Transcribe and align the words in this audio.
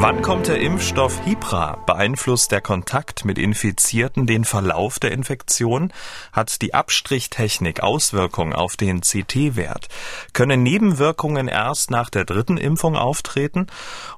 Wann 0.00 0.22
kommt 0.22 0.46
der 0.46 0.60
Impfstoff 0.60 1.24
Hipra? 1.24 1.74
Beeinflusst 1.84 2.52
der 2.52 2.60
Kontakt 2.60 3.24
mit 3.24 3.36
Infizierten 3.36 4.28
den 4.28 4.44
Verlauf 4.44 5.00
der 5.00 5.10
Infektion? 5.10 5.92
Hat 6.30 6.62
die 6.62 6.72
Abstrichtechnik 6.72 7.80
Auswirkungen 7.80 8.52
auf 8.52 8.76
den 8.76 9.00
CT-Wert? 9.00 9.88
Können 10.34 10.62
Nebenwirkungen 10.62 11.48
erst 11.48 11.90
nach 11.90 12.10
der 12.10 12.24
dritten 12.24 12.58
Impfung 12.58 12.94
auftreten? 12.94 13.66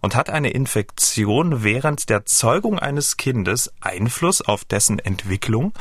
Und 0.02 0.14
hat 0.14 0.28
eine 0.28 0.50
Infektion 0.50 1.64
während 1.64 2.10
der 2.10 2.26
Zeugung 2.26 2.78
eines 2.78 3.16
Kindes 3.16 3.72
Einfluss 3.80 4.42
auf 4.42 4.66
dessen 4.66 4.98
Entwicklung? 4.98 5.72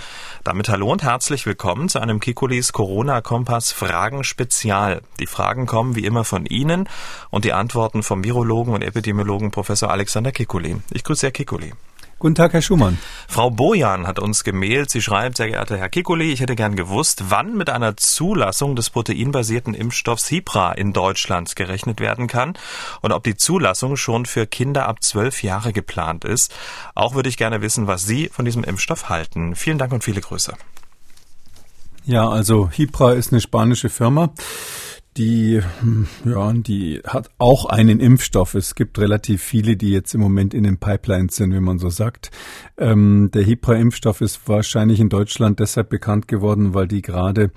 Damit 0.45 0.69
hallo 0.69 0.93
und 0.93 1.03
herzlich 1.03 1.45
willkommen 1.45 1.89
zu 1.89 1.99
einem 1.99 2.21
Kikulis 2.21 2.71
Corona-Kompass 2.71 3.73
Fragen 3.73 4.23
Spezial. 4.23 5.01
Die 5.19 5.27
Fragen 5.27 5.65
kommen 5.65 5.97
wie 5.97 6.05
immer 6.05 6.23
von 6.23 6.45
Ihnen 6.45 6.87
und 7.31 7.43
die 7.43 7.51
Antworten 7.51 8.01
vom 8.01 8.23
Virologen 8.23 8.73
und 8.73 8.81
Epidemiologen 8.81 9.51
Professor 9.51 9.88
Alexander 9.89 10.31
Kikuli. 10.31 10.77
Ich 10.91 11.03
grüße 11.03 11.27
Herr 11.27 11.31
Kikuli. 11.31 11.73
Guten 12.19 12.35
Tag, 12.35 12.51
Herr 12.51 12.61
Schumann. 12.61 12.97
Frau 13.29 13.49
Bojan 13.49 14.05
hat 14.05 14.19
uns 14.19 14.43
gemailt. 14.43 14.89
Sie 14.89 15.01
schreibt, 15.01 15.37
sehr 15.37 15.47
geehrter 15.47 15.77
Herr 15.77 15.87
Kikuli, 15.87 16.33
ich 16.33 16.41
hätte 16.41 16.57
gern 16.57 16.75
gewusst, 16.75 17.23
wann 17.29 17.55
mit 17.55 17.69
einer 17.69 17.95
Zulassung 17.95 18.75
des 18.75 18.89
proteinbasierten 18.89 19.73
Impfstoffs 19.73 20.27
Hipra 20.27 20.73
in 20.73 20.91
Deutschland 20.91 21.55
gerechnet 21.55 22.01
werden 22.01 22.27
kann 22.27 22.57
und 22.99 23.13
ob 23.13 23.23
die 23.23 23.37
Zulassung 23.37 23.95
schon 23.95 24.25
für 24.25 24.47
Kinder 24.47 24.85
ab 24.85 25.01
zwölf 25.01 25.43
Jahre 25.43 25.71
geplant 25.71 26.25
ist. 26.25 26.53
Auch 26.93 27.15
würde 27.15 27.29
ich 27.29 27.37
gerne 27.37 27.61
wissen, 27.61 27.87
was 27.87 28.05
Sie 28.05 28.27
von 28.27 28.43
diesem 28.43 28.65
Impfstoff 28.65 29.07
halten. 29.07 29.55
Vielen 29.55 29.77
Dank 29.77 29.93
und 29.93 30.03
viele 30.03 30.19
Grüße. 30.19 30.55
Ja, 32.03 32.27
also 32.27 32.69
Hipra 32.69 33.13
ist 33.13 33.31
eine 33.31 33.39
spanische 33.39 33.87
Firma 33.87 34.31
die, 35.19 35.61
ja, 36.25 36.53
die 36.53 37.01
hat 37.05 37.29
auch 37.37 37.65
einen 37.65 37.99
Impfstoff. 37.99 38.55
Es 38.55 38.73
gibt 38.73 38.97
relativ 38.97 39.43
viele, 39.43 39.75
die 39.75 39.89
jetzt 39.89 40.15
im 40.15 40.21
Moment 40.21 40.53
in 40.53 40.63
den 40.63 40.77
Pipelines 40.77 41.35
sind, 41.35 41.53
wie 41.53 41.59
man 41.59 41.77
so 41.77 41.89
sagt. 41.89 42.31
Ähm, 42.77 43.29
der 43.33 43.43
Hipra-Impfstoff 43.43 44.21
ist 44.21 44.47
wahrscheinlich 44.47 45.01
in 45.01 45.09
Deutschland 45.09 45.59
deshalb 45.59 45.89
bekannt 45.89 46.29
geworden, 46.29 46.73
weil 46.73 46.87
die 46.87 47.01
gerade 47.01 47.51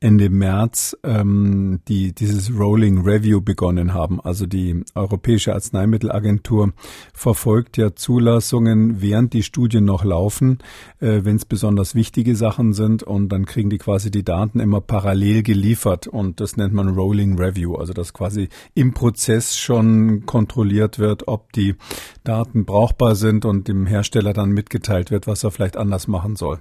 Ende 0.00 0.30
März 0.30 0.96
ähm, 1.02 1.80
die 1.88 2.12
dieses 2.12 2.56
Rolling 2.56 3.02
Review 3.02 3.40
begonnen 3.40 3.94
haben. 3.94 4.20
Also 4.20 4.46
die 4.46 4.84
Europäische 4.94 5.54
Arzneimittelagentur 5.54 6.72
verfolgt 7.12 7.76
ja 7.76 7.94
Zulassungen, 7.94 9.02
während 9.02 9.32
die 9.32 9.42
Studien 9.42 9.84
noch 9.84 10.04
laufen, 10.04 10.58
äh, 11.00 11.20
wenn 11.24 11.36
es 11.36 11.44
besonders 11.44 11.96
wichtige 11.96 12.36
Sachen 12.36 12.74
sind 12.74 13.02
und 13.02 13.30
dann 13.30 13.44
kriegen 13.44 13.70
die 13.70 13.78
quasi 13.78 14.10
die 14.12 14.24
Daten 14.24 14.60
immer 14.60 14.80
parallel 14.80 15.42
geliefert 15.42 16.06
und 16.06 16.40
das 16.40 16.56
nennt 16.56 16.74
man 16.74 16.88
Rolling 16.90 17.36
Review, 17.38 17.74
also 17.74 17.92
dass 17.92 18.12
quasi 18.12 18.48
im 18.74 18.94
Prozess 18.94 19.56
schon 19.56 20.26
kontrolliert 20.26 21.00
wird, 21.00 21.26
ob 21.26 21.52
die 21.52 21.74
Daten 22.22 22.64
brauchbar 22.64 23.16
sind 23.16 23.44
und 23.44 23.66
dem 23.66 23.86
Hersteller 23.86 24.32
dann 24.32 24.50
mitgeteilt 24.50 25.10
wird, 25.10 25.26
was 25.26 25.42
er 25.42 25.50
vielleicht 25.50 25.76
anders 25.76 26.06
machen 26.06 26.36
soll. 26.36 26.60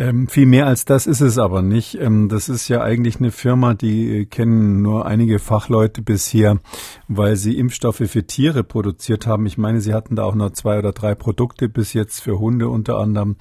Ähm, 0.00 0.28
viel 0.28 0.46
mehr 0.46 0.66
als 0.66 0.86
das 0.86 1.06
ist 1.06 1.20
es 1.20 1.36
aber 1.36 1.60
nicht. 1.60 1.94
Ähm, 2.00 2.30
das 2.30 2.48
ist 2.48 2.68
ja 2.68 2.80
eigentlich 2.80 3.18
eine 3.18 3.30
Firma, 3.30 3.74
die 3.74 4.24
kennen 4.24 4.80
nur 4.80 5.04
einige 5.04 5.38
Fachleute 5.38 6.00
bisher, 6.00 6.58
weil 7.06 7.36
sie 7.36 7.58
Impfstoffe 7.58 8.02
für 8.06 8.26
Tiere 8.26 8.64
produziert 8.64 9.26
haben. 9.26 9.44
Ich 9.44 9.58
meine, 9.58 9.82
sie 9.82 9.92
hatten 9.92 10.16
da 10.16 10.24
auch 10.24 10.34
nur 10.34 10.54
zwei 10.54 10.78
oder 10.78 10.92
drei 10.92 11.14
Produkte 11.14 11.68
bis 11.68 11.92
jetzt 11.92 12.20
für 12.22 12.38
Hunde 12.38 12.70
unter 12.70 12.96
anderem. 12.96 13.36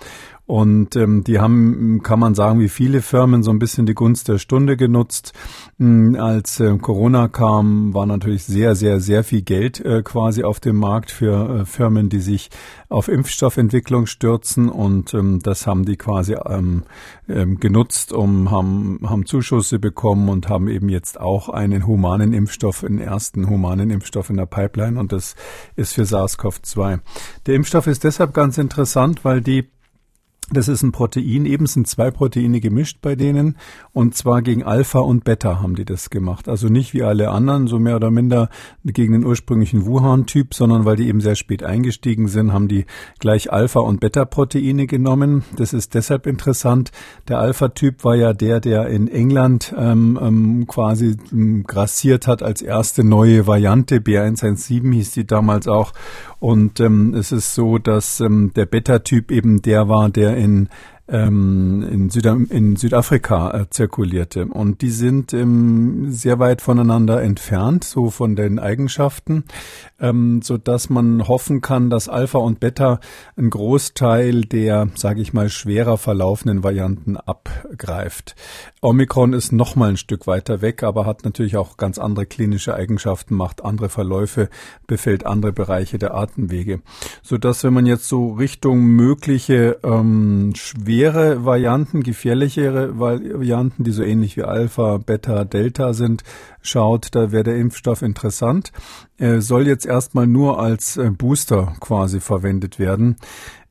Und 0.50 0.96
ähm, 0.96 1.24
die 1.24 1.38
haben, 1.38 2.02
kann 2.02 2.20
man 2.20 2.34
sagen, 2.34 2.60
wie 2.60 2.70
viele 2.70 3.04
Firmen 3.04 3.44
so 3.44 3.52
ein 3.52 3.60
bisschen 3.60 3.86
die 3.86 3.94
Gunst 3.94 4.30
der 4.30 4.40
Stunde 4.40 4.78
genutzt. 4.78 5.32
Ähm, 5.80 6.18
als 6.20 6.60
äh, 6.60 6.76
Corona 6.80 7.28
kam, 7.28 7.94
war 7.94 8.08
natürlich 8.08 8.46
sehr, 8.46 8.74
sehr, 8.74 9.00
sehr 9.00 9.24
viel 9.24 9.44
Geld 9.44 9.80
äh, 9.80 10.02
quasi 10.02 10.44
auf 10.44 10.60
dem 10.60 10.78
Markt 10.78 11.12
für 11.12 11.60
äh, 11.60 11.66
Firmen, 11.66 12.10
die 12.10 12.20
sich 12.20 12.50
auf 12.90 13.10
Impfstoffentwicklung 13.10 14.08
stürzen. 14.08 14.70
Und 14.70 15.14
ähm, 15.14 15.38
das 15.38 15.68
haben 15.68 15.86
die 15.86 15.98
quasi 15.98 16.36
ähm, 16.48 16.82
ähm, 17.28 17.60
genutzt, 17.60 18.12
um 18.12 18.50
haben, 18.50 19.02
haben 19.04 19.28
Zuschüsse 19.28 19.78
bekommen 19.78 20.30
und 20.30 20.50
haben 20.50 20.68
eben 20.68 20.90
jetzt 20.90 21.20
auch 21.22 21.50
einen 21.50 21.86
humanen 21.86 22.34
Impfstoff, 22.34 22.84
einen 22.84 22.98
ersten 22.98 23.52
humanen 23.52 23.92
Impfstoff 23.92 24.32
in 24.32 24.38
der 24.38 24.48
Pipeline. 24.48 25.00
Und 25.00 25.12
das 25.12 25.36
ist 25.76 25.94
für 25.94 26.06
SARS-CoV-2. 26.06 27.02
Der 27.46 27.54
Impfstoff 27.54 27.86
ist 27.86 28.04
deshalb 28.04 28.34
ganz 28.34 28.58
interessant, 28.58 29.24
weil 29.24 29.42
die 29.42 29.68
das 30.52 30.68
ist 30.68 30.84
ein 30.84 30.92
Protein, 30.92 31.46
eben 31.46 31.66
sind 31.66 31.88
zwei 31.88 32.12
Proteine 32.12 32.60
gemischt 32.60 33.00
bei 33.02 33.16
denen 33.16 33.58
und 33.94 34.16
zwar 34.16 34.42
gegen 34.42 34.64
Alpha 34.64 35.00
und 35.00 35.24
Beta 35.24 35.62
haben 35.62 35.76
die 35.76 35.86
das 35.86 36.10
gemacht. 36.10 36.50
Also 36.50 36.68
nicht 36.68 36.94
wie 36.94 37.04
alle 37.04 37.30
anderen, 37.30 37.68
so 37.68 37.80
mehr 37.80 37.96
oder 37.96 38.12
minder 38.12 38.50
gegen 38.84 39.14
den 39.14 39.26
ursprünglichen 39.26 39.86
Wuhan-Typ, 39.86 40.54
sondern 40.54 40.86
weil 40.86 40.96
die 40.96 41.08
eben 41.08 41.22
sehr 41.22 41.36
spät 41.36 41.64
eingestiegen 41.64 42.28
sind, 42.28 42.54
haben 42.54 42.68
die 42.68 42.86
gleich 43.20 43.52
Alpha- 43.52 43.80
und 43.80 44.00
Beta-Proteine 44.00 44.88
genommen. 44.88 45.44
Das 45.56 45.74
ist 45.74 45.94
deshalb 45.94 46.28
interessant. 46.28 46.92
Der 47.28 47.40
Alpha-Typ 47.40 48.04
war 48.04 48.16
ja 48.16 48.34
der, 48.34 48.60
der 48.60 48.88
in 48.88 49.08
England 49.08 49.74
ähm, 49.78 50.20
ähm, 50.22 50.68
quasi 50.68 51.18
ähm, 51.32 51.64
grassiert 51.66 52.28
hat 52.28 52.44
als 52.44 52.62
erste 52.62 53.04
neue 53.04 53.48
Variante. 53.48 53.98
B117 53.98 54.94
hieß 54.94 55.12
die 55.12 55.28
damals 55.28 55.68
auch. 55.68 55.94
Und 56.40 56.80
ähm, 56.80 57.14
es 57.14 57.32
ist 57.32 57.54
so, 57.54 57.78
dass 57.78 58.22
ähm, 58.22 58.52
der 58.56 58.66
Beta-Typ 58.66 59.32
eben 59.32 59.62
der 59.62 59.90
war, 59.90 60.10
der 60.10 60.38
in 60.40 60.70
ähm, 61.12 61.88
in, 61.90 62.10
Süda 62.10 62.38
in 62.50 62.76
Südafrika 62.76 63.52
äh, 63.52 63.70
zirkulierte. 63.70 64.46
Und 64.46 64.82
die 64.82 64.92
sind 64.92 65.34
ähm, 65.34 66.12
sehr 66.12 66.40
weit 66.40 66.62
voneinander 66.62 67.22
entfernt, 67.22 67.84
so 67.84 68.10
von 68.10 68.36
den 68.36 68.60
Eigenschaften, 68.60 69.46
ähm, 70.00 70.42
so 70.42 70.58
dass 70.58 70.90
man 70.90 71.28
hoffen 71.28 71.62
kann, 71.62 71.90
dass 71.90 72.10
Alpha 72.10 72.38
und 72.38 72.60
Beta 72.60 73.00
einen 73.36 73.50
Großteil 73.50 74.42
der, 74.42 74.90
sage 74.96 75.22
ich 75.22 75.34
mal, 75.34 75.50
schwerer 75.50 75.98
verlaufenden 75.98 76.64
Varianten 76.64 77.18
abgreift. 77.18 78.36
Omikron 78.82 79.34
ist 79.34 79.52
noch 79.52 79.76
mal 79.76 79.90
ein 79.90 79.98
Stück 79.98 80.28
weiter 80.28 80.62
weg, 80.62 80.84
aber 80.84 81.06
hat 81.06 81.26
natürlich 81.26 81.58
auch 81.58 81.78
ganz 81.78 81.98
andere 81.98 82.26
klinische 82.26 82.76
Eigenschaften, 82.76 83.36
macht 83.36 83.66
andere 83.66 83.90
Verläufe, 83.90 84.50
befällt 84.88 85.26
andere 85.26 85.52
Bereiche 85.52 85.98
der 85.98 86.14
Atemwege, 86.14 86.82
so 87.22 87.38
dass 87.38 87.64
wenn 87.64 87.74
man 87.74 87.86
jetzt 87.86 88.08
so 88.08 88.34
Richtung 88.34 88.82
mögliche 88.82 89.80
ähm, 89.84 90.54
schwer 90.56 90.99
schwere 91.00 91.46
Varianten, 91.46 92.04
gefährlichere 92.04 93.00
Varianten, 93.00 93.86
die 93.86 93.92
so 93.92 94.04
ähnlich 94.04 94.36
wie 94.36 94.44
Alpha, 94.44 94.98
Beta, 94.98 95.46
Delta 95.46 95.94
sind, 95.94 96.26
schaut, 96.62 97.10
da 97.12 97.32
wäre 97.32 97.44
der 97.44 97.58
Impfstoff 97.58 98.02
interessant. 98.02 98.72
Er 99.18 99.42
soll 99.42 99.68
jetzt 99.68 99.86
erstmal 99.86 100.28
nur 100.28 100.60
als 100.60 100.98
äh, 100.98 101.10
Booster 101.10 101.74
quasi 101.80 102.20
verwendet 102.20 102.80
werden. 102.80 103.18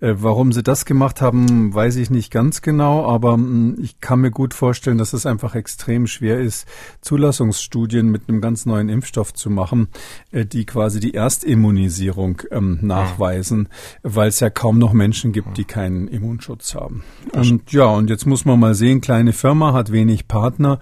Äh, 0.01 0.15
warum 0.19 0.53
sie 0.53 0.63
das 0.63 0.85
gemacht 0.85 1.21
haben, 1.21 1.75
weiß 1.75 1.97
ich 1.97 2.09
nicht 2.11 2.31
ganz 2.31 2.63
genau, 2.63 3.11
aber 3.11 3.33
hm, 3.33 3.77
ich 3.81 4.01
kann 4.01 4.21
mir 4.21 4.31
gut 4.31 4.55
vorstellen, 4.55 4.99
dass 4.99 5.13
es 5.13 5.27
einfach 5.27 5.57
extrem 5.57 6.07
schwer 6.07 6.39
ist, 6.39 6.69
Zulassungsstudien 7.01 8.09
mit 8.09 8.29
einem 8.29 8.41
ganz 8.41 8.65
neuen 8.65 8.89
Impfstoff 8.89 9.35
zu 9.35 9.51
machen, 9.51 9.89
äh, 10.31 10.47
die 10.47 10.67
quasi 10.67 11.01
die 11.01 11.15
Erstimmunisierung 11.15 12.43
ähm, 12.53 12.79
nachweisen, 12.83 13.69
weil 14.03 14.29
es 14.29 14.39
ja 14.39 14.51
kaum 14.51 14.79
noch 14.79 14.93
Menschen 14.93 15.33
gibt, 15.33 15.57
die 15.57 15.65
keinen 15.65 16.07
Immunschutz 16.07 16.75
haben. 16.75 17.03
Und 17.33 17.73
ja, 17.73 17.87
und 17.87 18.09
jetzt 18.09 18.27
muss 18.27 18.45
man 18.45 18.61
mal 18.61 18.75
sehen, 18.75 19.01
kleine 19.01 19.33
Firma 19.33 19.73
hat 19.73 19.91
wenig 19.91 20.29
Partner 20.29 20.79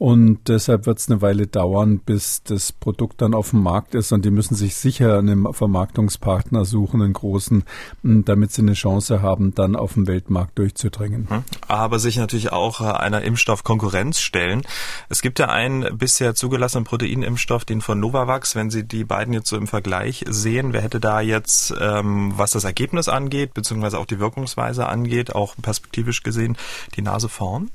und 0.00 0.48
deshalb 0.48 0.86
wird 0.86 0.98
es 0.98 1.10
eine 1.10 1.20
Weile 1.20 1.46
dauern, 1.46 1.98
bis 1.98 2.42
das 2.42 2.72
Produkt 2.72 3.20
dann 3.20 3.34
auf 3.34 3.50
dem 3.50 3.62
Markt 3.62 3.94
ist 3.94 4.12
und 4.12 4.24
die 4.24 4.30
müssen 4.30 4.54
sich 4.54 4.74
sicher 4.74 5.18
einen 5.18 5.52
Vermarktungspartner 5.52 6.64
suchen, 6.64 7.02
einen 7.02 7.12
großen, 7.12 7.64
damit 8.02 8.50
sie 8.50 8.62
eine 8.62 8.72
Chance 8.72 9.20
haben, 9.20 9.54
dann 9.54 9.76
auf 9.76 9.92
dem 9.92 10.06
Weltmarkt 10.06 10.58
durchzudringen. 10.58 11.28
Hm. 11.28 11.44
Aber 11.68 11.98
sich 11.98 12.16
natürlich 12.16 12.50
auch 12.50 12.80
äh, 12.80 12.84
einer 12.84 13.20
Impfstoffkonkurrenz 13.20 14.20
stellen. 14.20 14.62
Es 15.10 15.20
gibt 15.20 15.38
ja 15.38 15.50
einen 15.50 15.98
bisher 15.98 16.34
zugelassenen 16.34 16.84
Proteinimpfstoff, 16.84 17.66
den 17.66 17.82
von 17.82 18.00
Novavax. 18.00 18.56
Wenn 18.56 18.70
Sie 18.70 18.84
die 18.84 19.04
beiden 19.04 19.34
jetzt 19.34 19.50
so 19.50 19.58
im 19.58 19.66
Vergleich 19.66 20.24
sehen, 20.26 20.72
wer 20.72 20.80
hätte 20.80 21.00
da 21.00 21.20
jetzt, 21.20 21.74
ähm, 21.78 22.32
was 22.36 22.52
das 22.52 22.64
Ergebnis 22.64 23.10
angeht, 23.10 23.52
beziehungsweise 23.52 23.98
auch 23.98 24.06
die 24.06 24.18
Wirkungsweise 24.18 24.86
angeht, 24.86 25.34
auch 25.34 25.56
perspektivisch 25.60 26.22
gesehen, 26.22 26.56
die 26.96 27.02
Nase 27.02 27.28
vorn? 27.28 27.70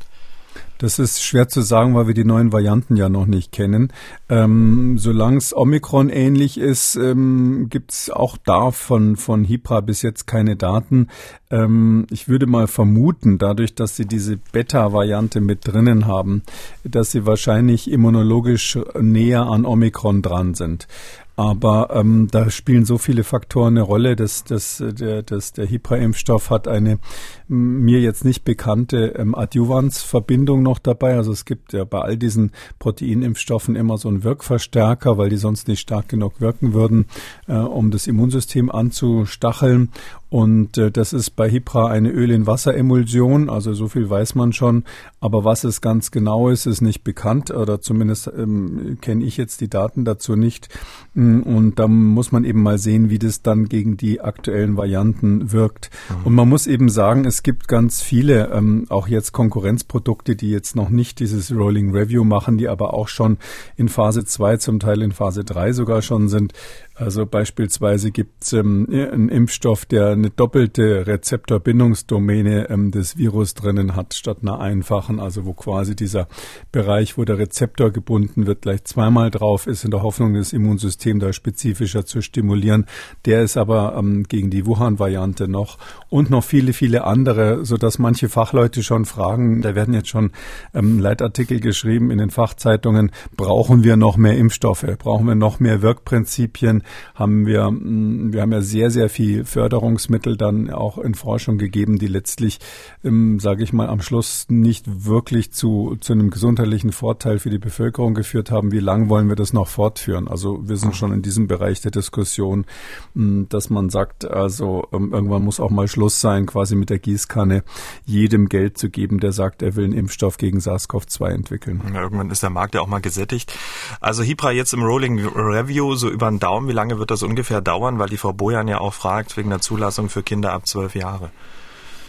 Das 0.78 1.00
ist 1.00 1.24
schwer 1.24 1.48
zu 1.48 1.62
sagen, 1.62 1.96
weil 1.96 2.08
wir 2.08 2.14
die 2.14 2.26
neuen 2.26 2.52
Varianten 2.52 2.98
ja 2.98 3.08
noch 3.08 3.26
nicht 3.26 3.52
kennen. 3.52 3.94
Ähm, 4.28 4.98
Solange 4.98 5.38
es 5.38 5.56
Omikron 5.56 6.10
ähnlich 6.10 6.58
ist, 6.58 6.96
ähm, 6.98 7.68
gibt 7.70 7.92
es 7.94 8.10
auch 8.10 8.38
da 8.38 8.72
von, 8.72 9.16
von 9.16 9.46
Hipra 9.46 9.80
bis 9.80 10.02
jetzt 10.02 10.28
keine 10.28 10.58
Daten. 10.58 11.08
Ähm, 11.50 12.08
ich 12.12 12.28
würde 12.28 12.46
mal 12.46 12.68
vermuten, 12.68 13.38
dadurch, 13.38 13.76
dass 13.76 13.96
sie 13.96 14.06
diese 14.06 14.38
Beta-Variante 14.38 15.40
mit 15.40 15.66
drinnen 15.66 16.08
haben, 16.08 16.44
dass 16.84 17.12
sie 17.12 17.26
wahrscheinlich 17.26 17.90
immunologisch 17.90 18.78
näher 19.00 19.44
an 19.44 19.66
Omikron 19.66 20.22
dran 20.22 20.56
sind. 20.56 20.88
Aber 21.36 21.90
ähm, 21.94 22.28
da 22.32 22.50
spielen 22.50 22.86
so 22.86 22.98
viele 22.98 23.24
Faktoren 23.24 23.74
eine 23.74 23.82
Rolle, 23.82 24.16
dass, 24.16 24.46
dass, 24.46 24.82
der, 24.82 25.22
dass 25.22 25.52
der 25.52 25.66
Hipra-Impfstoff 25.66 26.50
hat 26.50 26.68
eine 26.68 27.00
mir 27.48 28.00
jetzt 28.00 28.26
nicht 28.26 28.44
bekannte 28.44 29.14
ähm, 29.18 29.36
Adjuvans-Verbindung 29.36 30.64
noch 30.64 30.80
dabei. 30.80 31.16
Also 31.16 31.32
es 31.32 31.46
gibt 31.46 31.74
ja 31.74 31.84
bei 31.84 32.00
all 32.00 32.18
diesen 32.18 32.52
Proteinimpfstoffen 32.80 33.76
immer 33.76 33.98
so 33.98 34.08
einen 34.08 34.24
Wirkverstärker, 34.24 35.18
weil 35.18 35.30
die 35.30 35.38
sonst 35.38 35.68
nicht 35.68 35.82
stark 35.82 36.10
genug 36.10 36.40
wirken 36.40 36.74
würden, 36.74 37.06
äh, 37.48 37.54
um 37.54 37.92
das 37.92 38.08
Immunsystem 38.08 38.72
anzustacheln. 38.72 39.92
Und 40.30 40.78
äh, 40.78 40.92
das 40.92 41.14
ist 41.14 41.32
bei 41.32 41.50
Hipra 41.50 41.88
eine 41.88 42.10
Öl-in-Wasser-Emulsion, 42.10 43.50
also 43.50 43.74
so 43.74 43.88
viel 43.88 44.10
weiß 44.10 44.36
man 44.36 44.54
schon. 44.54 44.84
Aber 45.20 45.44
was 45.44 45.64
es 45.64 45.82
ganz 45.82 46.12
genau 46.12 46.50
ist, 46.50 46.66
ist 46.66 46.82
nicht 46.82 47.04
bekannt 47.04 47.52
oder 47.52 47.80
zumindest 47.80 48.32
ähm, 48.36 48.98
kenne 49.02 49.24
ich 49.24 49.38
jetzt 49.38 49.62
die 49.62 49.70
Daten 49.70 50.04
dazu 50.04 50.36
nicht. 50.36 50.70
Mm, 51.14 51.42
und 51.42 51.80
da 51.80 51.88
muss 51.88 52.32
man 52.32 52.44
eben 52.44 52.64
mal 52.64 52.80
sehen, 52.80 53.10
wie 53.10 53.20
das 53.20 53.44
dann 53.44 53.70
gegen 53.70 53.98
die 53.98 54.20
aktuellen 54.20 54.78
Varianten 54.78 55.52
wirkt. 55.52 55.92
Mhm. 56.10 56.26
Und 56.26 56.34
man 56.34 56.50
muss 56.50 56.68
eben 56.68 56.90
sagen, 56.90 57.26
es 57.26 57.44
gibt 57.44 57.68
ganz 57.68 58.02
viele, 58.02 58.50
ähm, 58.52 58.86
auch 58.90 59.08
jetzt 59.08 59.32
Konkurrenzprodukte, 59.32 60.36
die 60.36 60.50
jetzt 60.50 60.76
noch 60.76 60.90
nicht 60.90 61.20
dieses 61.20 61.56
Rolling 61.56 61.92
Review 61.92 62.24
machen, 62.24 62.58
die 62.58 62.68
aber 62.68 62.94
auch 62.94 63.08
schon 63.08 63.38
in 63.78 63.90
Phase 63.90 64.26
2, 64.26 64.58
zum 64.58 64.80
Teil 64.80 65.02
in 65.02 65.12
Phase 65.12 65.44
3 65.44 65.72
sogar 65.72 66.02
schon 66.02 66.30
sind. 66.30 66.54
Also 66.98 67.26
beispielsweise 67.26 68.12
gibt 68.12 68.44
es 68.46 68.54
ähm, 68.54 68.88
einen 68.90 69.28
Impfstoff, 69.28 69.86
der 69.86 70.12
eine 70.12 70.30
doppelte 70.30 71.06
Rezeptorbindungsdomäne 71.06 72.70
ähm, 72.70 72.92
des 72.92 73.18
Virus 73.18 73.54
drinnen 73.54 73.98
hat, 73.98 74.14
statt 74.14 74.38
einer 74.42 74.62
einfachen, 74.62 75.20
also 75.20 75.46
wo 75.46 75.52
quasi 75.52 75.94
dieser 75.94 76.30
Bereich, 76.72 77.18
wo 77.18 77.26
der 77.26 77.38
Rezeptor 77.38 77.92
gebunden 77.92 78.48
wird, 78.48 78.62
gleich 78.62 78.86
zweimal 78.86 79.30
drauf 79.30 79.68
ist, 79.68 79.84
in 79.84 79.92
der 79.92 80.04
Hoffnung, 80.04 80.36
das 80.36 80.54
Immunsystem 80.54 81.20
da 81.20 81.34
spezifischer 81.34 82.06
zu 82.06 82.22
stimulieren. 82.22 82.86
Der 83.26 83.42
ist 83.42 83.58
aber 83.58 83.98
ähm, 83.98 84.24
gegen 84.24 84.50
die 84.50 84.66
Wuhan-Variante 84.66 85.50
noch 85.50 85.78
und 86.10 86.30
noch 86.30 86.46
viele, 86.46 86.72
viele 86.72 87.04
andere, 87.04 87.66
so 87.66 87.76
dass 87.76 88.00
manche 88.00 88.30
Fachleute 88.30 88.84
schon 88.84 89.04
fragen, 89.04 89.62
da 89.62 89.76
werden 89.76 89.94
jetzt 89.94 90.08
schon 90.08 90.32
ähm, 90.74 91.00
Leitartikel 91.00 91.60
geschrieben 91.60 92.10
in 92.10 92.20
den 92.20 92.30
Fachzeitungen, 92.30 93.12
brauchen 93.36 93.84
wir 93.84 93.98
noch 93.98 94.16
mehr 94.16 94.38
Impfstoffe, 94.38 94.86
brauchen 94.98 95.28
wir 95.28 95.36
noch 95.36 95.60
mehr 95.60 95.82
Wirkprinzipien, 95.82 96.84
haben 97.14 97.46
wir, 97.46 97.70
mm, 97.70 98.34
wir 98.34 98.42
haben 98.42 98.52
ja 98.52 98.62
sehr, 98.62 98.92
sehr 98.92 99.10
viel 99.10 99.46
Förderungsmittel 99.46 100.38
dann 100.38 100.70
auch 100.70 100.98
in 100.98 101.16
Forschung 101.16 101.58
gegeben, 101.58 101.98
die 101.98 102.08
letztlich, 102.08 102.60
ähm, 103.04 103.40
sage 103.40 103.64
ich 103.64 103.74
mal, 103.74 103.90
am 103.90 104.02
Schluss 104.02 104.46
nicht 104.50 105.06
wirklich 105.06 105.52
zu, 105.52 105.98
zu 106.00 106.14
einem 106.14 106.30
gesundheitlichen 106.30 106.92
Vorteil 106.92 107.40
für 107.40 107.50
die 107.50 107.60
Bevölkerung 107.60 108.14
geführt 108.14 108.52
haben. 108.52 108.72
Wie 108.72 108.80
lang 108.80 109.10
wollen 109.10 109.30
wir 109.30 109.36
das 109.36 109.54
noch 109.54 109.68
fortführen? 109.68 110.28
Also 110.28 110.68
wir 110.68 110.78
sind 110.78 110.96
schon 110.96 111.12
in 111.12 111.22
diesem 111.22 111.48
Bereich 111.48 111.82
der 111.82 111.92
Diskussion, 111.92 112.66
mm, 113.14 113.44
dass 113.50 113.70
man 113.70 113.90
sagt, 113.90 114.26
also 114.26 114.88
ähm, 114.92 115.14
irgendwann 115.14 115.44
muss 115.44 115.60
auch 115.60 115.70
mal 115.70 115.88
Schluss 115.88 116.22
sein, 116.22 116.46
quasi 116.46 116.76
mit 116.76 116.90
der 116.90 117.00
Gießkanne 117.00 117.64
jedem 118.06 118.50
Geld 118.50 118.78
zu 118.78 118.90
geben, 118.90 119.20
der 119.20 119.32
sagt, 119.32 119.62
er 119.62 119.76
will 119.76 119.86
einen 119.86 119.94
Impfstoff 119.94 120.38
gegen 120.38 120.60
SARS-CoV-2 120.60 121.30
entwickeln. 121.30 121.82
Ja, 121.94 122.02
irgendwann 122.02 122.30
ist 122.30 122.44
der 122.44 122.50
Markt 122.50 122.76
ja 122.76 122.82
auch 122.82 122.88
mal 122.88 123.00
gesättigt. 123.00 123.58
Also 124.02 124.24
Hipra 124.24 124.52
jetzt 124.52 124.74
im 124.74 124.84
Rolling 124.84 125.26
Review 125.26 125.96
so 125.96 126.10
über 126.10 126.30
den 126.30 126.40
Daumen 126.40 126.70
lange 126.76 127.00
wird 127.00 127.10
das 127.10 127.24
ungefähr 127.24 127.62
dauern? 127.62 127.98
Weil 127.98 128.10
die 128.10 128.18
Frau 128.18 128.34
Bojan 128.34 128.68
ja 128.68 128.80
auch 128.80 128.94
fragt 128.94 129.36
wegen 129.38 129.50
der 129.50 129.62
Zulassung 129.62 130.10
für 130.10 130.22
Kinder 130.22 130.54
ab 130.54 130.68
zwölf 130.68 130.94
Jahre. 130.94 131.32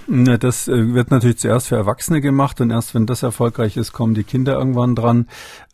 Das 0.09 0.69
äh, 0.69 0.95
wird 0.95 1.11
natürlich 1.11 1.39
zuerst 1.39 1.67
für 1.67 1.75
Erwachsene 1.75 2.21
gemacht 2.21 2.61
und 2.61 2.71
erst 2.71 2.95
wenn 2.95 3.07
das 3.07 3.25
erfolgreich 3.25 3.77
ist, 3.77 3.93
kommen 3.93 4.15
die 4.15 4.23
Kinder 4.23 4.57
irgendwann 4.57 4.95
dran. 4.95 5.27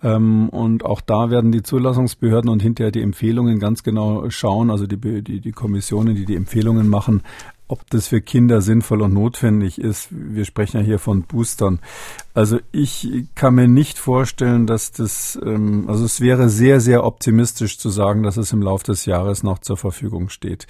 Ähm, 0.02 0.48
und 0.48 0.86
auch 0.86 1.02
da 1.02 1.28
werden 1.28 1.52
die 1.52 1.62
Zulassungsbehörden 1.62 2.48
und 2.48 2.62
hinterher 2.62 2.92
die 2.92 3.02
Empfehlungen 3.02 3.58
ganz 3.58 3.82
genau 3.82 4.30
schauen, 4.30 4.70
also 4.70 4.86
die, 4.86 4.96
die, 5.22 5.40
die 5.40 5.52
Kommissionen, 5.52 6.14
die 6.14 6.24
die 6.24 6.36
Empfehlungen 6.36 6.88
machen, 6.88 7.22
ob 7.72 7.88
das 7.88 8.08
für 8.08 8.20
Kinder 8.20 8.60
sinnvoll 8.60 9.00
und 9.00 9.14
notwendig 9.14 9.80
ist. 9.80 10.08
Wir 10.10 10.44
sprechen 10.44 10.76
ja 10.76 10.82
hier 10.82 10.98
von 10.98 11.22
Boostern. 11.22 11.80
Also 12.34 12.58
ich 12.70 13.26
kann 13.34 13.54
mir 13.54 13.66
nicht 13.68 13.98
vorstellen, 13.98 14.66
dass 14.66 14.92
das, 14.92 15.38
ähm, 15.42 15.84
also 15.88 16.04
es 16.04 16.20
wäre 16.20 16.50
sehr, 16.50 16.80
sehr 16.80 17.04
optimistisch 17.04 17.78
zu 17.78 17.88
sagen, 17.88 18.22
dass 18.22 18.36
es 18.36 18.52
im 18.52 18.62
Laufe 18.62 18.84
des 18.84 19.06
Jahres 19.06 19.42
noch 19.42 19.58
zur 19.58 19.78
Verfügung 19.78 20.28
steht. 20.28 20.66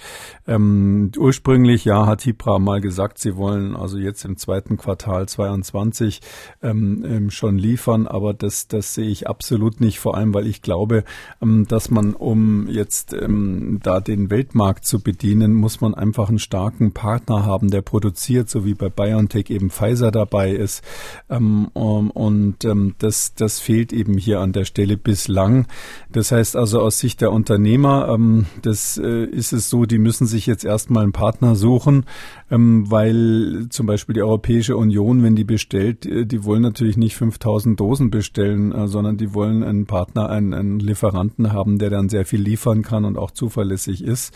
Ähm, 0.47 1.11
ursprünglich, 1.17 1.83
ja, 1.83 2.05
hat 2.05 2.21
Hipra 2.21 2.57
mal 2.57 2.79
gesagt, 2.79 3.17
sie 3.17 3.35
wollen 3.35 3.75
also 3.75 3.97
jetzt 3.97 4.23
im 4.23 4.37
zweiten 4.37 4.77
Quartal 4.77 5.27
22 5.27 6.21
ähm, 6.61 7.03
ähm, 7.05 7.31
schon 7.31 7.57
liefern, 7.57 8.07
aber 8.07 8.33
das, 8.33 8.69
das 8.69 8.93
sehe 8.93 9.09
ich 9.09 9.27
absolut 9.27 9.81
nicht, 9.81 9.99
vor 9.99 10.15
allem, 10.15 10.33
weil 10.33 10.47
ich 10.47 10.61
glaube, 10.61 11.03
ähm, 11.41 11.65
dass 11.67 11.91
man, 11.91 12.13
um 12.13 12.67
jetzt 12.67 13.13
da 13.13 13.99
den 13.99 14.29
Weltmarkt 14.29 14.85
zu 14.85 14.99
bedienen, 14.99 15.53
muss 15.53 15.81
man 15.81 15.93
einfach 15.93 16.29
einen 16.29 16.39
starken 16.39 16.92
Partner 16.93 17.45
haben, 17.45 17.69
der 17.69 17.81
produziert, 17.81 18.49
so 18.49 18.65
wie 18.65 18.73
bei 18.73 18.89
BioNTech 18.89 19.49
eben 19.49 19.69
Pfizer 19.69 20.11
dabei 20.11 20.51
ist. 20.51 20.83
Ähm, 21.29 21.67
und 21.73 22.63
ähm, 22.63 22.95
das, 22.99 23.33
das 23.35 23.59
fehlt 23.59 23.91
eben 23.93 24.17
hier 24.17 24.39
an 24.39 24.53
der 24.53 24.65
Stelle 24.65 24.97
bislang. 24.97 25.67
Das 26.11 26.31
heißt 26.31 26.55
also 26.55 26.81
aus 26.81 26.99
Sicht 26.99 27.21
der 27.21 27.31
Unternehmer, 27.31 28.09
ähm, 28.09 28.45
das 28.61 28.97
äh, 28.97 29.25
ist 29.25 29.53
es 29.53 29.69
so, 29.69 29.85
die 29.85 29.97
müssen 29.97 30.27
sich 30.27 30.45
jetzt 30.45 30.63
erstmal 30.63 31.03
einen 31.03 31.11
Partner 31.11 31.55
suchen, 31.55 32.05
ähm, 32.51 32.89
weil 32.89 33.67
zum 33.69 33.87
Beispiel 33.87 34.13
die 34.13 34.21
Europäische 34.21 34.77
Union, 34.77 35.23
wenn 35.23 35.35
die 35.35 35.43
bestellt, 35.43 36.05
äh, 36.05 36.25
die 36.25 36.43
wollen 36.43 36.61
natürlich 36.61 36.97
nicht 36.97 37.15
5000 37.15 37.79
Dosen 37.79 38.11
bestellen, 38.11 38.71
äh, 38.71 38.87
sondern 38.87 39.17
die 39.17 39.33
wollen 39.33 39.63
einen 39.63 39.85
Partner, 39.85 40.29
einen, 40.29 40.53
einen 40.53 40.79
Lieferanten 40.79 41.51
haben, 41.51 41.79
der 41.79 41.89
dann 41.89 42.09
sehr 42.09 42.25
viel 42.25 42.41
liefern 42.41 42.83
kann 42.83 43.05
und 43.05 43.17
auch 43.17 43.31
zuverlässig 43.31 44.03
ist. 44.03 44.33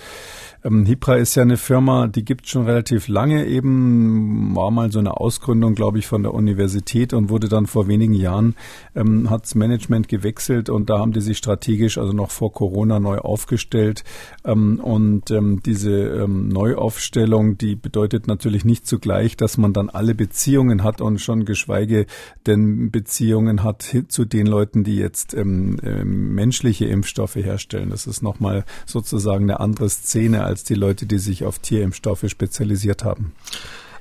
Ähm, 0.63 0.86
Hipra 0.86 1.15
ist 1.15 1.36
ja 1.36 1.44
eine 1.44 1.57
Firma, 1.57 2.07
die 2.07 2.25
gibt 2.25 2.46
schon 2.49 2.65
relativ 2.65 3.07
lange 3.07 3.45
eben, 3.45 4.55
war 4.55 4.71
mal 4.71 4.91
so 4.91 4.99
eine 4.99 5.17
Ausgründung, 5.17 5.75
glaube 5.75 5.99
ich, 5.99 6.07
von 6.07 6.23
der 6.23 6.33
Universität 6.33 7.13
und 7.13 7.29
wurde 7.29 7.49
dann 7.49 7.67
vor 7.67 7.88
wenigen 7.88 8.13
Jahren, 8.13 8.55
ähm, 8.95 9.29
hat's 9.29 9.55
Management 9.55 10.07
gewechselt 10.07 10.69
und 10.69 10.89
da 10.89 10.99
haben 10.99 11.13
die 11.13 11.21
sich 11.21 11.38
strategisch, 11.38 11.97
also 11.97 12.13
noch 12.13 12.31
vor 12.31 12.51
Corona, 12.51 12.99
neu 12.99 13.17
aufgestellt. 13.17 14.03
Ähm, 14.45 14.79
und 14.79 15.31
ähm, 15.31 15.61
diese 15.65 15.91
ähm, 15.91 16.47
Neuaufstellung, 16.49 17.57
die 17.57 17.75
bedeutet 17.75 18.27
natürlich 18.27 18.65
nicht 18.65 18.88
zugleich, 18.88 19.38
dass 19.38 19.57
man 19.57 19.73
dann 19.73 19.89
alle 19.89 20.15
Beziehungen 20.15 20.83
hat 20.83 21.01
und 21.01 21.19
schon 21.19 21.45
geschweige 21.45 22.05
denn 22.45 22.91
Beziehungen 22.91 23.63
hat 23.63 23.95
zu 24.07 24.25
den 24.25 24.47
Leuten, 24.47 24.83
die 24.83 24.95
jetzt 24.95 25.33
ähm, 25.33 25.77
äh, 25.83 26.03
menschliche 26.03 26.85
Impfstoffe 26.85 27.35
herstellen. 27.35 27.89
Das 27.89 28.07
ist 28.07 28.21
nochmal 28.21 28.63
sozusagen 28.85 29.44
eine 29.44 29.59
andere 29.59 29.89
Szene 29.89 30.44
als 30.44 30.63
die 30.63 30.75
Leute, 30.75 31.05
die 31.05 31.19
sich 31.19 31.44
auf 31.44 31.59
Tierimpfstoffe 31.59 32.26
spezialisiert 32.29 33.03
haben. 33.03 33.33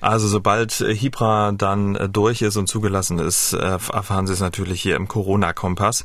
Also 0.07 0.29
sobald 0.29 0.81
äh, 0.81 0.95
Hipra 0.95 1.51
dann 1.51 1.97
äh, 1.97 2.09
durch 2.09 2.41
ist 2.41 2.57
und 2.57 2.69
zugelassen 2.69 3.19
ist, 3.19 3.55
äh, 3.55 3.59
erfahren 3.59 4.29
Sie 4.29 4.35
es 4.35 4.41
natürlich 4.41 4.81
hier 4.81 4.95
im 4.95 5.09
Corona-Kompass. 5.09 6.05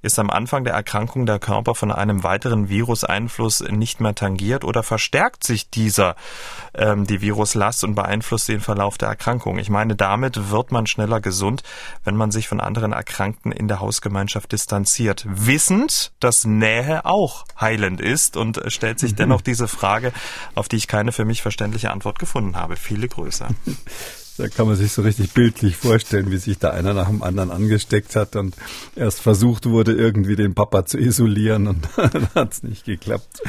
Ist 0.00 0.18
am 0.18 0.30
Anfang 0.30 0.64
der 0.64 0.72
Erkrankung 0.72 1.26
der 1.26 1.38
Körper 1.38 1.74
von 1.74 1.92
einem 1.92 2.22
weiteren 2.22 2.70
Viruseinfluss 2.70 3.60
nicht 3.60 4.00
mehr 4.00 4.14
tangiert 4.14 4.64
oder 4.64 4.82
verstärkt 4.82 5.44
sich 5.44 5.68
dieser, 5.68 6.16
ähm, 6.72 7.06
die 7.06 7.20
Viruslast 7.20 7.84
und 7.84 7.96
beeinflusst 7.96 8.48
den 8.48 8.62
Verlauf 8.62 8.96
der 8.96 9.10
Erkrankung? 9.10 9.58
Ich 9.58 9.68
meine, 9.68 9.94
damit 9.94 10.48
wird 10.50 10.72
man 10.72 10.86
schneller 10.86 11.20
gesund, 11.20 11.62
wenn 12.02 12.16
man 12.16 12.30
sich 12.30 12.48
von 12.48 12.60
anderen 12.60 12.92
Erkrankten 12.94 13.52
in 13.52 13.68
der 13.68 13.80
Hausgemeinschaft 13.80 14.50
distanziert. 14.50 15.26
Wissend, 15.28 16.12
dass 16.20 16.46
Nähe 16.46 17.04
auch 17.04 17.44
heilend 17.60 18.00
ist 18.00 18.38
und 18.38 18.62
stellt 18.68 18.98
sich 18.98 19.16
dennoch 19.16 19.42
diese 19.42 19.68
Frage, 19.68 20.14
auf 20.54 20.68
die 20.68 20.76
ich 20.76 20.88
keine 20.88 21.12
für 21.12 21.26
mich 21.26 21.42
verständliche 21.42 21.90
Antwort 21.90 22.18
gefunden 22.18 22.56
habe. 22.56 22.76
Viele 22.76 23.06
Grüße. 23.06 23.48
Da 24.36 24.48
kann 24.48 24.66
man 24.66 24.74
sich 24.74 24.90
so 24.90 25.02
richtig 25.02 25.32
bildlich 25.32 25.76
vorstellen, 25.76 26.32
wie 26.32 26.38
sich 26.38 26.58
da 26.58 26.70
einer 26.70 26.92
nach 26.92 27.08
dem 27.08 27.22
anderen 27.22 27.52
angesteckt 27.52 28.16
hat 28.16 28.34
und 28.34 28.56
erst 28.96 29.20
versucht 29.20 29.66
wurde, 29.66 29.92
irgendwie 29.92 30.34
den 30.34 30.54
Papa 30.54 30.84
zu 30.86 30.98
isolieren 30.98 31.68
und 31.68 31.88
dann 31.96 32.28
hat 32.34 32.52
es 32.52 32.62
nicht 32.64 32.84
geklappt. 32.84 33.42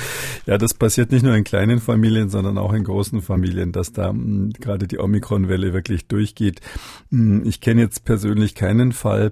Ja, 0.45 0.59
das 0.59 0.75
passiert 0.75 1.11
nicht 1.11 1.23
nur 1.23 1.35
in 1.35 1.43
kleinen 1.43 1.79
Familien, 1.79 2.29
sondern 2.29 2.59
auch 2.59 2.73
in 2.73 2.83
großen 2.83 3.21
Familien, 3.21 3.71
dass 3.71 3.93
da 3.93 4.09
hm, 4.09 4.53
gerade 4.59 4.87
die 4.87 4.99
Omikron-Welle 4.99 5.73
wirklich 5.73 6.07
durchgeht. 6.07 6.61
Hm, 7.09 7.43
ich 7.45 7.61
kenne 7.61 7.81
jetzt 7.81 8.05
persönlich 8.05 8.53
keinen 8.53 8.91
Fall, 8.91 9.31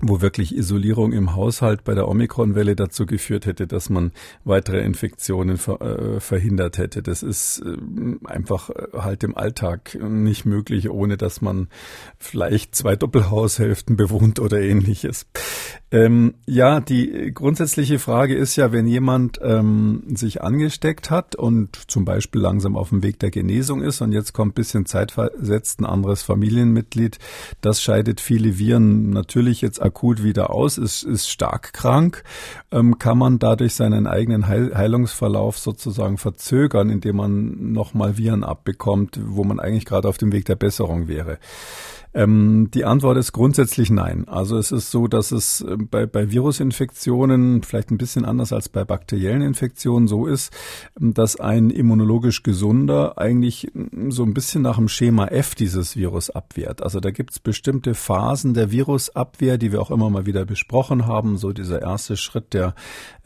wo 0.00 0.20
wirklich 0.20 0.54
Isolierung 0.54 1.12
im 1.12 1.34
Haushalt 1.34 1.84
bei 1.84 1.94
der 1.94 2.08
Omikron-Welle 2.08 2.76
dazu 2.76 3.06
geführt 3.06 3.46
hätte, 3.46 3.66
dass 3.66 3.88
man 3.88 4.12
weitere 4.44 4.80
Infektionen 4.80 5.56
ver 5.56 5.80
äh, 5.80 6.20
verhindert 6.20 6.76
hätte. 6.76 7.02
Das 7.02 7.22
ist 7.22 7.62
äh, 7.64 8.26
einfach 8.26 8.68
äh, 8.70 8.88
halt 8.94 9.24
im 9.24 9.36
Alltag 9.36 9.96
nicht 10.00 10.44
möglich, 10.44 10.90
ohne 10.90 11.16
dass 11.16 11.40
man 11.40 11.68
vielleicht 12.18 12.74
zwei 12.74 12.94
Doppelhaushälften 12.94 13.96
bewohnt 13.96 14.38
oder 14.38 14.60
ähnliches. 14.60 15.26
Ähm, 15.96 16.34
ja, 16.44 16.80
die 16.80 17.32
grundsätzliche 17.32 17.98
Frage 17.98 18.34
ist 18.34 18.54
ja, 18.56 18.70
wenn 18.70 18.86
jemand 18.86 19.40
ähm, 19.42 20.02
sich 20.14 20.42
angesteckt 20.42 21.10
hat 21.10 21.36
und 21.36 21.90
zum 21.90 22.04
Beispiel 22.04 22.42
langsam 22.42 22.76
auf 22.76 22.90
dem 22.90 23.02
Weg 23.02 23.18
der 23.20 23.30
Genesung 23.30 23.80
ist 23.80 24.02
und 24.02 24.12
jetzt 24.12 24.34
kommt 24.34 24.54
bisschen 24.54 24.84
zeitversetzt 24.84 25.80
ein 25.80 25.86
anderes 25.86 26.22
Familienmitglied, 26.22 27.18
das 27.62 27.82
scheidet 27.82 28.20
viele 28.20 28.58
Viren 28.58 29.08
natürlich 29.08 29.62
jetzt 29.62 29.80
akut 29.80 30.22
wieder 30.22 30.50
aus, 30.50 30.76
ist, 30.76 31.02
ist 31.02 31.30
stark 31.30 31.72
krank, 31.72 32.24
ähm, 32.72 32.98
kann 32.98 33.16
man 33.16 33.38
dadurch 33.38 33.72
seinen 33.72 34.06
eigenen 34.06 34.48
Heil 34.48 34.74
Heilungsverlauf 34.74 35.56
sozusagen 35.56 36.18
verzögern, 36.18 36.90
indem 36.90 37.16
man 37.16 37.72
nochmal 37.72 38.18
Viren 38.18 38.44
abbekommt, 38.44 39.18
wo 39.24 39.44
man 39.44 39.60
eigentlich 39.60 39.86
gerade 39.86 40.08
auf 40.08 40.18
dem 40.18 40.30
Weg 40.32 40.44
der 40.44 40.56
Besserung 40.56 41.08
wäre. 41.08 41.38
Ähm, 42.16 42.70
die 42.72 42.86
Antwort 42.86 43.18
ist 43.18 43.32
grundsätzlich 43.32 43.90
nein. 43.90 44.26
Also 44.26 44.56
es 44.56 44.72
ist 44.72 44.90
so, 44.90 45.06
dass 45.06 45.32
es 45.32 45.60
äh, 45.60 45.76
bei, 45.76 46.06
bei 46.06 46.30
Virusinfektionen 46.30 47.62
vielleicht 47.62 47.90
ein 47.90 47.98
bisschen 47.98 48.24
anders 48.24 48.54
als 48.54 48.70
bei 48.70 48.86
bakteriellen 48.86 49.42
Infektionen 49.42 50.08
so 50.08 50.26
ist, 50.26 50.50
ähm, 50.98 51.12
dass 51.12 51.38
ein 51.38 51.68
immunologisch 51.68 52.42
gesunder 52.42 53.18
eigentlich 53.18 53.70
so 54.08 54.22
ein 54.22 54.32
bisschen 54.32 54.62
nach 54.62 54.76
dem 54.76 54.88
Schema 54.88 55.26
F 55.26 55.54
dieses 55.54 55.94
Virus 55.94 56.30
abwehrt. 56.30 56.82
Also 56.82 57.00
da 57.00 57.10
gibt 57.10 57.32
es 57.32 57.38
bestimmte 57.38 57.92
Phasen 57.92 58.54
der 58.54 58.70
Virusabwehr, 58.70 59.58
die 59.58 59.70
wir 59.70 59.82
auch 59.82 59.90
immer 59.90 60.08
mal 60.08 60.24
wieder 60.24 60.46
besprochen 60.46 61.06
haben. 61.06 61.36
So 61.36 61.52
dieser 61.52 61.82
erste 61.82 62.16
Schritt 62.16 62.54
der 62.54 62.74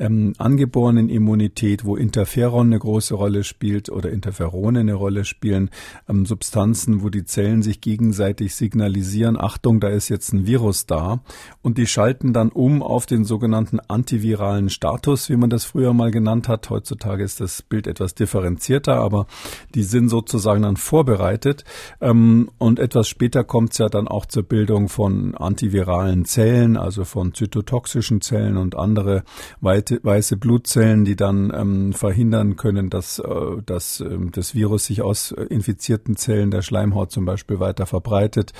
ähm, 0.00 0.32
angeborenen 0.38 1.10
Immunität, 1.10 1.84
wo 1.84 1.94
Interferon 1.94 2.66
eine 2.66 2.80
große 2.80 3.14
Rolle 3.14 3.44
spielt 3.44 3.88
oder 3.88 4.10
Interferone 4.10 4.80
eine 4.80 4.94
Rolle 4.94 5.24
spielen, 5.24 5.70
ähm, 6.08 6.26
Substanzen, 6.26 7.04
wo 7.04 7.08
die 7.08 7.24
Zellen 7.24 7.62
sich 7.62 7.80
gegenseitig 7.80 8.56
signalisieren 8.56 8.79
signalisieren, 8.80 9.38
Achtung, 9.38 9.80
da 9.80 9.88
ist 9.88 10.08
jetzt 10.08 10.32
ein 10.32 10.46
Virus 10.46 10.86
da. 10.86 11.20
Und 11.62 11.76
die 11.76 11.86
schalten 11.86 12.32
dann 12.32 12.48
um 12.48 12.82
auf 12.82 13.04
den 13.04 13.24
sogenannten 13.24 13.78
antiviralen 13.78 14.70
Status, 14.70 15.28
wie 15.28 15.36
man 15.36 15.50
das 15.50 15.66
früher 15.66 15.92
mal 15.92 16.10
genannt 16.10 16.48
hat. 16.48 16.70
Heutzutage 16.70 17.22
ist 17.22 17.40
das 17.40 17.60
Bild 17.60 17.86
etwas 17.86 18.14
differenzierter, 18.14 18.94
aber 18.94 19.26
die 19.74 19.82
sind 19.82 20.08
sozusagen 20.08 20.62
dann 20.62 20.76
vorbereitet. 20.76 21.64
Ähm, 22.00 22.50
und 22.56 22.78
etwas 22.78 23.08
später 23.08 23.44
kommt 23.44 23.72
es 23.72 23.78
ja 23.78 23.88
dann 23.90 24.08
auch 24.08 24.24
zur 24.24 24.44
Bildung 24.44 24.88
von 24.88 25.34
antiviralen 25.34 26.24
Zellen, 26.24 26.78
also 26.78 27.04
von 27.04 27.34
zytotoxischen 27.34 28.22
Zellen 28.22 28.56
und 28.56 28.76
andere 28.76 29.24
weiße 29.60 30.36
Blutzellen, 30.38 31.04
die 31.04 31.16
dann 31.16 31.52
ähm, 31.54 31.92
verhindern 31.92 32.56
können, 32.56 32.88
dass, 32.88 33.18
äh, 33.18 33.62
dass 33.66 34.00
äh, 34.00 34.16
das 34.32 34.54
Virus 34.54 34.86
sich 34.86 35.02
aus 35.02 35.32
infizierten 35.32 36.16
Zellen 36.16 36.50
der 36.50 36.62
Schleimhaut 36.62 37.10
zum 37.12 37.26
Beispiel 37.26 37.60
weiter 37.60 37.84
verbreitet. 37.84 38.52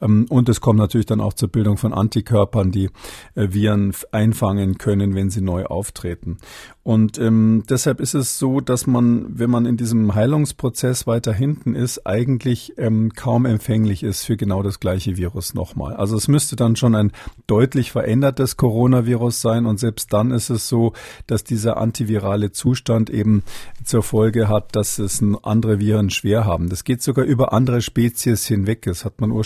Ähm, 0.00 0.26
und 0.28 0.48
es 0.48 0.60
kommt 0.60 0.78
natürlich 0.78 1.06
dann 1.06 1.20
auch 1.20 1.32
zur 1.32 1.48
Bildung 1.48 1.76
von 1.76 1.92
Antikörpern, 1.92 2.70
die 2.70 2.90
äh, 3.34 3.48
Viren 3.50 3.92
einfangen 4.12 4.78
können, 4.78 5.14
wenn 5.14 5.30
sie 5.30 5.40
neu 5.40 5.64
auftreten. 5.64 6.38
Und 6.82 7.18
ähm, 7.18 7.64
deshalb 7.68 7.98
ist 7.98 8.14
es 8.14 8.38
so, 8.38 8.60
dass 8.60 8.86
man, 8.86 9.26
wenn 9.28 9.50
man 9.50 9.66
in 9.66 9.76
diesem 9.76 10.14
Heilungsprozess 10.14 11.08
weiter 11.08 11.32
hinten 11.32 11.74
ist, 11.74 12.06
eigentlich 12.06 12.74
ähm, 12.78 13.12
kaum 13.12 13.44
empfänglich 13.44 14.04
ist 14.04 14.24
für 14.24 14.36
genau 14.36 14.62
das 14.62 14.78
gleiche 14.78 15.16
Virus 15.16 15.54
nochmal. 15.54 15.96
Also 15.96 16.16
es 16.16 16.28
müsste 16.28 16.54
dann 16.54 16.76
schon 16.76 16.94
ein 16.94 17.10
deutlich 17.48 17.90
verändertes 17.90 18.56
Coronavirus 18.56 19.40
sein 19.40 19.66
und 19.66 19.80
selbst 19.80 20.12
dann 20.12 20.30
ist 20.30 20.48
es 20.48 20.68
so, 20.68 20.92
dass 21.26 21.42
dieser 21.42 21.78
antivirale 21.78 22.52
Zustand 22.52 23.10
eben 23.10 23.42
zur 23.84 24.04
Folge 24.04 24.48
hat, 24.48 24.76
dass 24.76 25.00
es 25.00 25.20
andere 25.42 25.80
Viren 25.80 26.10
schwer 26.10 26.44
haben. 26.44 26.68
Das 26.68 26.84
geht 26.84 27.02
sogar 27.02 27.24
über 27.24 27.52
andere 27.52 27.82
Spezies 27.82 28.46
hinweg. 28.46 28.82
Das 28.82 29.04
hat 29.04 29.20
man 29.20 29.32
ursprünglich 29.32 29.45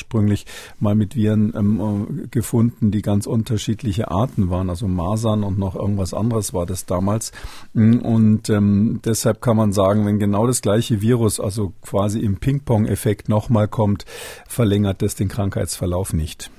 mal 0.78 0.94
mit 0.94 1.16
Viren 1.16 1.52
ähm, 1.56 2.28
gefunden, 2.30 2.90
die 2.90 3.02
ganz 3.02 3.26
unterschiedliche 3.26 4.10
Arten 4.10 4.50
waren. 4.50 4.70
Also 4.70 4.88
Masern 4.88 5.44
und 5.44 5.58
noch 5.58 5.76
irgendwas 5.76 6.14
anderes 6.14 6.52
war 6.54 6.66
das 6.66 6.86
damals. 6.86 7.32
Und 7.74 8.48
ähm, 8.48 9.00
deshalb 9.04 9.40
kann 9.40 9.56
man 9.56 9.72
sagen, 9.72 10.06
wenn 10.06 10.18
genau 10.18 10.46
das 10.46 10.62
gleiche 10.62 11.00
Virus, 11.00 11.40
also 11.40 11.72
quasi 11.82 12.20
im 12.20 12.36
Ping-Pong-Effekt 12.36 13.28
nochmal 13.28 13.68
kommt, 13.68 14.04
verlängert 14.46 15.02
das 15.02 15.14
den 15.14 15.28
Krankheitsverlauf 15.28 16.12
nicht. 16.12 16.50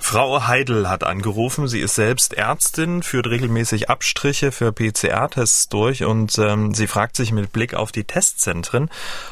Frau 0.00 0.46
Heidel 0.46 0.88
hat 0.88 1.04
angerufen. 1.04 1.68
Sie 1.68 1.80
ist 1.80 1.94
selbst 1.94 2.34
Ärztin, 2.34 3.02
führt 3.02 3.28
regelmäßig 3.28 3.88
Abstriche 3.88 4.52
für 4.52 4.72
PCR-Tests 4.72 5.68
durch 5.68 6.04
und 6.04 6.36
ähm, 6.38 6.74
sie 6.74 6.86
fragt 6.86 7.16
sich 7.16 7.32
mit 7.32 7.52
Blick 7.52 7.74
auf 7.74 7.92
die 7.92 8.04
Testzentren, 8.04 8.90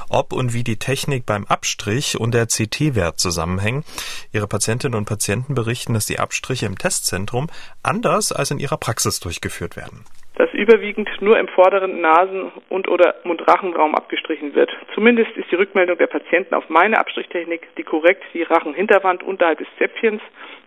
ob 0.08 0.32
und 0.32 0.52
wie 0.52 0.64
die 0.64 0.78
Technik 0.78 1.26
beim 1.26 1.44
Abstrich 1.44 2.18
und 2.18 2.32
der 2.32 2.46
CT-Wert 2.46 3.18
zusammenhängen. 3.20 3.84
Ihre 4.32 4.46
Patientinnen 4.46 4.96
und 4.96 5.04
Patienten 5.04 5.54
berichten, 5.54 5.94
dass 5.94 6.06
die 6.06 6.18
Abstriche 6.18 6.66
im 6.66 6.78
Testzentrum 6.78 7.50
anders 7.82 8.32
als 8.32 8.50
in 8.50 8.58
ihrer 8.58 8.78
Praxis 8.78 9.20
durchgeführt 9.20 9.76
werden 9.76 10.04
dass 10.36 10.52
überwiegend 10.52 11.08
nur 11.20 11.38
im 11.38 11.46
vorderen 11.48 12.00
Nasen- 12.00 12.50
und 12.68 12.88
oder 12.88 13.14
Mund-Rachenraum 13.24 13.94
abgestrichen 13.94 14.54
wird. 14.54 14.70
Zumindest 14.94 15.30
ist 15.36 15.50
die 15.50 15.56
Rückmeldung 15.56 15.96
der 15.96 16.08
Patienten 16.08 16.54
auf 16.54 16.68
meine 16.68 16.98
Abstrichtechnik, 16.98 17.68
die 17.76 17.84
korrekt 17.84 18.24
die 18.34 18.42
Rachenhinterwand 18.42 19.22
unterhalb 19.22 19.58
des 19.58 19.68
Zäpfchens 19.78 20.20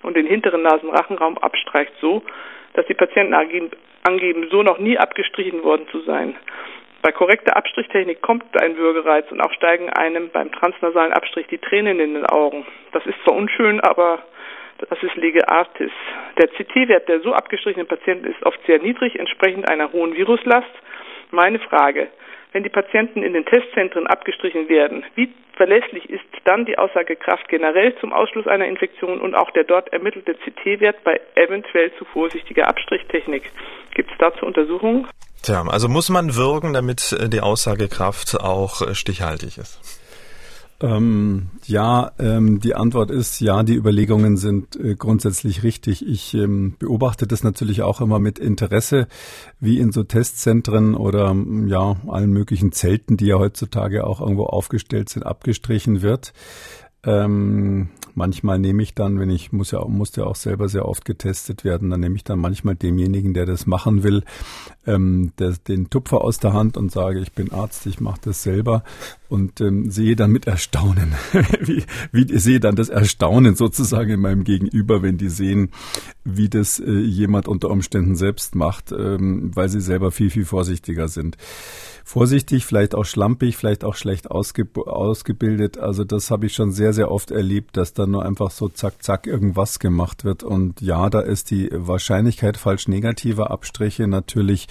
und 0.04 0.16
den 0.16 0.26
hinteren 0.26 0.62
Nasen-Rachenraum 0.62 1.38
abstreicht, 1.38 1.92
so, 2.00 2.24
dass 2.74 2.86
die 2.86 2.94
Patienten 2.94 3.34
angeben, 3.34 4.48
so 4.50 4.64
noch 4.64 4.80
nie 4.80 4.98
abgestrichen 4.98 5.64
worden 5.64 5.88
zu 5.92 6.00
sein. 6.02 6.36
Bei 7.02 7.12
korrekter 7.12 7.58
Abstrichtechnik 7.58 8.22
kommt 8.22 8.44
ein 8.62 8.78
Würgereiz 8.78 9.30
und 9.32 9.42
auch 9.42 9.52
steigen 9.52 9.90
einem 9.90 10.30
beim 10.30 10.52
transnasalen 10.52 11.14
Abstrich 11.14 11.48
die 11.48 11.58
Tränen 11.58 12.00
in 12.00 12.14
den 12.16 12.26
Augen. 12.26 12.66
Das 12.92 13.06
ist 13.06 13.22
zwar 13.24 13.36
unschön, 13.36 13.80
aber 13.82 14.20
das 14.78 15.02
ist 15.02 15.16
Lege 15.16 15.48
Artis. 15.48 15.92
Der 16.38 16.48
CT-Wert 16.48 17.08
der 17.08 17.22
so 17.22 17.34
abgestrichenen 17.34 17.88
Patienten 17.88 18.26
ist 18.26 18.44
oft 18.46 18.60
sehr 18.66 18.80
niedrig, 18.80 19.18
entsprechend 19.20 19.70
einer 19.70 19.92
hohen 19.92 20.16
Viruslast. 20.16 20.72
Meine 21.32 21.60
Frage, 21.60 22.08
wenn 22.54 22.64
die 22.64 22.70
Patienten 22.70 23.24
in 23.24 23.34
den 23.34 23.46
Testzentren 23.46 24.08
abgestrichen 24.08 24.70
werden, 24.70 25.04
wie 25.16 25.34
verlässlich 25.54 26.10
ist 26.10 26.24
dann 26.46 26.66
die 26.66 26.78
Aussagekraft 26.78 27.50
generell 27.50 27.96
zum 28.00 28.14
Ausschluss 28.14 28.48
einer 28.48 28.66
Infektion 28.66 29.20
und 29.20 29.36
auch 29.36 29.52
der 29.52 29.64
dort 29.64 29.92
ermittelte 29.92 30.36
CT-Wert 30.36 31.04
bei 31.04 31.20
eventuell 31.36 31.92
zu 31.98 32.06
vorsichtiger 32.06 32.68
Abstrichtechnik? 32.68 33.52
Gibt 33.94 34.12
es 34.12 34.18
dazu 34.18 34.46
Untersuchungen? 34.46 35.08
Tja, 35.44 35.64
also 35.68 35.90
muss 35.90 36.10
man 36.10 36.36
wirken, 36.36 36.74
damit 36.74 37.12
äh, 37.12 37.30
die 37.30 37.42
Aussagekraft 37.42 38.40
auch 38.40 38.82
äh, 38.82 38.96
stichhaltig 38.96 39.58
ist. 39.58 40.07
Ähm, 40.80 41.50
ja, 41.66 42.12
ähm, 42.20 42.60
die 42.60 42.76
Antwort 42.76 43.10
ist 43.10 43.40
ja, 43.40 43.64
die 43.64 43.74
Überlegungen 43.74 44.38
sind 44.38 44.76
äh, 44.76 44.94
grundsätzlich 44.96 45.64
richtig. 45.64 46.08
Ich 46.08 46.36
ähm, 46.36 46.76
beobachte 46.78 47.26
das 47.26 47.44
natürlich 47.44 47.82
auch 47.82 48.00
immer 48.00 48.20
mit 48.20 48.38
Interesse, 48.38 49.08
wie 49.60 49.80
in 49.80 49.92
so 49.92 50.04
Testzentren 50.04 50.94
oder 50.94 51.36
ja 51.66 51.96
allen 52.08 52.32
möglichen 52.32 52.72
Zelten, 52.72 53.18
die 53.18 53.26
ja 53.26 53.40
heutzutage 53.40 54.06
auch 54.06 54.22
irgendwo 54.22 54.46
aufgestellt 54.46 55.10
sind, 55.10 55.26
abgestrichen 55.26 56.04
wird. 56.04 56.34
Ähm, 57.08 57.88
manchmal 58.16 58.60
nehme 58.60 58.84
ich 58.84 58.94
dann, 58.94 59.18
wenn 59.18 59.30
ich 59.30 59.54
muss 59.54 59.72
ja 59.72 59.86
muss 59.86 60.14
ja 60.18 60.26
auch 60.26 60.36
selber 60.36 60.68
sehr 60.68 60.86
oft 60.86 61.06
getestet 61.06 61.64
werden, 61.64 61.90
dann 61.90 62.02
nehme 62.02 62.18
ich 62.18 62.26
dann 62.26 62.38
manchmal 62.38 62.76
demjenigen, 62.76 63.34
der 63.34 63.46
das 63.46 63.66
machen 63.66 64.04
will, 64.04 64.24
ähm, 64.86 65.32
der, 65.40 65.52
den 65.52 65.90
Tupfer 65.90 66.22
aus 66.22 66.40
der 66.40 66.52
Hand 66.52 66.76
und 66.76 66.92
sage, 66.92 67.22
ich 67.22 67.32
bin 67.32 67.54
Arzt, 67.54 67.86
ich 67.86 68.02
mache 68.02 68.20
das 68.26 68.44
selber 68.44 68.84
und 69.30 69.62
ähm, 69.62 69.90
sehe 69.90 70.18
dann 70.18 70.32
mit 70.32 70.48
Erstaunen, 70.48 71.14
wie, 71.62 71.86
wie 72.12 72.38
sehe 72.38 72.60
dann 72.60 72.76
das 72.76 72.90
Erstaunen 72.90 73.56
sozusagen 73.56 74.12
in 74.12 74.20
meinem 74.20 74.44
Gegenüber, 74.44 75.02
wenn 75.02 75.18
die 75.18 75.30
sehen, 75.30 75.70
wie 76.26 76.50
das 76.50 76.80
äh, 76.80 76.92
jemand 76.92 77.48
unter 77.48 77.70
Umständen 77.70 78.16
selbst 78.16 78.54
macht, 78.54 78.92
ähm, 78.92 79.52
weil 79.56 79.70
sie 79.70 79.80
selber 79.80 80.12
viel 80.12 80.30
viel 80.30 80.46
vorsichtiger 80.46 81.08
sind 81.08 81.38
vorsichtig, 82.08 82.66
vielleicht 82.66 82.96
auch 82.96 83.04
schlampig, 83.04 83.58
vielleicht 83.58 83.84
auch 83.84 83.96
schlecht 83.96 84.32
ausge 84.32 84.66
ausgebildet. 84.86 85.78
Also 85.78 86.06
das 86.06 86.32
habe 86.32 86.46
ich 86.46 86.54
schon 86.54 86.72
sehr, 86.72 86.94
sehr 86.98 87.12
oft 87.12 87.32
erlebt, 87.32 87.78
dass 87.78 87.94
da 87.94 88.08
nur 88.08 88.26
einfach 88.26 88.50
so 88.50 88.70
zack, 88.70 89.04
zack 89.04 89.28
irgendwas 89.28 89.78
gemacht 89.78 90.26
wird. 90.26 90.44
Und 90.44 90.82
ja, 90.82 91.10
da 91.10 91.22
ist 91.22 91.52
die 91.52 91.70
Wahrscheinlichkeit 91.72 92.58
falsch 92.58 92.88
negativer 92.88 93.52
Abstriche 93.52 94.08
natürlich 94.08 94.68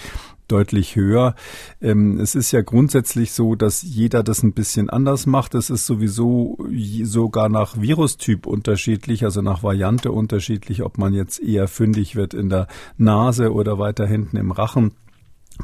deutlich 0.49 0.95
höher. 0.95 1.35
Ähm, 1.81 2.19
es 2.19 2.35
ist 2.35 2.51
ja 2.51 2.61
grundsätzlich 2.61 3.31
so, 3.31 3.55
dass 3.55 3.81
jeder 3.81 4.23
das 4.23 4.43
ein 4.43 4.53
bisschen 4.53 4.89
anders 4.89 5.25
macht. 5.25 5.55
Es 5.55 5.69
ist 5.69 5.85
sowieso 5.85 6.57
sogar 7.03 7.47
nach 7.49 7.79
Virustyp 7.79 8.45
unterschiedlich, 8.45 9.23
also 9.23 9.41
nach 9.41 9.63
Variante 9.63 10.11
unterschiedlich, 10.11 10.83
ob 10.83 10.97
man 10.97 11.13
jetzt 11.13 11.39
eher 11.39 11.67
fündig 11.67 12.15
wird 12.15 12.33
in 12.33 12.49
der 12.49 12.67
Nase 12.97 13.53
oder 13.53 13.79
weiter 13.79 14.05
hinten 14.05 14.35
im 14.37 14.51
Rachen. 14.51 14.91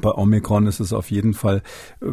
Bei 0.02 0.12
Omikron 0.12 0.68
ist 0.68 0.80
es 0.80 0.94
auf 0.94 1.12
jeden 1.12 1.34
Fall 1.34 1.62
äh, 2.02 2.06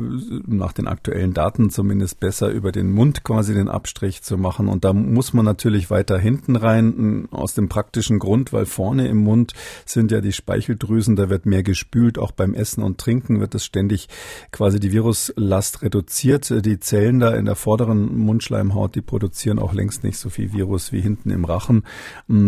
nach 0.46 0.72
den 0.72 0.86
aktuellen 0.86 1.32
Daten 1.32 1.70
zumindest 1.70 2.20
besser, 2.20 2.50
über 2.50 2.72
den 2.72 2.90
Mund 2.92 3.24
quasi 3.24 3.54
den 3.54 3.68
Abstrich 3.68 4.22
zu 4.22 4.36
machen. 4.36 4.68
Und 4.68 4.84
da 4.84 4.92
muss 4.92 5.32
man 5.32 5.44
natürlich 5.44 5.90
weiter 5.90 6.18
hinten 6.18 6.56
rein, 6.56 7.28
aus 7.30 7.54
dem 7.54 7.68
praktischen 7.68 8.18
Grund, 8.18 8.52
weil 8.52 8.66
vorne 8.66 9.08
im 9.08 9.18
Mund 9.18 9.54
sind 9.86 10.10
ja 10.10 10.20
die 10.20 10.32
Speicheldrüsen, 10.32 11.16
da 11.16 11.30
wird 11.30 11.46
mehr 11.46 11.62
gespült. 11.62 12.18
Auch 12.18 12.32
beim 12.32 12.54
Essen 12.54 12.82
und 12.82 12.98
Trinken 12.98 13.40
wird 13.40 13.54
es 13.54 13.64
ständig 13.64 14.08
quasi 14.52 14.80
die 14.80 14.92
Viruslast 14.92 15.82
reduziert. 15.82 16.64
Die 16.64 16.80
Zellen 16.80 17.20
da 17.20 17.34
in 17.34 17.46
der 17.46 17.56
vorderen 17.56 18.16
Mundschleimhaut, 18.18 18.94
die 18.94 19.02
produzieren 19.02 19.58
auch 19.58 19.72
längst 19.72 20.04
nicht 20.04 20.18
so 20.18 20.28
viel 20.28 20.52
Virus 20.52 20.92
wie 20.92 21.00
hinten 21.00 21.30
im 21.30 21.44
Rachen, 21.44 21.84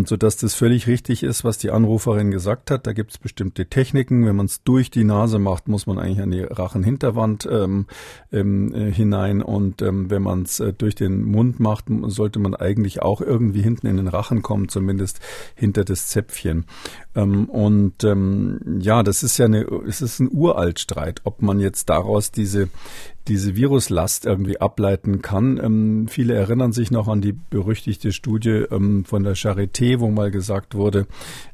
sodass 0.05 0.37
das 0.37 0.55
völlig 0.55 0.87
richtig 0.87 1.23
ist, 1.23 1.45
was 1.45 1.59
die 1.59 1.71
Anruferin 1.71 2.31
gesagt 2.31 2.71
hat. 2.71 2.87
Da 2.87 2.93
gibt 2.93 3.13
es 3.13 3.19
bestimmte 3.19 3.67
Techniken, 3.67 4.27
wenn 4.27 4.37
man 4.37 4.47
es 4.47 4.63
durch 4.63 4.91
die 4.91 5.05
Nase 5.05 5.22
Nase 5.23 5.39
macht, 5.39 5.69
muss 5.69 5.87
man 5.87 5.99
eigentlich 5.99 6.21
an 6.21 6.31
die 6.31 6.43
Rachenhinterwand 6.43 7.49
ähm, 7.51 7.87
ähm, 8.33 8.75
äh, 8.75 8.91
hinein. 8.91 9.41
Und 9.41 9.81
ähm, 9.81 10.11
wenn 10.11 10.23
man 10.23 10.43
es 10.43 10.59
äh, 10.59 10.73
durch 10.73 10.95
den 10.95 11.23
Mund 11.23 11.61
macht, 11.61 11.85
sollte 12.07 12.39
man 12.41 12.55
eigentlich 12.55 13.03
auch 13.03 13.21
irgendwie 13.21 13.63
hinten 13.63 13.87
in 13.87 13.99
den 13.99 14.09
Rachen 14.09 14.43
kommen, 14.43 14.69
zumindest 14.69 15.21
hinter 15.55 15.85
das 15.85 16.09
Zäpfchen. 16.09 16.67
Ähm, 17.15 17.49
und 17.49 18.03
ähm, 18.03 18.81
ja, 18.81 19.03
das 19.03 19.23
ist 19.23 19.39
ja 19.39 19.47
eine, 19.47 19.63
es 19.87 20.03
ist 20.03 20.19
ein 20.19 20.31
Uraltstreit, 20.33 21.21
ob 21.25 21.41
man 21.41 21.61
jetzt 21.61 21.89
daraus 21.89 22.33
diese 22.33 22.69
diese 23.29 23.57
Viruslast 23.57 24.27
irgendwie 24.27 24.61
ableiten 24.61 25.23
kann. 25.23 25.61
Ähm, 25.63 26.09
viele 26.09 26.35
erinnern 26.35 26.73
sich 26.73 26.91
noch 26.91 27.09
an 27.09 27.21
die 27.21 27.33
berüchtigte 27.33 28.13
Studie 28.13 28.65
ähm, 28.71 29.05
von 29.05 29.23
der 29.23 29.37
Charité, 29.37 30.01
wo 30.01 30.11
mal 30.11 30.31
gesagt 30.31 30.75
wurde, 30.75 31.07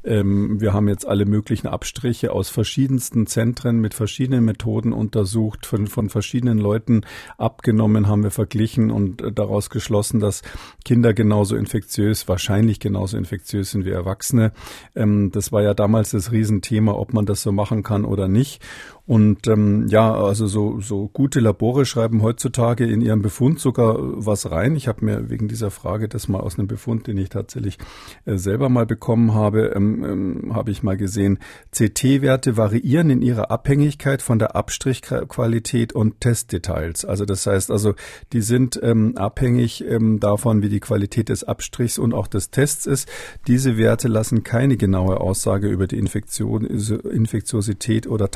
ähm, 0.03 0.59
wir 0.59 0.73
haben 0.73 0.87
jetzt 0.87 1.07
alle 1.07 1.25
möglichen 1.25 1.67
Abstriche 1.67 2.31
aus 2.31 2.49
verschiedensten 2.49 3.27
Zentren 3.27 3.79
mit 3.79 3.93
verschiedenen 3.93 4.45
Methoden 4.45 4.93
untersucht, 4.93 5.65
von, 5.65 5.87
von 5.87 6.09
verschiedenen 6.09 6.57
Leuten 6.57 7.01
abgenommen, 7.37 8.07
haben 8.07 8.23
wir 8.23 8.31
verglichen 8.31 8.89
und 8.89 9.21
äh, 9.21 9.31
daraus 9.31 9.69
geschlossen, 9.69 10.19
dass 10.19 10.41
Kinder 10.85 11.13
genauso 11.13 11.55
infektiös, 11.55 12.27
wahrscheinlich 12.27 12.79
genauso 12.79 13.17
infektiös 13.17 13.71
sind 13.71 13.85
wie 13.85 13.91
Erwachsene. 13.91 14.53
Ähm, 14.95 15.31
das 15.31 15.51
war 15.51 15.61
ja 15.61 15.73
damals 15.73 16.11
das 16.11 16.31
Riesenthema, 16.31 16.93
ob 16.93 17.13
man 17.13 17.25
das 17.25 17.43
so 17.43 17.51
machen 17.51 17.83
kann 17.83 18.05
oder 18.05 18.27
nicht. 18.27 18.61
Und 19.09 19.47
ähm, 19.47 19.87
ja, 19.87 20.13
also 20.13 20.45
so, 20.45 20.81
so 20.81 21.07
gute 21.07 21.39
Labore 21.39 21.87
schreiben 21.87 22.21
heutzutage 22.21 22.85
in 22.85 23.01
ihren 23.01 23.23
Befund 23.23 23.59
sogar 23.59 23.95
was 23.97 24.51
rein. 24.51 24.75
Ich 24.75 24.87
habe 24.87 25.03
mir 25.03 25.31
wegen 25.31 25.47
dieser 25.47 25.71
Frage 25.71 26.07
das 26.07 26.27
mal 26.27 26.41
aus 26.41 26.59
einem 26.59 26.67
Befund, 26.67 27.07
den 27.07 27.17
ich 27.17 27.29
tatsächlich 27.29 27.79
äh, 28.25 28.37
selber 28.37 28.69
mal 28.69 28.85
bekommen 28.85 29.33
habe, 29.33 29.73
ähm, 29.75 30.03
ähm, 30.03 30.53
habe 30.53 30.69
ich 30.69 30.83
mal 30.83 30.95
gesehen, 30.95 31.39
CT-Werte 31.71 32.55
variieren 32.55 33.09
in 33.09 33.23
ihrer 33.23 33.49
Abhängigkeit 33.49 34.21
von 34.21 34.37
der 34.37 34.55
Abstrichqualität 34.55 35.91
und 35.91 36.21
Testdetails. 36.21 37.03
Also 37.03 37.25
das 37.25 37.47
heißt 37.47 37.71
also, 37.71 37.95
die 38.31 38.41
sind 38.41 38.79
ähm, 38.83 39.17
abhängig 39.17 39.83
ähm, 39.89 40.19
davon, 40.19 40.61
wie 40.61 40.69
die 40.69 40.81
Qualität 40.81 41.29
des 41.29 41.43
Abstrichs 41.43 41.97
und 41.97 42.13
auch 42.13 42.27
des 42.27 42.51
Tests 42.51 42.85
ist. 42.85 43.09
Diese 43.47 43.75
Werte 43.75 44.07
lassen 44.07 44.43
keine 44.43 44.77
genaue 44.77 45.19
Aussage 45.19 45.67
über 45.67 45.87
die 45.87 45.97
Infektion, 45.97 46.63
Infektiosität 46.63 48.05
oder 48.05 48.29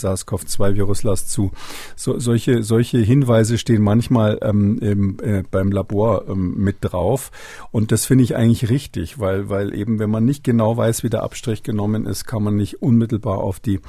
tatsächliche 0.00 0.06
SARS-CoV-2-Viruslast 0.06 1.30
zu. 1.30 1.50
So, 1.96 2.18
solche, 2.18 2.62
solche 2.62 2.98
Hinweise 2.98 3.58
stehen 3.58 3.82
manchmal 3.82 4.38
ähm, 4.42 4.78
im, 4.80 5.18
äh, 5.22 5.42
beim 5.50 5.70
Labor 5.70 6.28
ähm, 6.28 6.54
mit 6.56 6.76
drauf. 6.80 7.30
Und 7.70 7.92
das 7.92 8.04
finde 8.04 8.24
ich 8.24 8.36
eigentlich 8.36 8.70
richtig, 8.70 9.18
weil, 9.18 9.48
weil 9.48 9.74
eben, 9.74 9.98
wenn 9.98 10.10
man 10.10 10.24
nicht 10.24 10.44
genau 10.44 10.76
weiß, 10.76 11.02
wie 11.02 11.10
der 11.10 11.22
Abstrich 11.22 11.62
genommen 11.62 12.06
ist, 12.06 12.24
kann 12.26 12.42
man 12.42 12.56
nicht 12.56 12.82
unmittelbar 12.82 13.38
auf 13.38 13.60
die 13.60 13.80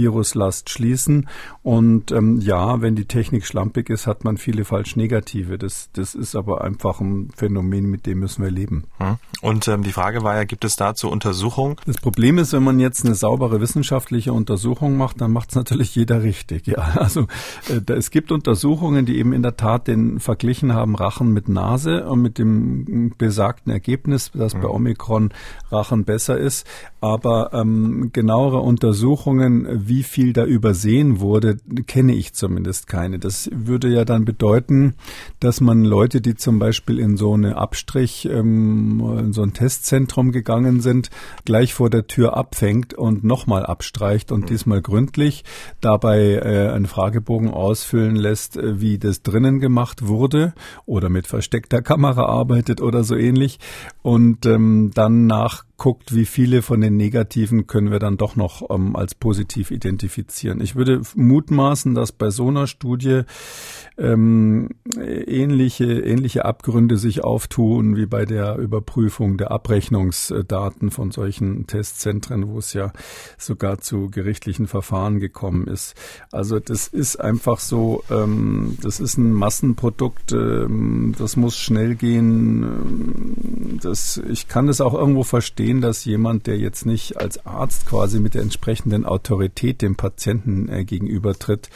Viruslast 0.00 0.70
schließen. 0.70 1.28
Und 1.62 2.10
ähm, 2.10 2.40
ja, 2.40 2.80
wenn 2.80 2.96
die 2.96 3.04
Technik 3.04 3.44
schlampig 3.44 3.90
ist, 3.90 4.06
hat 4.06 4.24
man 4.24 4.38
viele 4.38 4.64
falsch 4.64 4.96
negative. 4.96 5.58
Das, 5.58 5.90
das 5.92 6.14
ist 6.14 6.34
aber 6.34 6.62
einfach 6.64 7.00
ein 7.00 7.30
Phänomen, 7.36 7.84
mit 7.86 8.06
dem 8.06 8.20
müssen 8.20 8.42
wir 8.42 8.50
leben. 8.50 8.84
Hm. 8.98 9.16
Und 9.42 9.68
ähm, 9.68 9.82
die 9.82 9.92
Frage 9.92 10.22
war 10.22 10.36
ja, 10.36 10.44
gibt 10.44 10.64
es 10.64 10.76
dazu 10.76 11.10
Untersuchungen? 11.10 11.76
Das 11.86 11.98
Problem 11.98 12.38
ist, 12.38 12.52
wenn 12.52 12.62
man 12.62 12.80
jetzt 12.80 13.04
eine 13.04 13.14
saubere 13.14 13.60
wissenschaftliche 13.60 14.32
Untersuchung 14.32 14.96
macht, 14.96 15.20
dann 15.20 15.32
macht 15.32 15.50
es 15.50 15.56
natürlich 15.56 15.94
jeder 15.94 16.22
richtig. 16.22 16.66
Ja, 16.66 16.78
also 16.96 17.22
äh, 17.68 17.80
da, 17.84 17.94
es 17.94 18.10
gibt 18.10 18.32
Untersuchungen, 18.32 19.04
die 19.04 19.18
eben 19.18 19.32
in 19.32 19.42
der 19.42 19.56
Tat 19.56 19.86
den 19.86 20.18
verglichen 20.18 20.72
haben 20.72 20.96
Rachen 20.96 21.32
mit 21.32 21.48
Nase 21.48 22.06
und 22.06 22.22
mit 22.22 22.38
dem 22.38 23.12
besagten 23.18 23.70
Ergebnis, 23.70 24.30
dass 24.32 24.54
hm. 24.54 24.62
bei 24.62 24.68
Omikron 24.68 25.30
Rachen 25.70 26.04
besser 26.04 26.38
ist. 26.38 26.66
Aber 27.00 27.50
ähm, 27.52 28.10
genauere 28.12 28.60
Untersuchungen, 28.60 29.88
wie 29.90 30.04
viel 30.04 30.32
da 30.32 30.44
übersehen 30.44 31.18
wurde, 31.18 31.56
kenne 31.88 32.14
ich 32.14 32.32
zumindest 32.32 32.86
keine. 32.86 33.18
Das 33.18 33.50
würde 33.52 33.88
ja 33.88 34.04
dann 34.04 34.24
bedeuten, 34.24 34.94
dass 35.40 35.60
man 35.60 35.84
Leute, 35.84 36.20
die 36.20 36.36
zum 36.36 36.60
Beispiel 36.60 37.00
in 37.00 37.16
so 37.16 37.34
eine 37.34 37.56
Abstrich, 37.56 38.26
ähm, 38.30 39.02
in 39.18 39.32
so 39.32 39.42
ein 39.42 39.52
Testzentrum 39.52 40.30
gegangen 40.30 40.80
sind, 40.80 41.10
gleich 41.44 41.74
vor 41.74 41.90
der 41.90 42.06
Tür 42.06 42.36
abfängt 42.36 42.94
und 42.94 43.24
nochmal 43.24 43.66
abstreicht 43.66 44.30
und 44.30 44.42
mhm. 44.42 44.46
diesmal 44.46 44.80
gründlich, 44.80 45.44
dabei 45.80 46.34
äh, 46.34 46.68
einen 46.70 46.86
Fragebogen 46.86 47.50
ausfüllen 47.50 48.14
lässt, 48.14 48.56
äh, 48.56 48.80
wie 48.80 48.98
das 48.98 49.22
drinnen 49.22 49.58
gemacht 49.58 50.06
wurde 50.06 50.54
oder 50.86 51.08
mit 51.08 51.26
versteckter 51.26 51.82
Kamera 51.82 52.26
arbeitet 52.26 52.80
oder 52.80 53.02
so 53.02 53.16
ähnlich 53.16 53.58
und 54.02 54.46
ähm, 54.46 54.92
dann 54.94 55.26
nach 55.26 55.64
guckt, 55.80 56.14
wie 56.14 56.26
viele 56.26 56.60
von 56.60 56.82
den 56.82 56.98
negativen 56.98 57.66
können 57.66 57.90
wir 57.90 57.98
dann 57.98 58.18
doch 58.18 58.36
noch 58.36 58.68
ähm, 58.68 58.94
als 58.94 59.14
positiv 59.14 59.70
identifizieren. 59.70 60.60
Ich 60.60 60.76
würde 60.76 61.00
mutmaßen, 61.14 61.94
dass 61.94 62.12
bei 62.12 62.28
so 62.28 62.48
einer 62.48 62.66
Studie 62.66 63.22
ähm, 63.96 64.68
ähnliche, 64.98 65.86
ähnliche 65.86 66.44
Abgründe 66.44 66.98
sich 66.98 67.24
auftun 67.24 67.96
wie 67.96 68.04
bei 68.04 68.26
der 68.26 68.56
Überprüfung 68.56 69.38
der 69.38 69.52
Abrechnungsdaten 69.52 70.90
von 70.90 71.12
solchen 71.12 71.66
Testzentren, 71.66 72.48
wo 72.48 72.58
es 72.58 72.74
ja 72.74 72.92
sogar 73.38 73.78
zu 73.78 74.10
gerichtlichen 74.10 74.66
Verfahren 74.66 75.18
gekommen 75.18 75.66
ist. 75.66 75.94
Also 76.30 76.60
das 76.60 76.88
ist 76.88 77.16
einfach 77.16 77.58
so, 77.58 78.04
ähm, 78.10 78.76
das 78.82 79.00
ist 79.00 79.16
ein 79.16 79.32
Massenprodukt, 79.32 80.32
ähm, 80.32 81.14
das 81.18 81.36
muss 81.36 81.56
schnell 81.56 81.94
gehen. 81.94 82.62
Ähm, 82.64 83.78
das, 83.82 84.20
ich 84.28 84.46
kann 84.46 84.68
es 84.68 84.82
auch 84.82 84.92
irgendwo 84.92 85.22
verstehen, 85.22 85.69
sehen, 85.70 85.80
dass 85.80 86.04
jemand, 86.04 86.48
der 86.48 86.58
jetzt 86.58 86.84
nicht 86.84 87.16
als 87.16 87.46
Arzt 87.46 87.86
quasi 87.86 88.18
mit 88.18 88.34
der 88.34 88.42
entsprechenden 88.42 89.04
Autorität 89.04 89.82
dem 89.82 89.94
Patienten 89.94 90.68
äh, 90.68 90.84
gegenübertritt, 90.84 91.68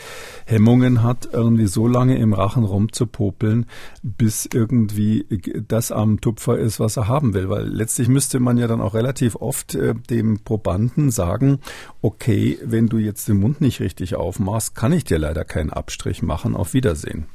Hemmungen 0.47 1.05
hat, 1.05 1.29
irgendwie 1.33 1.67
so 1.67 1.87
lange 1.87 2.19
im 2.19 2.33
Rachen 2.33 2.65
rumzupopeln, 2.65 3.67
bis 4.03 4.49
irgendwie 4.53 5.27
das 5.69 5.93
am 5.93 6.21
Tupfer 6.21 6.59
ist, 6.59 6.81
was 6.81 6.97
er 6.97 7.07
haben 7.07 7.35
will. 7.35 7.49
Weil 7.49 7.69
letztlich 7.69 8.09
müsste 8.09 8.41
man 8.41 8.59
ja 8.59 8.67
dann 8.67 8.81
auch 8.81 8.95
relativ 8.95 9.37
oft 9.37 9.77
äh, 9.77 9.95
dem 10.11 10.41
Probanden 10.41 11.13
sagen, 11.13 11.61
okay, 12.03 12.59
wenn 12.65 12.89
du 12.89 12.99
jetzt 12.99 13.29
den 13.29 13.39
Mund 13.39 13.61
nicht 13.61 13.81
richtig 13.81 14.17
aufmachst, 14.17 14.75
kann 14.75 14.93
ich 14.93 15.05
dir 15.05 15.19
leider 15.19 15.45
keinen 15.45 15.71
Abstrich 15.71 16.23
machen. 16.23 16.57
Auf 16.57 16.75
Wiedersehen. 16.75 17.27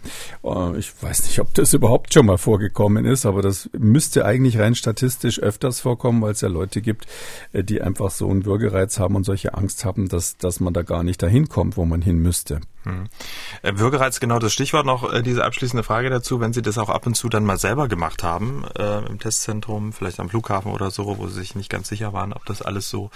Äh, 0.44 0.78
ich 0.78 0.92
weiß 1.02 1.24
nicht, 1.24 1.40
ob 1.40 1.54
das 1.54 1.74
überhaupt 1.74 2.14
schon 2.14 2.26
mal 2.26 2.38
vorgekommen 2.38 3.06
ist, 3.06 3.26
aber 3.26 3.42
das 3.42 3.70
müsste 3.78 4.26
eigentlich 4.26 4.60
rein 4.60 4.76
statistisch 4.76 5.40
öfters 5.40 5.80
vorkommen, 5.80 6.22
weil 6.22 6.34
es 6.34 6.42
ja 6.42 6.49
Leute 6.50 6.82
gibt, 6.82 7.08
äh, 7.54 7.64
die 7.64 7.82
einfach 7.82 8.12
so 8.12 8.30
einen 8.30 8.46
Würgereiz 8.46 9.00
haben 9.00 9.16
und 9.16 9.24
solche 9.24 9.54
Angst 9.54 9.86
haben, 9.86 10.10
dass, 10.10 10.38
dass 10.38 10.60
man 10.60 10.74
da 10.74 10.82
gar 10.82 11.04
nicht 11.04 11.22
dahin 11.22 11.48
kommt, 11.50 11.78
wo 11.78 11.86
man 11.86 12.02
hin 12.02 12.20
müsste. 12.20 12.62
Hm. 12.84 13.08
Äh, 13.62 13.74
Würgereiz, 13.76 14.20
genau 14.20 14.40
das 14.40 14.54
Stichwort 14.54 14.86
noch, 14.86 15.12
äh, 15.12 15.22
diese 15.22 15.44
abschließende 15.44 15.84
Frage 15.84 16.10
dazu, 16.10 16.40
wenn 16.40 16.54
Sie 16.54 16.62
das 16.62 16.78
auch 16.78 16.90
ab 16.90 17.06
und 17.06 17.16
zu 17.16 17.28
dann 17.28 17.44
mal 17.44 17.58
selber 17.58 17.88
gemacht 17.88 18.24
haben, 18.24 18.64
äh, 18.78 19.06
im 19.06 19.20
Testzentrum, 19.20 19.92
vielleicht 19.92 20.20
am 20.20 20.30
Flughafen 20.30 20.72
oder 20.72 20.90
so, 20.90 21.18
wo 21.18 21.28
Sie 21.28 21.40
sich 21.40 21.56
nicht 21.56 21.70
ganz 21.70 21.90
sicher 21.90 22.14
waren, 22.14 22.32
ob 22.32 22.46
das 22.46 22.62
alles 22.62 22.90
so 22.90 23.10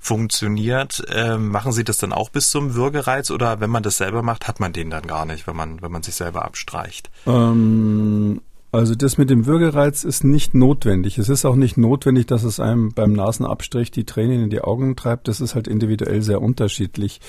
funktioniert, 0.00 1.04
äh, 1.08 1.38
machen 1.38 1.72
Sie 1.72 1.84
das 1.84 1.98
dann 1.98 2.12
auch 2.12 2.30
bis 2.30 2.50
zum 2.50 2.74
Würgereiz 2.74 3.30
oder 3.30 3.60
wenn 3.60 3.70
man 3.70 3.84
das 3.84 3.98
selber 3.98 4.22
macht, 4.22 4.48
hat 4.48 4.58
man 4.58 4.72
den 4.72 4.90
dann 4.90 5.06
gar 5.06 5.24
nicht, 5.24 5.46
wenn 5.46 5.56
man, 5.56 5.82
wenn 5.82 5.92
man 5.92 6.02
sich 6.02 6.16
selber 6.16 6.44
abstreicht? 6.44 7.10
Ähm 7.26 8.40
also 8.76 8.94
das 8.94 9.18
mit 9.18 9.30
dem 9.30 9.46
Würgereiz 9.46 10.04
ist 10.04 10.24
nicht 10.24 10.54
notwendig. 10.54 11.18
Es 11.18 11.28
ist 11.28 11.44
auch 11.44 11.56
nicht 11.56 11.76
notwendig, 11.76 12.26
dass 12.26 12.44
es 12.44 12.60
einem 12.60 12.92
beim 12.92 13.12
Nasenabstrich 13.12 13.90
die 13.90 14.04
Tränen 14.04 14.44
in 14.44 14.50
die 14.50 14.60
Augen 14.60 14.96
treibt. 14.96 15.28
Das 15.28 15.40
ist 15.40 15.54
halt 15.54 15.66
individuell 15.66 16.22
sehr 16.22 16.42
unterschiedlich. 16.42 17.20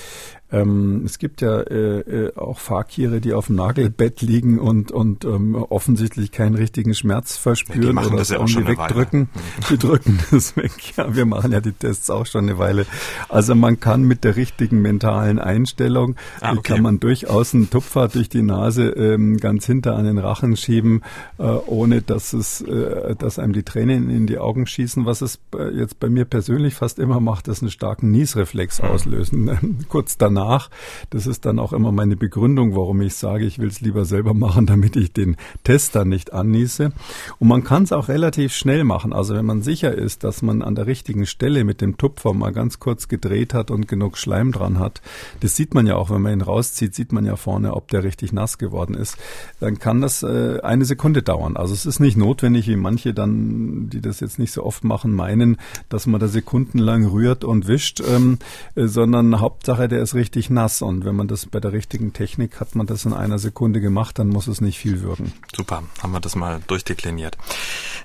Ähm, 0.50 1.02
es 1.04 1.18
gibt 1.18 1.42
ja 1.42 1.60
äh, 1.60 2.00
äh, 2.00 2.36
auch 2.36 2.58
Fakire, 2.58 3.20
die 3.20 3.34
auf 3.34 3.48
dem 3.48 3.56
Nagelbett 3.56 4.22
liegen 4.22 4.58
und, 4.58 4.90
und 4.90 5.24
ähm, 5.24 5.54
offensichtlich 5.54 6.32
keinen 6.32 6.54
richtigen 6.54 6.94
Schmerz 6.94 7.36
verspüren 7.36 7.82
ja, 7.82 7.88
die 7.88 7.92
machen 7.92 8.16
das 8.16 8.30
ja 8.30 8.38
auch 8.38 8.48
schon 8.48 8.66
wegdrücken. 8.66 9.28
Die 9.70 9.76
drücken 9.76 10.18
das 10.30 10.56
weg. 10.56 10.72
Ja, 10.96 11.14
wir 11.14 11.26
machen 11.26 11.52
ja 11.52 11.60
die 11.60 11.72
Tests 11.72 12.08
auch 12.10 12.26
schon 12.26 12.44
eine 12.44 12.58
Weile. 12.58 12.86
Also 13.28 13.54
man 13.54 13.80
kann 13.80 14.02
mit 14.02 14.24
der 14.24 14.36
richtigen 14.36 14.80
mentalen 14.80 15.38
Einstellung, 15.38 16.16
ah, 16.40 16.52
okay. 16.52 16.74
kann 16.74 16.82
man 16.82 17.00
durchaus 17.00 17.54
einen 17.54 17.70
Tupfer 17.70 18.08
durch 18.08 18.28
die 18.28 18.42
Nase 18.42 18.88
ähm, 18.90 19.36
ganz 19.36 19.66
hinter 19.66 19.96
an 19.96 20.04
den 20.04 20.18
Rachen 20.18 20.56
schieben, 20.56 21.02
äh, 21.38 21.42
ohne 21.42 22.02
dass 22.02 22.32
es, 22.32 22.62
äh, 22.62 23.14
dass 23.16 23.38
einem 23.38 23.52
die 23.52 23.64
Tränen 23.64 24.08
in 24.10 24.26
die 24.26 24.38
Augen 24.38 24.66
schießen. 24.66 25.04
Was 25.04 25.20
es 25.20 25.38
äh, 25.54 25.76
jetzt 25.76 26.00
bei 26.00 26.08
mir 26.08 26.24
persönlich 26.24 26.74
fast 26.74 26.98
immer 26.98 27.20
macht, 27.20 27.48
ist 27.48 27.62
einen 27.62 27.70
starken 27.70 28.10
Niesreflex 28.10 28.80
hm. 28.80 28.88
auslösen. 28.88 29.84
Kurz 29.88 30.16
danach 30.16 30.37
nach. 30.38 30.70
Das 31.10 31.26
ist 31.26 31.44
dann 31.46 31.58
auch 31.58 31.72
immer 31.72 31.90
meine 31.90 32.16
Begründung, 32.16 32.76
warum 32.76 33.00
ich 33.02 33.14
sage, 33.14 33.44
ich 33.44 33.58
will 33.58 33.68
es 33.68 33.80
lieber 33.80 34.04
selber 34.04 34.34
machen, 34.34 34.66
damit 34.72 34.94
ich 34.96 35.12
den 35.12 35.36
Tester 35.64 36.04
nicht 36.04 36.32
anniese. 36.32 36.92
Und 37.38 37.48
man 37.48 37.64
kann 37.64 37.82
es 37.82 37.92
auch 37.92 38.08
relativ 38.08 38.52
schnell 38.54 38.84
machen. 38.84 39.12
Also 39.12 39.34
wenn 39.34 39.46
man 39.46 39.62
sicher 39.62 39.92
ist, 39.94 40.22
dass 40.24 40.42
man 40.42 40.62
an 40.62 40.74
der 40.74 40.86
richtigen 40.86 41.26
Stelle 41.26 41.64
mit 41.64 41.80
dem 41.80 41.96
Tupfer 41.96 42.32
mal 42.34 42.52
ganz 42.52 42.78
kurz 42.78 43.08
gedreht 43.08 43.52
hat 43.52 43.70
und 43.70 43.88
genug 43.88 44.16
Schleim 44.16 44.52
dran 44.52 44.78
hat, 44.78 45.02
das 45.40 45.56
sieht 45.56 45.74
man 45.74 45.86
ja 45.86 45.96
auch, 45.96 46.10
wenn 46.10 46.22
man 46.22 46.32
ihn 46.34 46.40
rauszieht, 46.40 46.94
sieht 46.94 47.12
man 47.12 47.26
ja 47.26 47.36
vorne, 47.36 47.74
ob 47.74 47.88
der 47.88 48.04
richtig 48.04 48.32
nass 48.32 48.58
geworden 48.58 48.94
ist. 48.94 49.16
Dann 49.60 49.78
kann 49.78 50.00
das 50.00 50.22
äh, 50.22 50.60
eine 50.62 50.84
Sekunde 50.84 51.22
dauern. 51.22 51.56
Also 51.56 51.74
es 51.74 51.86
ist 51.86 51.98
nicht 51.98 52.16
notwendig, 52.16 52.68
wie 52.68 52.76
manche 52.76 53.12
dann, 53.12 53.88
die 53.90 54.00
das 54.00 54.20
jetzt 54.20 54.38
nicht 54.38 54.52
so 54.52 54.64
oft 54.64 54.84
machen, 54.84 55.12
meinen, 55.12 55.56
dass 55.88 56.06
man 56.06 56.20
da 56.20 56.28
sekundenlang 56.28 57.06
rührt 57.06 57.44
und 57.44 57.66
wischt, 57.66 58.00
ähm, 58.00 58.38
äh, 58.76 58.86
sondern 58.86 59.40
Hauptsache, 59.40 59.88
der 59.88 60.02
ist 60.02 60.14
richtig 60.14 60.27
richtig 60.28 60.50
nass. 60.50 60.82
Und 60.82 61.06
wenn 61.06 61.16
man 61.16 61.26
das 61.26 61.46
bei 61.46 61.58
der 61.58 61.72
richtigen 61.72 62.12
Technik 62.12 62.60
hat 62.60 62.74
man 62.74 62.86
das 62.86 63.06
in 63.06 63.14
einer 63.14 63.38
Sekunde 63.38 63.80
gemacht, 63.80 64.18
dann 64.18 64.28
muss 64.28 64.46
es 64.46 64.60
nicht 64.60 64.78
viel 64.78 65.00
wirken. 65.02 65.32
Super, 65.56 65.82
haben 66.02 66.12
wir 66.12 66.20
das 66.20 66.36
mal 66.36 66.60
durchdekliniert. 66.66 67.38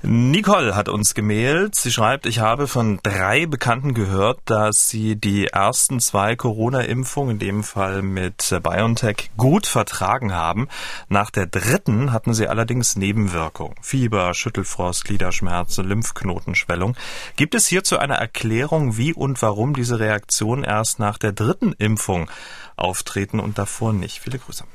Nicole 0.03 0.73
hat 0.75 0.87
uns 0.87 1.15
gemailt. 1.15 1.75
Sie 1.75 1.91
schreibt, 1.91 2.25
ich 2.25 2.39
habe 2.39 2.67
von 2.67 2.99
drei 3.03 3.45
Bekannten 3.45 3.93
gehört, 3.93 4.39
dass 4.45 4.89
sie 4.89 5.17
die 5.17 5.47
ersten 5.47 5.99
zwei 5.99 6.37
Corona-Impfungen, 6.37 7.33
in 7.33 7.39
dem 7.39 7.63
Fall 7.63 8.01
mit 8.01 8.55
BioNTech, 8.63 9.31
gut 9.35 9.67
vertragen 9.67 10.33
haben. 10.33 10.67
Nach 11.09 11.29
der 11.29 11.47
dritten 11.47 12.13
hatten 12.13 12.33
sie 12.33 12.47
allerdings 12.47 12.95
Nebenwirkungen. 12.95 13.75
Fieber, 13.81 14.33
Schüttelfrost, 14.33 15.03
Gliederschmerzen, 15.05 15.85
Lymphknotenschwellung. 15.85 16.95
Gibt 17.35 17.55
es 17.55 17.67
hierzu 17.67 17.97
eine 17.97 18.15
Erklärung, 18.15 18.97
wie 18.97 19.13
und 19.13 19.41
warum 19.41 19.73
diese 19.73 19.99
Reaktion 19.99 20.63
erst 20.63 20.99
nach 20.99 21.17
der 21.17 21.33
dritten 21.33 21.73
Impfung 21.73 22.12
Impfung 22.13 22.29
auftreten 22.75 23.39
und 23.39 23.57
davor 23.57 23.93
nicht. 23.93 24.19
Viele 24.19 24.39
Grüße. 24.39 24.65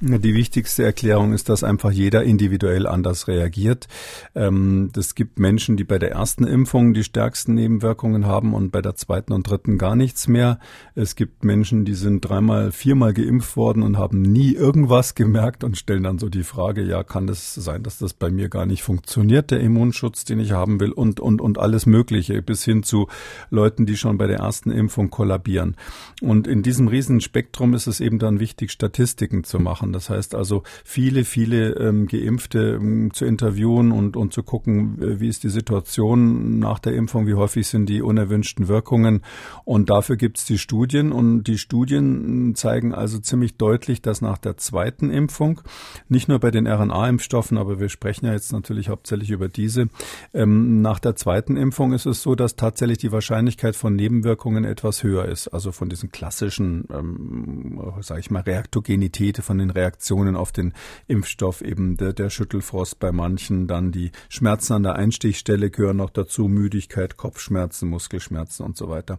Die 0.00 0.34
wichtigste 0.34 0.84
Erklärung 0.84 1.32
ist, 1.32 1.48
dass 1.48 1.64
einfach 1.64 1.90
jeder 1.90 2.22
individuell 2.22 2.86
anders 2.86 3.26
reagiert. 3.26 3.88
Ähm, 4.36 4.92
es 4.96 5.16
gibt 5.16 5.40
Menschen, 5.40 5.76
die 5.76 5.82
bei 5.82 5.98
der 5.98 6.12
ersten 6.12 6.46
Impfung 6.46 6.94
die 6.94 7.02
stärksten 7.02 7.54
Nebenwirkungen 7.54 8.24
haben 8.24 8.54
und 8.54 8.70
bei 8.70 8.80
der 8.80 8.94
zweiten 8.94 9.32
und 9.32 9.50
dritten 9.50 9.76
gar 9.76 9.96
nichts 9.96 10.28
mehr. 10.28 10.60
Es 10.94 11.16
gibt 11.16 11.42
Menschen, 11.42 11.84
die 11.84 11.94
sind 11.94 12.20
dreimal, 12.20 12.70
viermal 12.70 13.12
geimpft 13.12 13.56
worden 13.56 13.82
und 13.82 13.98
haben 13.98 14.22
nie 14.22 14.54
irgendwas 14.54 15.16
gemerkt 15.16 15.64
und 15.64 15.76
stellen 15.76 16.04
dann 16.04 16.20
so 16.20 16.28
die 16.28 16.44
Frage, 16.44 16.84
ja, 16.84 17.02
kann 17.02 17.28
es 17.28 17.54
das 17.56 17.64
sein, 17.64 17.82
dass 17.82 17.98
das 17.98 18.14
bei 18.14 18.30
mir 18.30 18.48
gar 18.48 18.66
nicht 18.66 18.84
funktioniert, 18.84 19.50
der 19.50 19.58
Immunschutz, 19.58 20.24
den 20.24 20.38
ich 20.38 20.52
haben 20.52 20.78
will 20.78 20.92
und, 20.92 21.18
und, 21.18 21.40
und 21.40 21.58
alles 21.58 21.86
Mögliche 21.86 22.40
bis 22.40 22.62
hin 22.62 22.84
zu 22.84 23.08
Leuten, 23.50 23.84
die 23.84 23.96
schon 23.96 24.16
bei 24.16 24.28
der 24.28 24.38
ersten 24.38 24.70
Impfung 24.70 25.10
kollabieren. 25.10 25.74
Und 26.22 26.46
in 26.46 26.62
diesem 26.62 26.86
Riesenspektrum 26.86 27.74
ist 27.74 27.88
es 27.88 27.98
eben 27.98 28.20
dann 28.20 28.38
wichtig, 28.38 28.70
Statistiken 28.70 29.42
zu 29.42 29.58
machen 29.58 29.87
machen. 29.88 29.92
Das 29.92 30.10
heißt 30.10 30.34
also, 30.34 30.62
viele, 30.84 31.24
viele 31.24 31.74
ähm, 31.74 32.06
Geimpfte 32.06 32.78
ähm, 32.80 33.12
zu 33.12 33.24
interviewen 33.24 33.92
und, 33.92 34.16
und 34.16 34.32
zu 34.32 34.42
gucken, 34.42 35.00
äh, 35.00 35.20
wie 35.20 35.28
ist 35.28 35.44
die 35.44 35.48
Situation 35.48 36.58
nach 36.58 36.78
der 36.78 36.94
Impfung, 36.94 37.26
wie 37.26 37.34
häufig 37.34 37.66
sind 37.66 37.88
die 37.88 38.02
unerwünschten 38.02 38.68
Wirkungen. 38.68 39.22
Und 39.64 39.90
dafür 39.90 40.16
gibt 40.16 40.38
es 40.38 40.44
die 40.44 40.58
Studien. 40.58 41.12
Und 41.12 41.44
die 41.44 41.58
Studien 41.58 42.54
zeigen 42.54 42.94
also 42.94 43.18
ziemlich 43.18 43.56
deutlich, 43.56 44.02
dass 44.02 44.20
nach 44.20 44.38
der 44.38 44.56
zweiten 44.56 45.10
Impfung, 45.10 45.60
nicht 46.08 46.28
nur 46.28 46.38
bei 46.38 46.50
den 46.50 46.66
RNA-Impfstoffen, 46.66 47.58
aber 47.58 47.80
wir 47.80 47.88
sprechen 47.88 48.26
ja 48.26 48.32
jetzt 48.32 48.52
natürlich 48.52 48.88
hauptsächlich 48.88 49.30
über 49.30 49.48
diese, 49.48 49.88
ähm, 50.34 50.82
nach 50.82 50.98
der 50.98 51.16
zweiten 51.16 51.56
Impfung 51.56 51.92
ist 51.92 52.06
es 52.06 52.22
so, 52.22 52.34
dass 52.34 52.56
tatsächlich 52.56 52.98
die 52.98 53.12
Wahrscheinlichkeit 53.12 53.76
von 53.76 53.94
Nebenwirkungen 53.94 54.64
etwas 54.64 55.02
höher 55.02 55.24
ist. 55.26 55.48
Also 55.48 55.72
von 55.72 55.88
diesen 55.88 56.10
klassischen, 56.10 56.86
ähm, 56.92 57.80
sage 58.00 58.20
ich 58.20 58.30
mal, 58.30 58.42
Reaktogenität, 58.42 59.38
von 59.38 59.58
den 59.58 59.70
Reaktionen 59.78 60.36
auf 60.36 60.52
den 60.52 60.72
Impfstoff, 61.06 61.62
eben 61.62 61.96
der, 61.96 62.12
der 62.12 62.30
Schüttelfrost 62.30 62.98
bei 62.98 63.12
manchen, 63.12 63.66
dann 63.66 63.92
die 63.92 64.10
Schmerzen 64.28 64.72
an 64.72 64.82
der 64.82 64.96
Einstichstelle 64.96 65.70
gehören 65.70 65.98
noch 65.98 66.10
dazu, 66.10 66.48
Müdigkeit, 66.48 67.16
Kopfschmerzen, 67.16 67.88
Muskelschmerzen 67.88 68.64
und 68.64 68.76
so 68.76 68.88
weiter. 68.88 69.18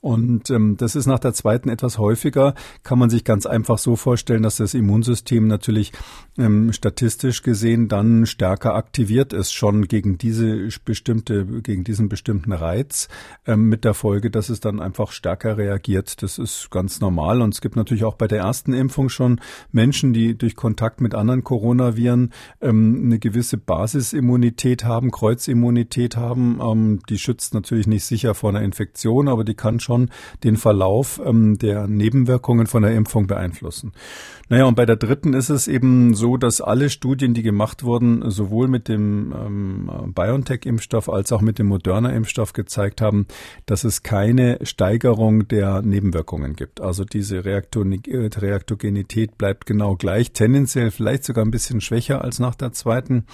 Und 0.00 0.50
ähm, 0.50 0.76
das 0.76 0.96
ist 0.96 1.06
nach 1.06 1.18
der 1.20 1.34
zweiten 1.34 1.68
etwas 1.68 1.98
häufiger, 1.98 2.54
kann 2.82 2.98
man 2.98 3.10
sich 3.10 3.24
ganz 3.24 3.46
einfach 3.46 3.78
so 3.78 3.96
vorstellen, 3.96 4.42
dass 4.42 4.56
das 4.56 4.74
Immunsystem 4.74 5.46
natürlich 5.46 5.92
ähm, 6.38 6.72
statistisch 6.72 7.42
gesehen 7.42 7.88
dann 7.88 8.26
stärker 8.26 8.74
aktiviert 8.74 9.32
ist, 9.32 9.52
schon 9.52 9.86
gegen 9.86 10.18
diese 10.18 10.68
bestimmte, 10.84 11.44
gegen 11.62 11.84
diesen 11.84 12.08
bestimmten 12.08 12.52
Reiz, 12.52 13.08
ähm, 13.46 13.68
mit 13.68 13.84
der 13.84 13.94
Folge, 13.94 14.30
dass 14.30 14.48
es 14.48 14.60
dann 14.60 14.80
einfach 14.80 15.12
stärker 15.12 15.56
reagiert. 15.56 16.22
Das 16.22 16.38
ist 16.38 16.70
ganz 16.70 17.00
normal. 17.00 17.40
Und 17.42 17.54
es 17.54 17.60
gibt 17.60 17.76
natürlich 17.76 18.04
auch 18.04 18.14
bei 18.14 18.26
der 18.26 18.40
ersten 18.40 18.72
Impfung 18.72 19.08
schon 19.08 19.40
Menschen, 19.70 19.91
Menschen, 19.92 20.14
die 20.14 20.38
durch 20.38 20.56
Kontakt 20.56 21.02
mit 21.02 21.14
anderen 21.14 21.44
Coronaviren 21.44 22.32
ähm, 22.62 23.02
eine 23.04 23.18
gewisse 23.18 23.58
Basisimmunität 23.58 24.84
haben, 24.84 25.10
Kreuzimmunität 25.10 26.16
haben. 26.16 26.60
Ähm, 26.62 27.00
die 27.10 27.18
schützt 27.18 27.52
natürlich 27.52 27.86
nicht 27.86 28.06
sicher 28.06 28.34
vor 28.34 28.48
einer 28.48 28.62
Infektion, 28.62 29.28
aber 29.28 29.44
die 29.44 29.52
kann 29.52 29.80
schon 29.80 30.08
den 30.44 30.56
Verlauf 30.56 31.20
ähm, 31.22 31.58
der 31.58 31.88
Nebenwirkungen 31.88 32.66
von 32.66 32.82
der 32.84 32.94
Impfung 32.94 33.26
beeinflussen. 33.26 33.92
Naja, 34.52 34.66
und 34.66 34.74
bei 34.74 34.84
der 34.84 34.96
dritten 34.96 35.32
ist 35.32 35.48
es 35.48 35.66
eben 35.66 36.14
so, 36.14 36.36
dass 36.36 36.60
alle 36.60 36.90
Studien, 36.90 37.32
die 37.32 37.42
gemacht 37.42 37.84
wurden, 37.84 38.30
sowohl 38.30 38.68
mit 38.68 38.86
dem 38.86 39.32
ähm, 39.34 40.12
BioNTech-Impfstoff 40.14 41.08
als 41.08 41.32
auch 41.32 41.40
mit 41.40 41.58
dem 41.58 41.68
Moderna-Impfstoff 41.68 42.52
gezeigt 42.52 43.00
haben, 43.00 43.26
dass 43.66 43.84
es 43.84 44.02
keine 44.02 44.58
Steigerung 44.62 45.48
der 45.48 45.80
Nebenwirkungen 45.80 46.54
gibt. 46.54 46.80
Also 46.80 47.04
diese 47.04 47.44
Reaktogenität 47.44 49.38
bleibt 49.38 49.64
genau 49.64 49.81
gleich, 49.96 50.32
tendenziell 50.32 50.90
vielleicht 50.90 51.24
sogar 51.24 51.44
ein 51.44 51.50
bisschen 51.50 51.80
schwächer 51.80 52.22
als 52.22 52.38
nach 52.38 52.54
der 52.54 52.72
zweiten. 52.72 53.26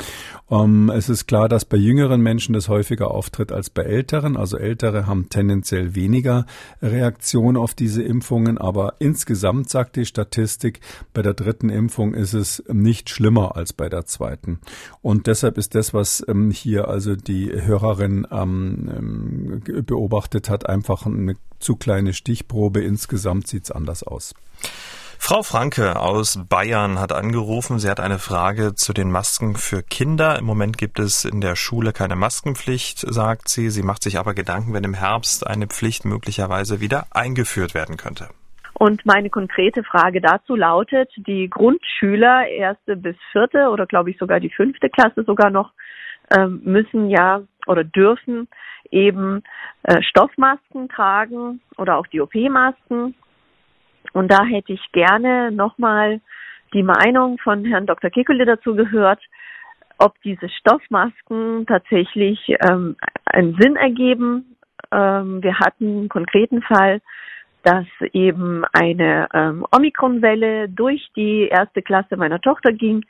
Ähm, 0.50 0.90
es 0.94 1.08
ist 1.08 1.26
klar, 1.26 1.48
dass 1.48 1.64
bei 1.64 1.76
jüngeren 1.76 2.20
Menschen 2.20 2.52
das 2.54 2.68
häufiger 2.68 3.10
auftritt 3.10 3.52
als 3.52 3.70
bei 3.70 3.82
älteren. 3.82 4.36
Also 4.36 4.56
ältere 4.56 5.06
haben 5.06 5.28
tendenziell 5.28 5.94
weniger 5.94 6.46
Reaktion 6.82 7.56
auf 7.56 7.74
diese 7.74 8.02
Impfungen, 8.02 8.58
aber 8.58 8.94
insgesamt 8.98 9.70
sagt 9.70 9.96
die 9.96 10.06
Statistik, 10.06 10.80
bei 11.14 11.22
der 11.22 11.34
dritten 11.34 11.70
Impfung 11.70 12.14
ist 12.14 12.34
es 12.34 12.62
nicht 12.68 13.10
schlimmer 13.10 13.56
als 13.56 13.72
bei 13.72 13.88
der 13.88 14.06
zweiten. 14.06 14.60
Und 15.02 15.26
deshalb 15.26 15.58
ist 15.58 15.74
das, 15.74 15.94
was 15.94 16.24
ähm, 16.26 16.50
hier 16.50 16.88
also 16.88 17.14
die 17.16 17.50
Hörerin 17.52 18.26
ähm, 18.30 18.90
ähm 18.96 19.62
beobachtet 19.84 20.48
hat, 20.48 20.68
einfach 20.68 21.06
eine 21.06 21.36
zu 21.58 21.76
kleine 21.76 22.12
Stichprobe. 22.12 22.80
Insgesamt 22.80 23.46
sieht 23.46 23.64
es 23.64 23.70
anders 23.70 24.02
aus. 24.02 24.34
Frau 25.20 25.42
Franke 25.42 26.00
aus 26.00 26.42
Bayern 26.48 26.98
hat 26.98 27.12
angerufen. 27.12 27.78
Sie 27.78 27.90
hat 27.90 28.00
eine 28.00 28.18
Frage 28.18 28.74
zu 28.74 28.94
den 28.94 29.10
Masken 29.10 29.56
für 29.56 29.82
Kinder. 29.82 30.38
Im 30.38 30.46
Moment 30.46 30.78
gibt 30.78 30.98
es 30.98 31.24
in 31.26 31.40
der 31.40 31.54
Schule 31.54 31.92
keine 31.92 32.16
Maskenpflicht, 32.16 33.00
sagt 33.00 33.48
sie. 33.48 33.68
Sie 33.68 33.82
macht 33.82 34.02
sich 34.02 34.18
aber 34.18 34.32
Gedanken, 34.32 34.72
wenn 34.72 34.84
im 34.84 34.94
Herbst 34.94 35.46
eine 35.46 35.66
Pflicht 35.66 36.06
möglicherweise 36.06 36.80
wieder 36.80 37.08
eingeführt 37.10 37.74
werden 37.74 37.96
könnte. 37.98 38.28
Und 38.72 39.04
meine 39.04 39.28
konkrete 39.28 39.82
Frage 39.82 40.20
dazu 40.20 40.54
lautet, 40.54 41.10
die 41.16 41.50
Grundschüler, 41.50 42.46
erste 42.46 42.96
bis 42.96 43.16
vierte 43.32 43.68
oder 43.70 43.86
glaube 43.86 44.10
ich 44.10 44.18
sogar 44.18 44.40
die 44.40 44.50
fünfte 44.50 44.88
Klasse 44.88 45.24
sogar 45.24 45.50
noch, 45.50 45.72
äh, 46.30 46.46
müssen 46.46 47.10
ja 47.10 47.42
oder 47.66 47.84
dürfen 47.84 48.48
eben 48.90 49.42
äh, 49.82 50.00
Stoffmasken 50.02 50.88
tragen 50.88 51.60
oder 51.76 51.96
auch 51.98 52.06
die 52.06 52.20
OP-Masken. 52.20 53.14
Und 54.12 54.30
da 54.32 54.44
hätte 54.44 54.72
ich 54.72 54.92
gerne 54.92 55.50
nochmal 55.50 56.20
die 56.74 56.82
Meinung 56.82 57.38
von 57.38 57.64
Herrn 57.64 57.86
Dr. 57.86 58.10
Kekule 58.10 58.44
dazu 58.44 58.74
gehört, 58.74 59.20
ob 59.98 60.14
diese 60.22 60.48
Stoffmasken 60.48 61.66
tatsächlich 61.66 62.38
ähm, 62.68 62.96
einen 63.26 63.56
Sinn 63.58 63.76
ergeben. 63.76 64.56
Ähm, 64.92 65.42
wir 65.42 65.58
hatten 65.58 65.86
einen 65.86 66.08
konkreten 66.08 66.62
Fall, 66.62 67.00
dass 67.64 67.86
eben 68.12 68.64
eine 68.72 69.28
ähm, 69.34 69.66
Omikron-Welle 69.74 70.68
durch 70.68 71.10
die 71.16 71.48
erste 71.48 71.82
Klasse 71.82 72.16
meiner 72.16 72.40
Tochter 72.40 72.72
ging 72.72 73.04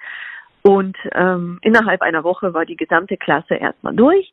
und 0.63 0.97
ähm, 1.13 1.59
innerhalb 1.63 2.03
einer 2.03 2.25
Woche 2.25 2.55
war 2.55 2.65
die 2.65 2.77
gesamte 2.77 3.17
Klasse 3.17 3.55
erstmal 3.55 3.95
durch. 3.95 4.33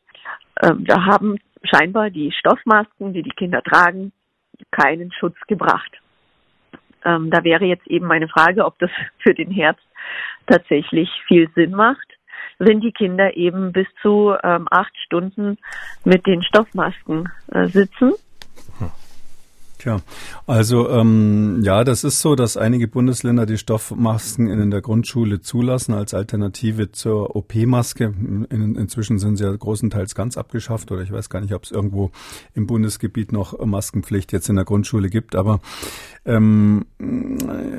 Ähm, 0.64 0.86
da 0.86 1.06
haben 1.06 1.38
scheinbar 1.64 2.10
die 2.10 2.32
Stoffmasken, 2.32 3.14
die 3.14 3.24
die 3.24 3.32
Kinder 3.32 3.62
tragen, 3.62 4.12
keinen 4.72 5.12
Schutz 5.12 5.38
gebracht. 5.48 5.92
Ähm, 7.06 7.30
da 7.30 7.44
wäre 7.44 7.66
jetzt 7.66 7.88
eben 7.88 8.08
meine 8.08 8.28
Frage, 8.28 8.66
ob 8.66 8.78
das 8.80 8.90
für 9.20 9.34
den 9.34 9.52
Herbst 9.52 9.86
tatsächlich 10.48 11.10
viel 11.28 11.50
Sinn 11.56 11.72
macht, 11.72 12.08
wenn 12.60 12.82
die 12.82 12.92
Kinder 12.92 13.36
eben 13.36 13.72
bis 13.72 13.88
zu 14.02 14.36
ähm, 14.44 14.68
acht 14.70 14.96
Stunden 15.06 15.58
mit 16.04 16.26
den 16.26 16.44
Stoffmasken 16.44 17.30
äh, 17.52 17.68
sitzen. 17.68 18.14
Tja, 19.78 20.00
also 20.48 20.90
ähm, 20.90 21.60
ja, 21.62 21.84
das 21.84 22.04
ist 22.06 22.22
so, 22.22 22.36
dass 22.36 22.56
einige 22.56 22.88
Bundesländer 22.88 23.46
die 23.46 23.58
Stoffmasken 23.58 24.48
in 24.48 24.72
der 24.72 24.82
Grundschule 24.82 25.42
zulassen 25.42 25.94
als 25.94 26.14
Alternative 26.14 26.92
zur 26.92 27.36
OP-Maske. 27.36 28.14
In, 28.50 28.76
inzwischen 28.76 29.20
sind 29.20 29.36
sie 29.36 29.44
ja 29.44 29.54
großenteils 29.54 30.16
ganz 30.16 30.38
abgeschafft 30.38 30.92
oder 30.92 31.02
ich 31.02 31.12
weiß 31.12 31.30
gar 31.30 31.42
nicht, 31.42 31.54
ob 31.54 31.64
es 31.64 31.72
irgendwo 31.72 32.12
im 32.54 32.68
Bundesgebiet 32.68 33.34
noch 33.34 33.64
Maskenpflicht 33.66 34.32
jetzt 34.32 34.48
in 34.48 34.56
der 34.56 34.66
Grundschule 34.66 35.10
gibt. 35.10 35.36
Aber 35.36 35.60
ähm, 36.26 36.86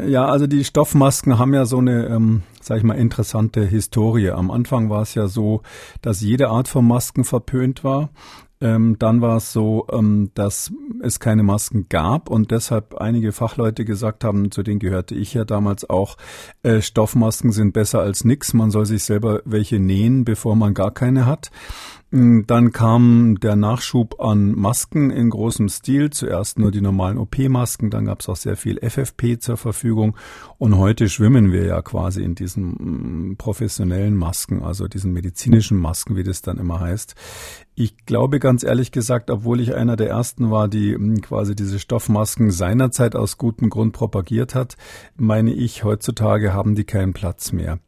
ja, 0.06 0.26
also 0.26 0.46
die 0.46 0.64
Stoffmasken 0.64 1.38
haben 1.38 1.54
ja 1.54 1.64
so 1.64 1.78
eine, 1.78 2.06
ähm, 2.06 2.42
sag 2.60 2.78
ich 2.78 2.84
mal, 2.84 2.94
interessante 2.94 3.64
Historie. 3.64 4.30
Am 4.30 4.50
Anfang 4.50 4.90
war 4.90 5.02
es 5.02 5.14
ja 5.14 5.28
so, 5.28 5.62
dass 6.02 6.20
jede 6.20 6.48
Art 6.48 6.68
von 6.68 6.86
Masken 6.86 7.24
verpönt 7.24 7.84
war. 7.84 8.10
Ähm, 8.60 8.96
dann 8.98 9.20
war 9.20 9.36
es 9.36 9.52
so, 9.52 9.86
ähm, 9.92 10.30
dass 10.34 10.72
es 11.02 11.20
keine 11.20 11.42
Masken 11.42 11.88
gab 11.88 12.30
und 12.30 12.50
deshalb 12.50 12.94
einige 12.94 13.32
Fachleute 13.32 13.84
gesagt 13.84 14.24
haben, 14.24 14.50
zu 14.50 14.62
denen 14.62 14.78
gehörte 14.78 15.14
ich 15.14 15.34
ja 15.34 15.44
damals 15.44 15.88
auch, 15.88 16.16
äh, 16.62 16.80
Stoffmasken 16.80 17.52
sind 17.52 17.72
besser 17.72 18.00
als 18.00 18.24
nix. 18.24 18.54
Man 18.54 18.70
soll 18.70 18.86
sich 18.86 19.04
selber 19.04 19.42
welche 19.44 19.78
nähen, 19.78 20.24
bevor 20.24 20.56
man 20.56 20.72
gar 20.72 20.90
keine 20.90 21.26
hat. 21.26 21.50
Mm, 22.10 22.42
dann 22.46 22.70
kam 22.70 23.40
der 23.40 23.56
Nachschub 23.56 24.20
an 24.20 24.52
Masken 24.52 25.10
in 25.10 25.28
großem 25.30 25.68
Stil. 25.68 26.10
Zuerst 26.10 26.58
nur 26.58 26.70
die 26.70 26.80
normalen 26.80 27.18
OP-Masken, 27.18 27.90
dann 27.90 28.04
gab 28.04 28.20
es 28.20 28.28
auch 28.28 28.36
sehr 28.36 28.56
viel 28.56 28.78
FFP 28.78 29.38
zur 29.40 29.56
Verfügung. 29.56 30.16
Und 30.56 30.78
heute 30.78 31.08
schwimmen 31.08 31.50
wir 31.50 31.64
ja 31.64 31.82
quasi 31.82 32.22
in 32.22 32.36
diesen 32.36 33.30
mm, 33.30 33.36
professionellen 33.38 34.16
Masken, 34.16 34.62
also 34.62 34.86
diesen 34.86 35.12
medizinischen 35.12 35.78
Masken, 35.78 36.14
wie 36.14 36.22
das 36.22 36.42
dann 36.42 36.58
immer 36.58 36.78
heißt. 36.78 37.16
Ich 37.74 38.06
glaube 38.06 38.38
ganz 38.38 38.62
ehrlich 38.62 38.92
gesagt, 38.92 39.30
obwohl 39.30 39.60
ich 39.60 39.74
einer 39.74 39.96
der 39.96 40.08
ersten 40.08 40.50
war, 40.50 40.68
die 40.68 40.96
mm, 40.96 41.22
quasi 41.22 41.56
diese 41.56 41.80
Stoffmasken 41.80 42.52
seinerzeit 42.52 43.16
aus 43.16 43.36
gutem 43.36 43.68
Grund 43.68 43.92
propagiert 43.92 44.54
hat, 44.54 44.76
meine 45.16 45.52
ich, 45.52 45.82
heutzutage 45.82 46.52
haben 46.52 46.76
die 46.76 46.84
keinen 46.84 47.14
Platz 47.14 47.50
mehr. 47.50 47.80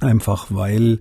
Einfach 0.00 0.46
weil 0.50 0.98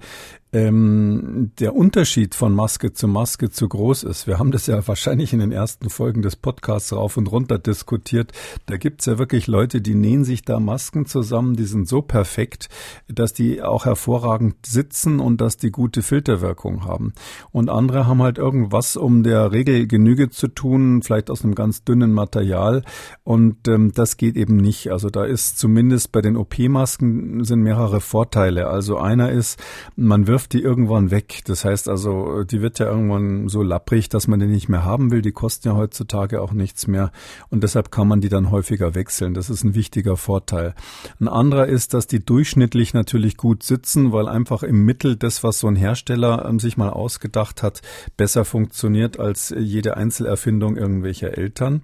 ähm, 0.54 1.52
der 1.60 1.76
Unterschied 1.76 2.36
von 2.36 2.54
Maske 2.54 2.92
zu 2.92 3.08
Maske 3.08 3.50
zu 3.50 3.70
groß 3.70 4.04
ist. 4.04 4.28
Wir 4.28 4.38
haben 4.38 4.52
das 4.52 4.68
ja 4.68 4.86
wahrscheinlich 4.86 5.32
in 5.32 5.40
den 5.40 5.52
ersten 5.52 5.90
Folgen 5.90 6.22
des 6.22 6.36
Podcasts 6.36 6.92
rauf 6.92 7.16
und 7.16 7.32
runter 7.32 7.58
diskutiert. 7.58 8.34
Da 8.66 8.78
gibt's 8.78 9.06
ja 9.06 9.18
wirklich 9.18 9.48
Leute, 9.48 9.82
die 9.82 9.96
nähen 9.96 10.26
sich 10.26 10.44
da 10.44 10.60
Masken 10.60 11.06
zusammen, 11.06 11.56
die 11.56 11.64
sind 11.64 11.88
so 11.88 12.02
perfekt, 12.02 12.68
dass 13.08 13.34
die 13.34 13.62
auch 13.62 13.86
hervorragend 13.86 14.56
sitzen 14.66 15.20
und 15.20 15.40
dass 15.40 15.56
die 15.56 15.72
gute 15.72 16.02
Filterwirkung 16.02 16.84
haben. 16.84 17.14
Und 17.52 17.70
andere 17.70 18.06
haben 18.08 18.22
halt 18.22 18.38
irgendwas, 18.38 18.98
um 18.98 19.24
der 19.24 19.54
Regel 19.54 19.88
Genüge 19.88 20.30
zu 20.30 20.50
tun, 20.50 21.02
vielleicht 21.02 21.30
aus 21.30 21.44
einem 21.44 21.56
ganz 21.56 21.86
dünnen 21.86 22.12
Material. 22.12 22.84
Und 23.24 23.68
ähm, 23.70 23.94
das 23.94 24.18
geht 24.18 24.36
eben 24.36 24.58
nicht. 24.58 24.92
Also 24.92 25.10
da 25.10 25.24
ist 25.24 25.58
zumindest 25.60 26.12
bei 26.12 26.22
den 26.22 26.36
OP-Masken 26.36 27.46
sind 27.46 27.62
mehrere 27.62 28.02
Vorteile. 28.02 28.68
Also 28.68 28.98
einer 28.98 29.32
ist, 29.32 29.62
man 29.96 30.28
wirft 30.28 30.41
wirft 30.42 30.54
die 30.54 30.62
irgendwann 30.64 31.12
weg. 31.12 31.42
Das 31.46 31.66
heißt 31.66 31.88
also, 31.88 32.44
die 32.44 32.62
wird 32.62 32.80
ja 32.80 32.88
irgendwann 32.88 33.48
so 33.48 33.62
lapprig, 33.62 34.10
dass 34.10 34.28
man 34.28 34.40
die 34.40 34.48
nicht 34.48 34.70
mehr 34.70 34.84
haben 34.84 35.12
will. 35.12 35.22
Die 35.22 35.32
kosten 35.32 35.68
ja 35.68 35.76
heutzutage 35.76 36.42
auch 36.42 36.52
nichts 36.52 36.88
mehr 36.88 37.12
und 37.50 37.62
deshalb 37.62 37.92
kann 37.92 38.08
man 38.08 38.22
die 38.22 38.30
dann 38.30 38.50
häufiger 38.50 38.96
wechseln. 38.96 39.36
Das 39.36 39.52
ist 39.52 39.64
ein 39.64 39.76
wichtiger 39.76 40.18
Vorteil. 40.18 40.74
Ein 41.20 41.28
anderer 41.28 41.68
ist, 41.68 41.94
dass 41.94 42.08
die 42.08 42.26
durchschnittlich 42.26 42.96
natürlich 42.96 43.38
gut 43.38 43.62
sitzen, 43.62 44.12
weil 44.12 44.28
einfach 44.28 44.64
im 44.64 44.84
Mittel 44.84 45.16
das, 45.16 45.44
was 45.44 45.60
so 45.60 45.68
ein 45.68 45.76
Hersteller 45.76 46.46
ähm, 46.50 46.60
sich 46.60 46.76
mal 46.76 46.90
ausgedacht 46.90 47.62
hat, 47.62 47.82
besser 48.18 48.44
funktioniert 48.44 49.20
als 49.20 49.54
jede 49.56 49.96
Einzelerfindung 49.96 50.76
irgendwelcher 50.76 51.38
Eltern. 51.38 51.84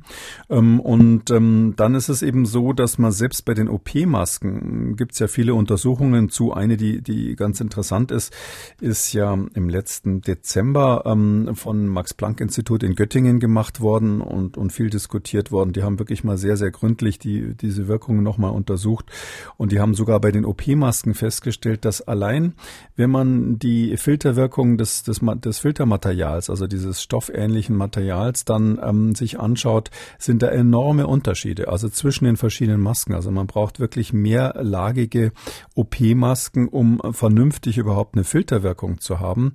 Ähm, 0.50 0.80
und 0.80 1.30
ähm, 1.30 1.76
dann 1.78 1.93
ist 1.93 2.10
es 2.10 2.24
eben 2.24 2.48
so, 2.48 2.74
dass 2.74 2.98
man 2.98 3.12
selbst 3.12 3.46
bei 3.46 3.54
den 3.54 3.70
OP-Masken 3.70 4.96
gibt 4.96 5.13
es 5.13 5.20
ja 5.20 5.28
viele 5.28 5.54
Untersuchungen 5.54 6.30
zu. 6.30 6.54
Eine, 6.54 6.78
die, 6.78 7.04
die 7.04 7.36
ganz 7.36 7.62
interessant 7.62 8.12
ist, 8.12 8.34
ist 8.81 9.13
ja 9.13 9.33
im 9.33 9.69
letzten 9.69 10.21
Dezember 10.21 11.03
ähm, 11.05 11.55
von 11.55 11.88
Max-Planck-Institut 11.88 12.83
in 12.83 12.95
Göttingen 12.95 13.39
gemacht 13.39 13.81
worden 13.81 14.21
und, 14.21 14.57
und 14.57 14.71
viel 14.71 14.89
diskutiert 14.89 15.51
worden. 15.51 15.73
Die 15.73 15.83
haben 15.83 15.99
wirklich 15.99 16.23
mal 16.23 16.38
sehr, 16.38 16.57
sehr 16.57 16.71
gründlich 16.71 17.19
die, 17.19 17.55
diese 17.55 17.88
Wirkungen 17.88 18.23
nochmal 18.23 18.51
untersucht. 18.51 19.05
Und 19.57 19.71
die 19.71 19.79
haben 19.79 19.93
sogar 19.93 20.19
bei 20.19 20.31
den 20.31 20.45
OP-Masken 20.45 21.13
festgestellt, 21.13 21.86
dass 21.86 22.01
allein, 22.01 22.53
wenn 22.95 23.10
man 23.10 23.60
die 23.60 23.97
Filterwirkung 23.97 24.77
des, 24.77 25.03
des, 25.03 25.21
des 25.21 25.60
Filtermaterials, 25.60 26.49
also 26.49 26.67
dieses 26.67 27.01
stoffähnlichen 27.01 27.75
Materials, 27.75 28.45
dann 28.45 28.79
ähm, 28.83 29.15
sich 29.15 29.39
anschaut, 29.39 29.91
sind 30.17 30.41
da 30.41 30.47
enorme 30.49 31.07
Unterschiede, 31.07 31.67
also 31.67 31.89
zwischen 31.89 32.25
den 32.25 32.38
verschiedenen 32.38 32.81
Masken. 32.81 33.13
Also 33.13 33.31
man 33.31 33.47
braucht 33.47 33.79
wirklich 33.79 34.13
mehrlagige 34.13 35.31
OP-Masken, 35.75 36.67
um 36.67 37.01
vernünftig 37.12 37.77
überhaupt 37.77 38.15
eine 38.15 38.23
Filterwirkung 38.23 38.37
zu 39.00 39.19
haben. 39.19 39.54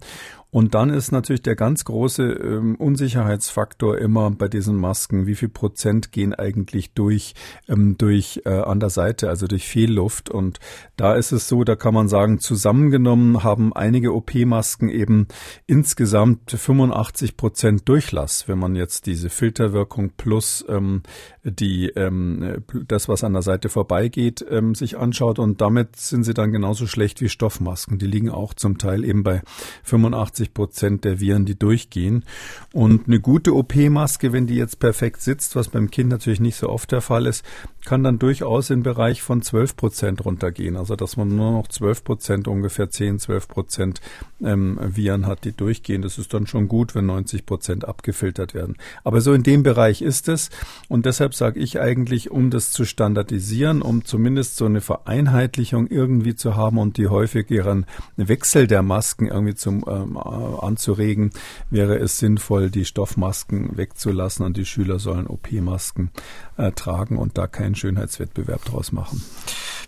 Und 0.55 0.75
dann 0.75 0.91
ist 0.91 1.13
natürlich 1.13 1.41
der 1.41 1.57
ganz 1.57 1.87
große 1.87 2.25
ähm, 2.25 2.75
Unsicherheitsfaktor 2.77 3.97
immer 3.97 4.31
bei 4.31 4.49
diesen 4.49 4.77
Masken, 4.77 5.27
wie 5.27 5.35
viel 5.35 5.49
Prozent 5.49 6.13
gehen 6.13 6.35
eigentlich 6.35 6.93
durch, 6.93 7.33
ähm, 7.69 7.97
durch 7.97 8.43
äh, 8.45 8.51
an 8.51 8.79
der 8.79 8.91
Seite, 8.91 9.31
also 9.31 9.47
durch 9.47 9.67
Fehlluft. 9.67 10.29
Und 10.29 10.61
da 10.97 11.15
ist 11.15 11.33
es 11.33 11.49
so, 11.49 11.65
da 11.65 11.75
kann 11.75 11.95
man 11.95 12.09
sagen, 12.09 12.39
zusammengenommen 12.39 13.43
haben 13.43 13.73
einige 13.73 14.13
OP-Masken 14.15 14.91
eben 14.91 15.27
insgesamt 15.67 16.51
85 16.51 17.39
Prozent 17.39 17.89
Durchlass, 17.89 18.47
wenn 18.47 18.59
man 18.59 18.77
jetzt 18.77 19.07
diese 19.07 19.31
Filterwirkung 19.31 20.11
plus 20.19 20.63
ähm, 20.69 21.03
die 21.45 21.89
ähm, 21.97 22.63
das, 22.87 23.09
was 23.09 23.25
an 23.25 23.33
der 23.33 23.43
Seite 23.43 23.71
vorbeigeht, 23.71 24.45
ähm, 24.51 24.75
sich 24.75 24.99
anschaut. 24.99 25.39
Und 25.39 25.63
damit 25.63 25.97
sind 25.97 26.25
sie 26.25 26.35
dann 26.35 26.53
genauso 26.53 26.87
schlecht 26.87 27.23
wie 27.23 27.31
Stoffmasken. 27.31 27.99
Die 27.99 28.07
liegen 28.07 28.29
auch 28.29 28.53
zum 28.53 28.77
Teil 28.77 29.03
eben 29.03 29.23
bei 29.23 29.41
85 29.85 30.42
80 30.43 30.55
Prozent 30.55 31.05
der 31.05 31.21
Viren, 31.21 31.45
die 31.45 31.59
durchgehen. 31.59 32.25
Und 32.73 33.07
eine 33.07 33.21
gute 33.21 33.55
OP-Maske, 33.55 34.33
wenn 34.33 34.47
die 34.47 34.57
jetzt 34.57 34.79
perfekt 34.79 35.23
sitzt, 35.23 35.57
was 35.57 35.69
beim 35.69 35.91
Kind 35.91 36.11
natürlich 36.11 36.41
nicht 36.41 36.57
so 36.57 36.69
oft 36.69 36.91
der 36.91 37.01
Fall 37.01 37.27
ist, 37.27 37.45
kann 37.85 38.05
dann 38.05 38.19
durchaus 38.19 38.71
im 38.71 38.83
Bereich 38.83 39.23
von 39.23 39.43
12 39.43 39.77
Prozent 39.77 40.25
runtergehen. 40.25 40.77
Also 40.77 40.97
dass 40.97 41.17
man 41.17 41.29
nur 41.29 41.53
noch 41.53 41.69
12 41.69 42.05
Prozent, 42.05 42.49
ungefähr 42.49 42.91
10, 42.91 43.19
12 43.19 43.49
Prozent 43.49 44.01
ähm, 44.43 44.79
Viren 44.81 45.27
hat, 45.27 45.45
die 45.45 45.53
durchgehen. 45.53 46.03
Das 46.03 46.19
ist 46.19 46.33
dann 46.33 46.47
schon 46.47 46.69
gut, 46.69 46.95
wenn 46.95 47.07
90 47.07 47.45
Prozent 47.45 47.87
abgefiltert 47.87 48.55
werden. 48.55 48.77
Aber 49.05 49.21
so 49.21 49.33
in 49.33 49.43
dem 49.43 49.63
Bereich 49.63 50.03
ist 50.03 50.29
es. 50.29 50.51
Und 50.89 51.07
deshalb 51.07 51.35
sage 51.35 51.61
ich 51.61 51.81
eigentlich, 51.81 52.31
um 52.31 52.51
das 52.51 52.71
zu 52.71 52.85
standardisieren, 52.85 53.83
um 53.83 54.05
zumindest 54.05 54.57
so 54.57 54.67
eine 54.67 54.81
Vereinheitlichung 54.81 55.89
irgendwie 55.89 56.35
zu 56.35 56.57
haben 56.57 56.79
und 56.79 56.97
die 56.97 57.09
häufigeren 57.09 57.87
Wechsel 58.17 58.67
der 58.67 58.83
Masken 58.83 59.27
irgendwie 59.27 59.55
zum 59.55 59.85
ähm, 59.89 60.17
anzuregen, 60.33 61.31
wäre 61.71 61.97
es 61.97 62.19
sinnvoll, 62.19 62.71
die 62.71 62.85
Stoffmasken 62.85 63.77
wegzulassen 63.77 64.45
und 64.45 64.57
die 64.57 64.67
Schüler 64.67 64.99
sollen 64.99 65.27
OP-Masken 65.27 66.11
äh, 66.57 66.73
tragen 66.73 67.19
und 67.19 67.39
da 67.39 67.47
keinen 67.47 67.75
Schönheitswettbewerb 67.75 68.65
draus 68.65 68.93
machen. 68.93 69.23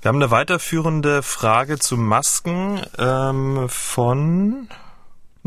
Wir 0.02 0.10
haben 0.10 0.16
eine 0.16 0.30
weiterführende 0.30 1.22
Frage 1.22 1.78
zu 1.78 1.96
Masken 1.96 2.80
ähm, 2.98 3.66
von 3.68 4.68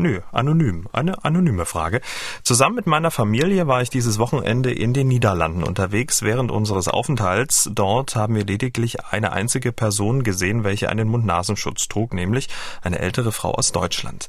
Nö, 0.00 0.20
anonym. 0.30 0.86
Eine 0.92 1.24
anonyme 1.24 1.64
Frage. 1.64 2.00
Zusammen 2.44 2.76
mit 2.76 2.86
meiner 2.86 3.10
Familie 3.10 3.66
war 3.66 3.82
ich 3.82 3.90
dieses 3.90 4.20
Wochenende 4.20 4.70
in 4.70 4.92
den 4.92 5.08
Niederlanden 5.08 5.64
unterwegs. 5.64 6.22
Während 6.22 6.52
unseres 6.52 6.86
Aufenthalts 6.86 7.68
dort 7.72 8.14
haben 8.14 8.36
wir 8.36 8.44
lediglich 8.44 9.04
eine 9.06 9.32
einzige 9.32 9.72
Person 9.72 10.22
gesehen, 10.22 10.62
welche 10.62 10.88
einen 10.88 11.08
Mund-Nasenschutz 11.08 11.88
trug, 11.88 12.14
nämlich 12.14 12.48
eine 12.80 13.00
ältere 13.00 13.32
Frau 13.32 13.50
aus 13.50 13.72
Deutschland. 13.72 14.28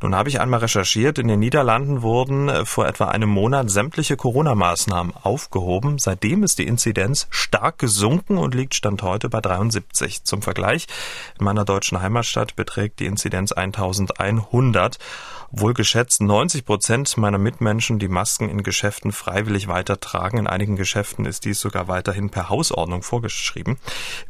Nun 0.00 0.14
habe 0.14 0.30
ich 0.30 0.40
einmal 0.40 0.60
recherchiert. 0.60 1.18
In 1.18 1.28
den 1.28 1.40
Niederlanden 1.40 2.00
wurden 2.00 2.64
vor 2.64 2.86
etwa 2.86 3.08
einem 3.08 3.28
Monat 3.28 3.68
sämtliche 3.70 4.16
Corona-Maßnahmen 4.16 5.12
aufgehoben. 5.22 5.98
Seitdem 5.98 6.42
ist 6.42 6.58
die 6.58 6.66
Inzidenz 6.66 7.26
stark 7.28 7.76
gesunken 7.78 8.38
und 8.38 8.54
liegt 8.54 8.74
Stand 8.74 9.02
heute 9.02 9.28
bei 9.28 9.42
73. 9.42 10.24
Zum 10.24 10.40
Vergleich, 10.40 10.86
in 11.38 11.44
meiner 11.44 11.66
deutschen 11.66 12.00
Heimatstadt 12.00 12.56
beträgt 12.56 12.98
die 12.98 13.04
Inzidenz 13.04 13.52
1100. 13.52 15.00
Wohl 15.54 15.74
geschätzt 15.74 16.22
90 16.22 16.64
Prozent 16.64 17.14
meiner 17.18 17.36
Mitmenschen, 17.36 17.98
die 17.98 18.08
Masken 18.08 18.48
in 18.48 18.62
Geschäften 18.62 19.12
freiwillig 19.12 19.68
weitertragen. 19.68 20.38
In 20.38 20.46
einigen 20.46 20.76
Geschäften 20.76 21.26
ist 21.26 21.44
dies 21.44 21.60
sogar 21.60 21.88
weiterhin 21.88 22.30
per 22.30 22.48
Hausordnung 22.48 23.02
vorgeschrieben. 23.02 23.76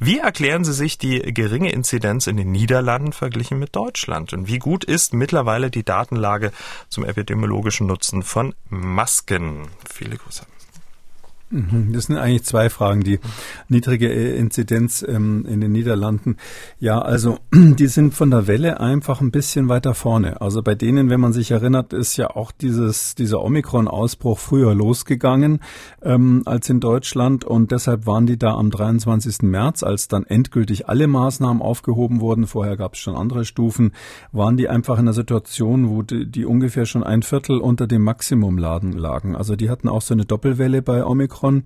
Wie 0.00 0.18
erklären 0.18 0.64
Sie 0.64 0.72
sich 0.72 0.98
die 0.98 1.20
geringe 1.32 1.70
Inzidenz 1.70 2.26
in 2.26 2.36
den 2.36 2.50
Niederlanden 2.50 3.12
verglichen 3.12 3.60
mit 3.60 3.76
Deutschland? 3.76 4.32
Und 4.32 4.48
wie 4.48 4.58
gut 4.58 4.82
ist 4.82 5.14
mittlerweile 5.14 5.70
die 5.70 5.84
Datenlage 5.84 6.50
zum 6.88 7.04
epidemiologischen 7.04 7.86
Nutzen 7.86 8.24
von 8.24 8.56
Masken? 8.68 9.68
Viele 9.88 10.16
Grüße. 10.16 10.44
Mhm, 11.52 11.92
das 11.92 12.06
sind 12.06 12.16
eigentlich 12.16 12.44
zwei 12.44 12.70
Fragen. 12.70 13.02
Die 13.02 13.20
niedrige 13.68 14.08
äh, 14.10 14.38
Inzidenz 14.38 15.04
ähm, 15.06 15.44
in 15.46 15.60
den 15.60 15.72
Niederlanden. 15.72 16.36
Ja, 16.78 17.00
also 17.00 17.38
die 17.52 17.88
sind 17.88 18.14
von 18.14 18.30
der 18.30 18.46
Welle 18.46 18.80
einfach 18.80 19.20
ein 19.20 19.30
bisschen 19.30 19.68
weiter 19.68 19.92
vorne. 19.92 20.40
Also 20.40 20.62
bei 20.62 20.74
denen, 20.74 21.10
wenn 21.10 21.20
man 21.20 21.34
sich 21.34 21.50
erinnert, 21.50 21.92
ist 21.92 22.16
ja 22.16 22.30
auch 22.30 22.52
dieses, 22.52 23.14
dieser 23.14 23.42
Omikron-Ausbruch 23.42 24.38
früher 24.38 24.74
losgegangen 24.74 25.60
ähm, 26.00 26.40
als 26.46 26.70
in 26.70 26.80
Deutschland. 26.80 27.44
Und 27.44 27.70
deshalb 27.70 28.06
waren 28.06 28.24
die 28.24 28.38
da 28.38 28.54
am 28.54 28.70
23. 28.70 29.42
März, 29.42 29.82
als 29.82 30.08
dann 30.08 30.24
endgültig 30.24 30.88
alle 30.88 31.06
Maßnahmen 31.06 31.60
aufgehoben 31.60 32.20
wurden, 32.20 32.46
vorher 32.46 32.78
gab 32.78 32.94
es 32.94 33.00
schon 33.00 33.14
andere 33.14 33.44
Stufen, 33.44 33.92
waren 34.32 34.56
die 34.56 34.70
einfach 34.70 34.94
in 34.94 35.00
einer 35.00 35.12
Situation, 35.12 35.90
wo 35.90 36.00
die, 36.00 36.24
die 36.24 36.46
ungefähr 36.46 36.86
schon 36.86 37.04
ein 37.04 37.22
Viertel 37.22 37.58
unter 37.58 37.86
dem 37.86 38.02
Maximum 38.02 38.56
lagen. 38.56 39.36
Also 39.36 39.54
die 39.54 39.68
hatten 39.68 39.90
auch 39.90 40.00
so 40.00 40.14
eine 40.14 40.24
Doppelwelle 40.24 40.80
bei 40.80 41.04
Omikron 41.04 41.41
Omikron. 41.42 41.64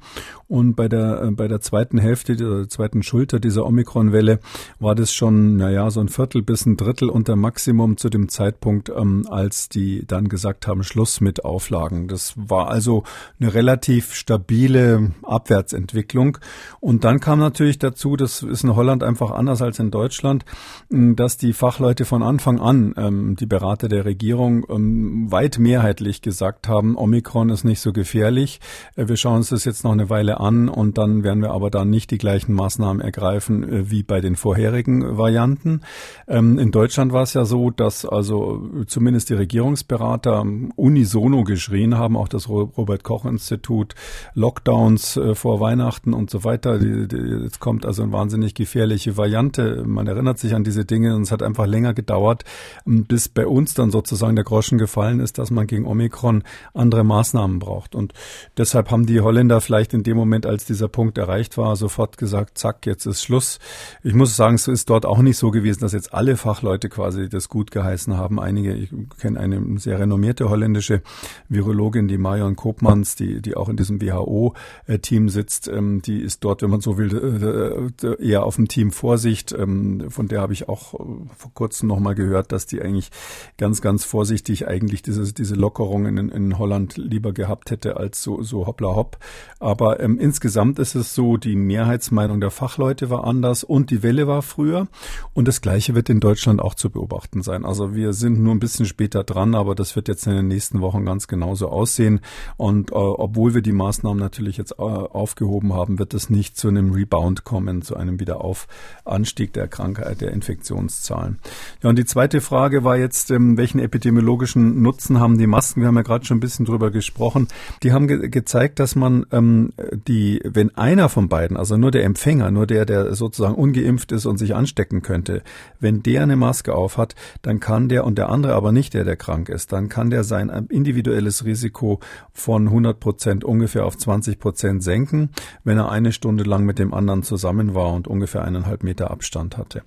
Und 0.48 0.76
bei 0.76 0.88
der, 0.88 1.22
äh, 1.22 1.30
bei 1.32 1.48
der 1.48 1.60
zweiten 1.60 1.98
Hälfte, 1.98 2.36
der 2.36 2.68
zweiten 2.68 3.02
Schulter 3.02 3.40
dieser 3.40 3.66
Omikron-Welle 3.66 4.38
war 4.78 4.94
das 4.94 5.12
schon, 5.12 5.56
naja, 5.56 5.90
so 5.90 6.00
ein 6.00 6.08
Viertel 6.08 6.42
bis 6.42 6.66
ein 6.66 6.76
Drittel 6.76 7.08
unter 7.08 7.34
Maximum 7.34 7.96
zu 7.96 8.08
dem 8.10 8.28
Zeitpunkt, 8.28 8.88
ähm, 8.88 9.26
als 9.28 9.68
die 9.68 10.06
dann 10.06 10.28
gesagt 10.28 10.68
haben, 10.68 10.84
Schluss 10.84 11.20
mit 11.20 11.44
Auflagen. 11.44 12.06
Das 12.06 12.34
war 12.36 12.68
also 12.68 13.02
eine 13.40 13.54
relativ 13.54 14.14
stabile 14.14 15.10
Abwärtsentwicklung. 15.24 16.38
Und 16.78 17.02
dann 17.02 17.18
kam 17.18 17.40
natürlich 17.40 17.80
dazu, 17.80 18.16
das 18.16 18.44
ist 18.44 18.62
in 18.62 18.76
Holland 18.76 19.02
einfach 19.02 19.32
anders 19.32 19.62
als 19.62 19.80
in 19.80 19.90
Deutschland, 19.90 20.44
dass 20.90 21.36
die 21.36 21.52
Fachleute 21.52 22.04
von 22.04 22.22
Anfang 22.22 22.60
an, 22.60 22.94
ähm, 22.96 23.34
die 23.34 23.46
Berater 23.46 23.88
der 23.88 24.04
Regierung, 24.04 24.64
ähm, 24.68 25.26
weit 25.32 25.58
mehrheitlich 25.58 26.22
gesagt 26.22 26.68
haben, 26.68 26.96
Omikron 26.96 27.50
ist 27.50 27.64
nicht 27.64 27.80
so 27.80 27.92
gefährlich. 27.92 28.60
Äh, 28.94 29.08
wir 29.08 29.16
schauen 29.16 29.38
uns 29.38 29.48
das 29.48 29.64
jetzt 29.66 29.85
noch 29.85 29.92
eine 29.92 30.09
Weile 30.09 30.40
an 30.40 30.68
und 30.68 30.98
dann 30.98 31.22
werden 31.24 31.42
wir 31.42 31.50
aber 31.50 31.70
dann 31.70 31.90
nicht 31.90 32.11
die 32.11 32.18
gleichen 32.18 32.55
Maßnahmen 32.55 33.00
ergreifen 33.00 33.62
äh, 33.62 33.90
wie 33.90 34.02
bei 34.02 34.20
den 34.20 34.37
vorherigen 34.37 35.18
Varianten. 35.18 35.81
Ähm, 36.29 36.59
in 36.59 36.70
Deutschland 36.70 37.12
war 37.12 37.22
es 37.22 37.35
ja 37.35 37.44
so, 37.44 37.70
dass 37.70 38.05
also 38.05 38.70
zumindest 38.87 39.29
die 39.31 39.35
Regierungsberater 39.35 40.44
unisono 40.76 41.44
geschrien 41.44 41.98
haben, 41.98 42.16
auch 42.16 42.29
das 42.29 42.48
Robert 42.48 43.05
Koch 43.05 43.26
Institut, 43.26 43.94
Lockdowns 44.35 45.16
äh, 45.16 45.35
vor 45.35 45.61
Weihnachten 45.61 46.14
und 46.14 46.31
so 46.31 46.44
weiter. 46.44 46.81
Jetzt 46.81 47.61
kommt 47.61 47.85
also 47.85 48.02
eine 48.02 48.12
wahnsinnig 48.12 48.55
gefährliche 48.55 49.16
Variante. 49.16 49.85
Man 49.87 50.07
erinnert 50.07 50.38
sich 50.38 50.55
an 50.55 50.64
diese 50.64 50.85
Dinge 50.85 51.14
und 51.14 51.22
es 51.22 51.33
hat 51.33 51.42
einfach 51.42 51.66
länger 51.66 51.94
gedauert, 51.94 52.44
bis 52.85 53.29
bei 53.29 53.46
uns 53.46 53.74
dann 53.74 53.90
sozusagen 53.90 54.37
der 54.37 54.44
Groschen 54.44 54.79
gefallen 54.79 55.20
ist, 55.20 55.38
dass 55.38 55.50
man 55.50 55.66
gegen 55.66 55.87
Omikron 55.87 56.42
andere 56.74 57.05
Maßnahmen 57.05 57.59
braucht. 57.59 57.94
Und 57.94 58.12
deshalb 58.57 58.90
haben 58.90 59.07
die 59.07 59.20
Holländer 59.20 59.56
da 59.57 59.61
vielleicht 59.61 59.95
in 59.95 60.03
dem 60.03 60.16
Moment, 60.16 60.47
als 60.47 60.66
dieser 60.66 60.88
Punkt 60.88 61.16
erreicht 61.19 61.57
war, 61.57 61.77
sofort 61.77 62.19
gesagt, 62.19 62.59
zack, 62.59 62.85
jetzt 62.87 63.07
ist 63.07 63.23
Schluss. 63.23 63.59
Ich 64.03 64.14
muss 64.14 64.37
sagen, 64.37 64.57
es 64.57 64.69
ist 64.69 64.90
dort 64.90 65.07
auch 65.07 65.21
nicht 65.21 65.38
so 65.38 65.51
gewesen, 65.51 65.81
dass 65.81 65.92
jetzt 65.92 66.12
alle 66.12 66.37
Fachleute 66.37 66.88
quasi 66.88 67.29
das 67.29 67.49
gut 67.49 67.71
geheißen 67.71 68.16
haben. 68.16 68.38
Einige, 68.38 68.75
ich 68.75 68.90
kenne 69.19 69.40
eine 69.40 69.79
sehr 69.79 69.99
renommierte 69.99 70.51
holländische 70.51 71.03
Virologin, 71.49 72.07
die 72.07 72.19
Marion 72.19 72.55
Koopmans, 72.55 73.16
die, 73.16 73.40
die 73.40 73.57
auch 73.57 73.69
in 73.69 73.77
diesem 73.77 74.01
WHO-Team 74.01 75.29
sitzt, 75.29 75.69
ähm, 75.69 76.03
die 76.03 76.21
ist 76.21 76.45
dort, 76.45 76.62
wenn 76.62 76.71
man 76.71 76.81
so 76.81 76.99
will, 76.99 77.90
äh, 78.03 78.23
eher 78.23 78.45
auf 78.45 78.57
dem 78.57 78.69
Team 78.69 78.90
Vorsicht. 78.90 79.53
Ähm, 79.53 80.11
von 80.11 80.29
der 80.29 80.40
habe 80.40 80.53
ich 80.53 80.69
auch 80.69 80.95
äh, 80.95 80.99
vor 81.37 81.55
kurzem 81.55 81.88
nochmal 81.88 82.14
gehört, 82.14 82.53
dass 82.53 82.66
die 82.66 82.83
eigentlich 82.83 83.11
ganz, 83.57 83.81
ganz 83.81 84.05
vorsichtig 84.05 84.69
eigentlich 84.69 85.03
diese, 85.03 85.33
diese 85.33 85.55
Lockerungen 85.55 86.19
in, 86.19 86.29
in 86.29 86.59
Holland 86.59 86.97
lieber 86.99 87.33
gehabt 87.33 87.71
hätte 87.71 87.97
als 87.97 88.23
so, 88.23 88.42
so 88.42 88.66
hoppla 88.66 88.95
hopp. 88.95 89.19
Aber 89.59 90.01
ähm, 90.01 90.18
insgesamt 90.18 90.79
ist 90.79 90.94
es 90.94 91.14
so, 91.14 91.37
die 91.37 91.57
Mehrheitsmeinung 91.57 92.40
der 92.40 92.51
Fachleute 92.51 93.09
war 93.09 93.25
anders 93.25 93.64
und 93.64 93.90
die 93.90 94.03
Welle 94.03 94.27
war 94.27 94.42
früher. 94.42 94.87
Und 95.33 95.49
das 95.49 95.61
Gleiche 95.61 95.94
wird 95.94 96.11
in 96.11 96.20
Deutschland 96.20 96.61
auch 96.61 96.75
zu 96.75 96.90
beobachten 96.90 97.42
sein. 97.42 97.64
Also 97.64 97.94
wir 97.94 98.12
sind 98.12 98.38
nur 98.40 98.55
ein 98.55 98.61
bisschen 98.61 98.87
später 98.87 99.25
dran, 99.25 99.55
aber 99.55 99.75
das 99.75 99.96
wird 99.96 100.09
jetzt 100.09 100.27
in 100.27 100.35
den 100.35 100.49
nächsten 100.49 100.81
Wochen 100.81 101.05
ganz 101.05 101.27
genauso 101.27 101.68
aussehen. 101.68 102.20
Und 102.57 102.90
äh, 102.90 102.94
obwohl 102.94 103.55
wir 103.55 103.62
die 103.62 103.72
Maßnahmen 103.72 104.18
natürlich 104.18 104.57
jetzt 104.57 104.72
äh, 104.72 104.83
aufgehoben 104.83 105.72
haben, 105.72 105.99
wird 105.99 106.14
es 106.14 106.31
nicht 106.31 106.57
zu 106.57 106.68
einem 106.68 106.92
Rebound 106.92 107.44
kommen, 107.44 107.83
zu 107.83 107.96
einem 107.96 108.20
Wiederaufanstieg 108.20 109.53
der 109.53 109.68
Krankheit, 109.68 110.20
der 110.20 110.33
Infektionszahlen. 110.33 111.38
Ja, 111.83 111.90
und 111.90 111.99
die 111.99 112.05
zweite 112.05 112.40
Frage 112.40 112.85
war 112.85 112.96
jetzt, 112.96 113.31
ähm, 113.31 113.57
welchen 113.57 113.79
epidemiologischen 113.81 114.83
Nutzen 114.83 115.18
haben 115.20 115.38
die 115.38 115.46
Masken? 115.46 115.81
Wir 115.81 115.88
haben 115.88 115.96
ja 115.96 116.03
gerade 116.03 116.25
schon 116.25 116.38
ein 116.38 116.40
bisschen 116.40 116.66
drüber 116.66 116.90
gesprochen. 116.90 117.49
Die 117.83 117.92
haben 117.92 118.07
ge 118.07 118.29
gezeigt, 118.29 118.79
dass 118.81 118.96
man 118.96 119.25
ähm, 119.32 119.72
die, 120.06 120.40
wenn 120.44 120.76
einer 120.76 121.08
von 121.08 121.28
beiden, 121.28 121.56
also 121.56 121.76
nur 121.76 121.90
der 121.90 122.04
Empfänger, 122.04 122.50
nur 122.50 122.66
der, 122.66 122.86
der 122.86 123.14
sozusagen 123.14 123.54
ungeimpft 123.54 124.12
ist 124.12 124.26
und 124.26 124.38
sich 124.38 124.54
anstecken 124.54 125.02
könnte, 125.02 125.42
wenn 125.80 126.02
der 126.02 126.22
eine 126.22 126.36
Maske 126.36 126.74
auf 126.74 126.96
hat, 126.98 127.14
dann 127.42 127.60
kann 127.60 127.88
der 127.88 128.04
und 128.04 128.18
der 128.18 128.28
andere 128.28 128.54
aber 128.54 128.72
nicht 128.72 128.94
der, 128.94 129.04
der 129.04 129.16
krank 129.16 129.48
ist, 129.48 129.72
dann 129.72 129.88
kann 129.88 130.10
der 130.10 130.24
sein 130.24 130.50
individuelles 130.68 131.44
Risiko 131.44 132.00
von 132.32 132.66
100 132.68 132.98
Prozent 133.00 133.44
ungefähr 133.44 133.84
auf 133.84 133.96
20 133.96 134.38
Prozent 134.38 134.82
senken, 134.82 135.30
wenn 135.64 135.78
er 135.78 135.90
eine 135.90 136.12
Stunde 136.12 136.44
lang 136.44 136.64
mit 136.64 136.78
dem 136.78 136.94
anderen 136.94 137.22
zusammen 137.22 137.74
war 137.74 137.92
und 137.92 138.08
ungefähr 138.08 138.44
eineinhalb 138.44 138.82
Meter 138.82 139.10
Abstand 139.10 139.56
hatte. 139.56 139.82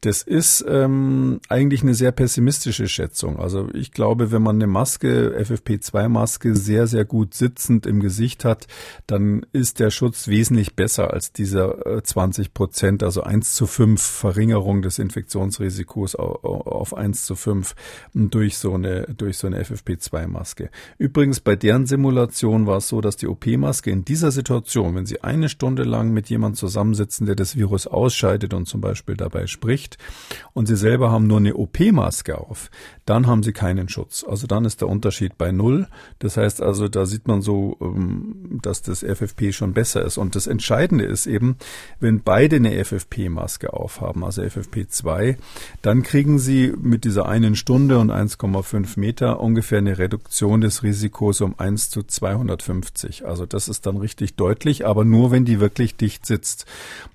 Das 0.00 0.20
ist 0.22 0.62
ähm, 0.68 1.40
eigentlich 1.48 1.82
eine 1.82 1.94
sehr 1.94 2.12
pessimistische 2.12 2.88
Schätzung. 2.88 3.38
Also 3.38 3.68
ich 3.72 3.90
glaube, 3.92 4.32
wenn 4.32 4.42
man 4.42 4.56
eine 4.56 4.66
Maske, 4.66 5.34
FFP2-Maske, 5.40 6.54
sehr, 6.54 6.86
sehr 6.86 7.06
gut 7.06 7.32
sitzend 7.32 7.86
im 7.86 8.00
Gesicht 8.00 8.44
hat, 8.44 8.66
dann 9.06 9.46
ist 9.52 9.80
der 9.80 9.90
Schutz 9.90 10.28
wesentlich 10.28 10.74
besser 10.74 11.12
als 11.12 11.32
dieser 11.32 12.02
20 12.02 12.46
äh, 12.46 12.50
Prozent, 12.50 13.02
also 13.02 13.22
1 13.22 13.54
zu 13.54 13.66
5 13.66 14.00
Verringerung 14.00 14.82
des 14.82 14.98
Infektionsrisikos 14.98 16.14
auf 16.14 16.96
1 16.96 17.24
zu 17.24 17.34
5 17.34 17.74
durch 18.14 18.58
so 18.58 18.74
eine, 18.74 19.06
durch 19.16 19.38
so 19.38 19.46
eine 19.46 19.62
FFP2-Maske. 19.62 20.70
Übrigens, 20.98 21.40
bei 21.40 21.56
deren 21.56 21.86
Simulation 21.86 22.66
war 22.66 22.78
es 22.78 22.88
so, 22.88 23.00
dass 23.00 23.16
die 23.16 23.26
OP-Maske 23.26 23.90
in 23.90 24.04
dieser 24.04 24.30
Situation, 24.30 24.94
wenn 24.94 25.06
Sie 25.06 25.22
eine 25.22 25.48
Stunde 25.48 25.84
lang 25.84 26.10
mit 26.10 26.28
jemandem 26.28 26.56
zusammensitzen, 26.56 27.26
der 27.26 27.34
das 27.34 27.56
Virus 27.56 27.86
ausscheidet 27.86 28.54
und 28.54 28.66
zum 28.66 28.80
Beispiel 28.80 29.16
dabei 29.16 29.46
spricht, 29.46 29.98
und 30.52 30.66
Sie 30.66 30.76
selber 30.76 31.10
haben 31.10 31.26
nur 31.26 31.38
eine 31.38 31.54
OP-Maske 31.54 32.38
auf, 32.38 32.70
dann 33.04 33.26
haben 33.26 33.42
Sie 33.42 33.52
keinen 33.52 33.88
Schutz. 33.88 34.24
Also 34.24 34.46
dann 34.46 34.64
ist 34.64 34.80
der 34.80 34.88
Unterschied 34.88 35.36
bei 35.36 35.52
Null. 35.52 35.88
Das 36.18 36.36
heißt 36.36 36.62
also, 36.62 36.88
da 36.88 37.06
sieht 37.06 37.28
man 37.28 37.42
so, 37.42 37.76
dass 38.66 38.82
das 38.82 39.02
FFP 39.02 39.52
schon 39.52 39.72
besser 39.72 40.02
ist. 40.04 40.18
Und 40.18 40.34
das 40.34 40.46
Entscheidende 40.46 41.04
ist 41.04 41.26
eben, 41.26 41.56
wenn 42.00 42.22
beide 42.22 42.56
eine 42.56 42.84
FFP-Maske 42.84 43.72
aufhaben, 43.72 44.24
also 44.24 44.42
FFP2, 44.42 45.36
dann 45.82 46.02
kriegen 46.02 46.38
Sie 46.38 46.72
mit 46.80 47.04
dieser 47.04 47.26
einen 47.26 47.56
Stunde 47.56 47.98
und 47.98 48.10
1,5 48.10 48.98
Meter 48.98 49.40
ungefähr 49.40 49.78
eine 49.78 49.98
Reduktion 49.98 50.60
des 50.60 50.82
Risikos 50.82 51.40
um 51.40 51.54
1 51.58 51.90
zu 51.90 52.02
250. 52.02 53.26
Also 53.26 53.46
das 53.46 53.68
ist 53.68 53.86
dann 53.86 53.96
richtig 53.96 54.34
deutlich, 54.36 54.86
aber 54.86 55.04
nur 55.04 55.30
wenn 55.30 55.44
die 55.44 55.60
wirklich 55.60 55.96
dicht 55.96 56.26
sitzt. 56.26 56.66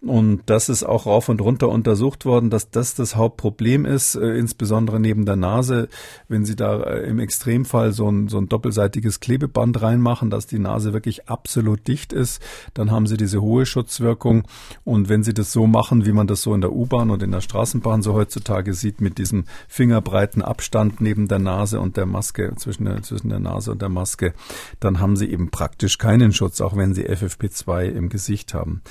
Und 0.02 0.42
das 0.46 0.70
ist 0.70 0.84
auch 0.84 1.06
rauf 1.06 1.30
und 1.30 1.42
runter 1.42 1.70
untersucht 1.70 2.26
worden, 2.26 2.50
dass 2.50 2.70
das 2.70 2.96
das 2.96 3.16
Hauptproblem 3.16 3.86
ist, 3.86 4.16
äh, 4.16 4.38
insbesondere 4.38 5.00
neben 5.00 5.26
der 5.26 5.36
Nase, 5.36 5.90
wenn 6.28 6.46
Sie 6.46 6.56
da 6.56 6.82
äh, 6.84 7.08
im 7.08 7.20
Extremfall 7.20 7.92
so 7.92 8.10
ein, 8.10 8.28
so 8.28 8.38
ein 8.38 8.50
doppelseitiges 8.50 9.20
Klebeband 9.20 9.82
reinmachen, 9.82 10.30
dass 10.30 10.48
die 10.48 10.60
Nase 10.60 10.94
wirklich 10.94 11.30
ab 11.30 11.39
absolut 11.40 11.88
dicht 11.88 12.12
ist, 12.12 12.42
dann 12.74 12.92
haben 12.92 13.08
sie 13.08 13.16
diese 13.16 13.42
hohe 13.42 13.66
Schutzwirkung. 13.66 14.44
Und 14.84 15.08
wenn 15.08 15.24
sie 15.24 15.34
das 15.34 15.54
so 15.54 15.68
machen, 15.68 16.06
wie 16.06 16.12
man 16.12 16.28
das 16.28 16.42
so 16.42 16.54
in 16.54 16.62
der 16.62 16.74
U-Bahn 16.74 17.10
und 17.10 17.24
in 17.24 17.32
der 17.32 17.40
Straßenbahn 17.40 18.02
so 18.02 18.14
heutzutage 18.14 18.74
sieht, 18.74 19.00
mit 19.00 19.18
diesem 19.18 19.46
fingerbreiten 19.70 20.42
Abstand 20.42 21.00
neben 21.00 21.30
der 21.30 21.40
Nase 21.40 21.80
und 21.80 21.96
der 21.96 22.06
Maske, 22.06 22.54
zwischen 22.58 22.86
der, 22.86 23.02
zwischen 23.04 23.30
der 23.30 23.40
Nase 23.40 23.72
und 23.72 23.82
der 23.82 23.90
Maske, 23.90 24.34
dann 24.82 25.00
haben 25.00 25.16
sie 25.16 25.32
eben 25.32 25.50
praktisch 25.50 25.98
keinen 25.98 26.34
Schutz, 26.34 26.60
auch 26.60 26.76
wenn 26.76 26.94
sie 26.94 27.08
FFP2 27.08 27.86
im 27.86 28.10
Gesicht 28.10 28.54
haben. 28.54 28.82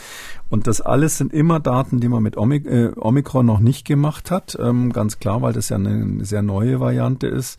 Und 0.48 0.66
das 0.66 0.80
alles 0.80 1.18
sind 1.18 1.34
immer 1.34 1.60
Daten, 1.60 2.00
die 2.00 2.08
man 2.08 2.22
mit 2.22 2.36
äh, 2.36 2.92
Omikron 2.96 3.44
noch 3.44 3.60
nicht 3.60 3.84
gemacht 3.84 4.30
hat. 4.30 4.56
Ähm, 4.58 4.92
ganz 4.92 5.18
klar, 5.18 5.42
weil 5.42 5.52
das 5.52 5.68
ja 5.68 5.76
eine 5.76 6.24
sehr 6.24 6.42
neue 6.42 6.80
Variante 6.80 7.26
ist. 7.26 7.58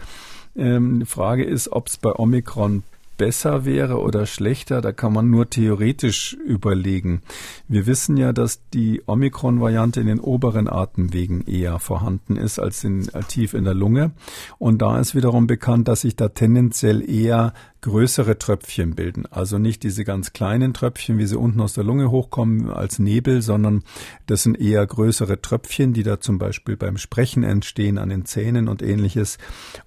Ähm, 0.55 1.01
die 1.01 1.05
Frage 1.05 1.43
ist, 1.43 1.71
ob 1.71 1.87
es 1.87 1.97
bei 1.97 2.11
Omikron 2.11 2.83
besser 3.19 3.65
wäre 3.65 3.99
oder 3.99 4.25
schlechter, 4.25 4.81
da 4.81 4.91
kann 4.91 5.13
man 5.13 5.29
nur 5.29 5.49
theoretisch 5.49 6.33
überlegen. 6.33 7.21
Wir 7.67 7.85
wissen 7.85 8.17
ja, 8.17 8.33
dass 8.33 8.67
die 8.69 9.03
Omikron-Variante 9.05 9.99
in 9.99 10.07
den 10.07 10.19
oberen 10.21 10.67
Atemwegen 10.67 11.45
eher 11.45 11.77
vorhanden 11.79 12.37
ist 12.37 12.57
als 12.57 12.83
in, 12.83 13.09
äh, 13.09 13.21
tief 13.27 13.53
in 13.53 13.65
der 13.65 13.75
Lunge. 13.75 14.11
Und 14.57 14.81
da 14.81 14.97
ist 14.99 15.13
wiederum 15.13 15.45
bekannt, 15.45 15.87
dass 15.89 16.01
sich 16.01 16.15
da 16.15 16.29
tendenziell 16.29 17.07
eher 17.07 17.53
größere 17.81 18.37
Tröpfchen 18.37 18.95
bilden. 18.95 19.25
Also 19.25 19.57
nicht 19.57 19.83
diese 19.83 20.03
ganz 20.03 20.33
kleinen 20.33 20.73
Tröpfchen, 20.73 21.17
wie 21.17 21.25
sie 21.25 21.37
unten 21.37 21.61
aus 21.61 21.73
der 21.73 21.83
Lunge 21.83 22.11
hochkommen 22.11 22.69
als 22.69 22.99
Nebel, 22.99 23.41
sondern 23.41 23.83
das 24.25 24.43
sind 24.43 24.59
eher 24.59 24.85
größere 24.85 25.41
Tröpfchen, 25.41 25.93
die 25.93 26.03
da 26.03 26.19
zum 26.19 26.37
Beispiel 26.37 26.77
beim 26.77 26.97
Sprechen 26.97 27.43
entstehen, 27.43 27.97
an 27.97 28.09
den 28.09 28.25
Zähnen 28.25 28.67
und 28.67 28.81
ähnliches. 28.81 29.37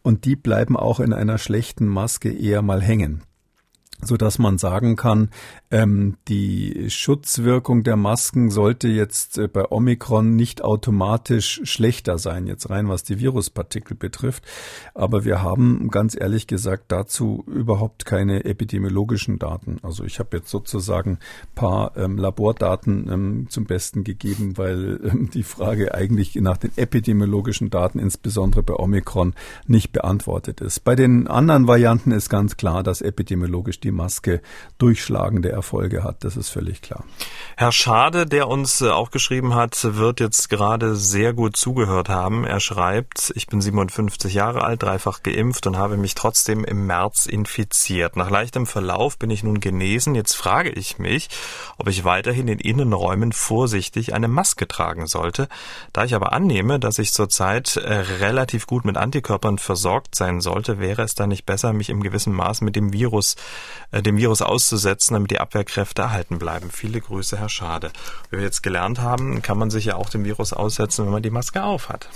Und 0.02 0.24
die 0.24 0.36
bleiben 0.36 0.76
auch 0.76 1.00
in 1.00 1.12
einer 1.12 1.38
schlechten 1.38 1.86
Maske 1.86 2.32
eher 2.32 2.62
mal 2.62 2.80
hängen 2.80 3.22
so 4.04 4.16
dass 4.16 4.38
man 4.38 4.58
sagen 4.58 4.96
kann, 4.96 5.30
ähm, 5.70 6.16
die 6.28 6.90
Schutzwirkung 6.90 7.84
der 7.84 7.96
Masken 7.96 8.50
sollte 8.50 8.88
jetzt 8.88 9.38
äh, 9.38 9.46
bei 9.46 9.70
Omikron 9.70 10.34
nicht 10.34 10.62
automatisch 10.62 11.60
schlechter 11.64 12.18
sein, 12.18 12.46
jetzt 12.46 12.68
rein 12.68 12.88
was 12.88 13.04
die 13.04 13.20
Viruspartikel 13.20 13.96
betrifft. 13.96 14.44
Aber 14.94 15.24
wir 15.24 15.42
haben 15.42 15.88
ganz 15.90 16.18
ehrlich 16.18 16.48
gesagt 16.48 16.86
dazu 16.88 17.44
überhaupt 17.46 18.04
keine 18.04 18.44
epidemiologischen 18.44 19.38
Daten. 19.38 19.78
Also 19.82 20.04
ich 20.04 20.18
habe 20.18 20.38
jetzt 20.38 20.50
sozusagen 20.50 21.18
paar 21.54 21.96
ähm, 21.96 22.18
Labordaten 22.18 23.08
ähm, 23.10 23.46
zum 23.50 23.66
Besten 23.66 24.02
gegeben, 24.02 24.58
weil 24.58 25.00
ähm, 25.04 25.30
die 25.32 25.44
Frage 25.44 25.94
eigentlich 25.94 26.34
nach 26.36 26.56
den 26.56 26.72
epidemiologischen 26.76 27.70
Daten, 27.70 28.00
insbesondere 28.00 28.64
bei 28.64 28.74
Omikron, 28.74 29.34
nicht 29.66 29.92
beantwortet 29.92 30.60
ist. 30.60 30.80
Bei 30.80 30.96
den 30.96 31.28
anderen 31.28 31.68
Varianten 31.68 32.10
ist 32.10 32.28
ganz 32.28 32.56
klar, 32.56 32.82
dass 32.82 33.00
epidemiologisch 33.00 33.78
die 33.78 33.91
Maske 33.92 34.40
durchschlagende 34.78 35.50
Erfolge 35.50 36.02
hat. 36.02 36.24
Das 36.24 36.36
ist 36.36 36.48
völlig 36.48 36.82
klar. 36.82 37.04
Herr 37.56 37.72
Schade, 37.72 38.26
der 38.26 38.48
uns 38.48 38.80
äh, 38.80 38.90
auch 38.90 39.10
geschrieben 39.10 39.54
hat, 39.54 39.78
wird 39.82 40.20
jetzt 40.20 40.48
gerade 40.48 40.96
sehr 40.96 41.32
gut 41.32 41.56
zugehört 41.56 42.08
haben. 42.08 42.44
Er 42.44 42.60
schreibt, 42.60 43.32
ich 43.36 43.46
bin 43.46 43.60
57 43.60 44.34
Jahre 44.34 44.64
alt, 44.64 44.82
dreifach 44.82 45.22
geimpft 45.22 45.66
und 45.66 45.76
habe 45.76 45.96
mich 45.96 46.14
trotzdem 46.14 46.64
im 46.64 46.86
März 46.86 47.26
infiziert. 47.26 48.16
Nach 48.16 48.30
leichtem 48.30 48.66
Verlauf 48.66 49.18
bin 49.18 49.30
ich 49.30 49.44
nun 49.44 49.60
genesen. 49.60 50.14
Jetzt 50.14 50.34
frage 50.34 50.70
ich 50.70 50.98
mich, 50.98 51.28
ob 51.78 51.88
ich 51.88 52.04
weiterhin 52.04 52.48
in 52.48 52.58
Innenräumen 52.58 53.32
vorsichtig 53.32 54.14
eine 54.14 54.28
Maske 54.28 54.66
tragen 54.66 55.06
sollte. 55.06 55.48
Da 55.92 56.04
ich 56.04 56.14
aber 56.14 56.32
annehme, 56.32 56.80
dass 56.80 56.98
ich 56.98 57.12
zurzeit 57.12 57.76
äh, 57.76 57.92
relativ 57.92 58.66
gut 58.66 58.84
mit 58.84 58.96
Antikörpern 58.96 59.58
versorgt 59.58 60.14
sein 60.14 60.40
sollte, 60.40 60.78
wäre 60.78 61.02
es 61.02 61.14
dann 61.14 61.28
nicht 61.28 61.46
besser, 61.46 61.72
mich 61.72 61.90
im 61.90 62.02
gewissen 62.02 62.32
Maß 62.32 62.62
mit 62.62 62.76
dem 62.76 62.92
Virus 62.92 63.36
dem 64.00 64.16
Virus 64.16 64.40
auszusetzen, 64.40 65.14
damit 65.14 65.30
die 65.30 65.40
Abwehrkräfte 65.40 66.02
erhalten 66.02 66.38
bleiben. 66.38 66.70
Viele 66.70 67.00
Grüße, 67.00 67.38
Herr 67.38 67.50
Schade. 67.50 67.90
Wie 68.30 68.38
wir 68.38 68.44
jetzt 68.44 68.62
gelernt 68.62 69.00
haben, 69.00 69.42
kann 69.42 69.58
man 69.58 69.70
sich 69.70 69.84
ja 69.84 69.96
auch 69.96 70.08
dem 70.08 70.24
Virus 70.24 70.54
aussetzen, 70.54 71.04
wenn 71.04 71.12
man 71.12 71.22
die 71.22 71.30
Maske 71.30 71.62
aufhat. 71.62 72.08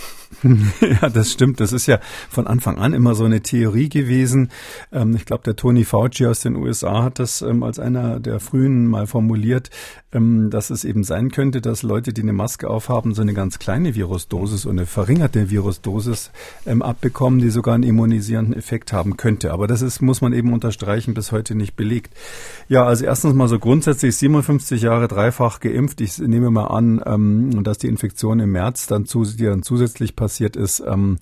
ja, 0.81 1.09
das 1.11 1.33
stimmt. 1.33 1.61
Das 1.61 1.73
ist 1.73 1.87
ja 1.87 2.01
von 2.31 2.47
Anfang 2.47 2.79
an 2.79 2.95
immer 2.95 3.15
so 3.15 3.25
eine 3.25 3.43
Theorie 3.43 3.89
gewesen. 3.89 4.51
Ähm, 4.93 5.15
ich 5.17 5.27
glaube, 5.27 5.45
der 5.45 5.57
Tony 5.57 5.85
Fauci 5.85 6.27
aus 6.27 6.41
den 6.41 6.57
USA 6.57 7.03
hat 7.03 7.19
das 7.19 7.43
ähm, 7.43 7.63
als 7.63 7.79
einer 7.79 8.21
der 8.21 8.41
frühen 8.41 8.87
mal 8.87 9.07
formuliert, 9.07 9.71
ähm, 10.13 10.51
dass 10.51 10.71
es 10.71 10.85
eben 10.85 11.05
sein 11.05 11.31
könnte, 11.31 11.61
dass 11.61 11.83
Leute, 11.83 12.13
die 12.13 12.23
eine 12.23 12.33
Maske 12.33 12.71
aufhaben, 12.71 13.15
so 13.15 13.23
eine 13.23 13.35
ganz 13.35 13.59
kleine 13.59 13.95
Virusdosis 13.95 14.65
und 14.65 14.79
eine 14.79 14.87
verringerte 14.87 15.51
Virusdosis 15.51 16.31
abbekommen, 16.81 17.41
die 17.41 17.51
sogar 17.51 17.75
einen 17.75 17.85
immunisierenden 17.85 18.55
Effekt 18.55 18.93
haben 18.93 19.17
könnte. 19.17 19.53
Aber 19.53 19.67
das 19.67 19.83
ist, 19.83 20.01
muss 20.01 20.21
man 20.21 20.33
eben 20.33 20.53
unterstreichen, 20.53 21.15
bis 21.15 21.33
heute 21.33 21.55
nicht 21.55 21.66
nicht 21.67 21.77
belegt. 21.77 22.15
Ja, 22.69 22.85
also 22.85 23.05
erstens 23.05 23.35
mal 23.35 23.47
so 23.47 23.59
grundsätzlich 23.59 24.17
57 24.17 24.83
Jahre 24.83 25.07
dreifach 25.07 25.61
geimpft. 25.61 26.01
Ich 26.01 26.19
nehme 26.19 26.51
mal 26.51 26.67
an, 26.67 27.01
ähm, 27.07 27.63
dass 27.63 27.79
die 27.79 27.87
Infektion 27.87 28.41
im 28.41 28.51
März 28.51 28.87
dann, 28.87 29.07
zu, 29.07 29.25
die 29.25 29.45
dann 29.45 29.63
zusätzlich 29.63 30.17
passiert 30.17 30.57
ist, 30.57 30.83
ähm, 30.85 31.19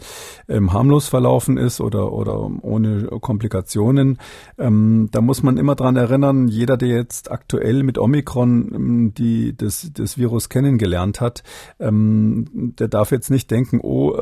ähm, 0.49 0.73
harmlos 0.73 1.09
verlaufen 1.09 1.59
ist 1.59 1.81
oder, 1.81 2.13
oder 2.13 2.51
ohne 2.63 3.09
Komplikationen. 3.21 4.19
Ähm, 4.57 5.09
da 5.13 5.21
muss 5.21 5.43
man 5.43 5.59
immer 5.59 5.75
dran 5.75 5.97
erinnern, 5.97 6.49
jeder, 6.49 6.79
der 6.79 6.89
jetzt 6.89 7.31
aktuell 7.31 7.83
mit 7.83 7.99
Omikron 7.99 8.73
ähm, 8.75 9.15
die, 9.15 9.55
das, 9.55 9.91
das 9.93 10.17
Virus 10.17 10.49
kennengelernt 10.49 11.21
hat, 11.21 11.43
ähm, 11.79 12.73
der 12.79 12.89
darf 12.89 13.11
jetzt 13.11 13.31
nicht 13.31 13.51
denken, 13.51 13.81
oh, 13.83 14.13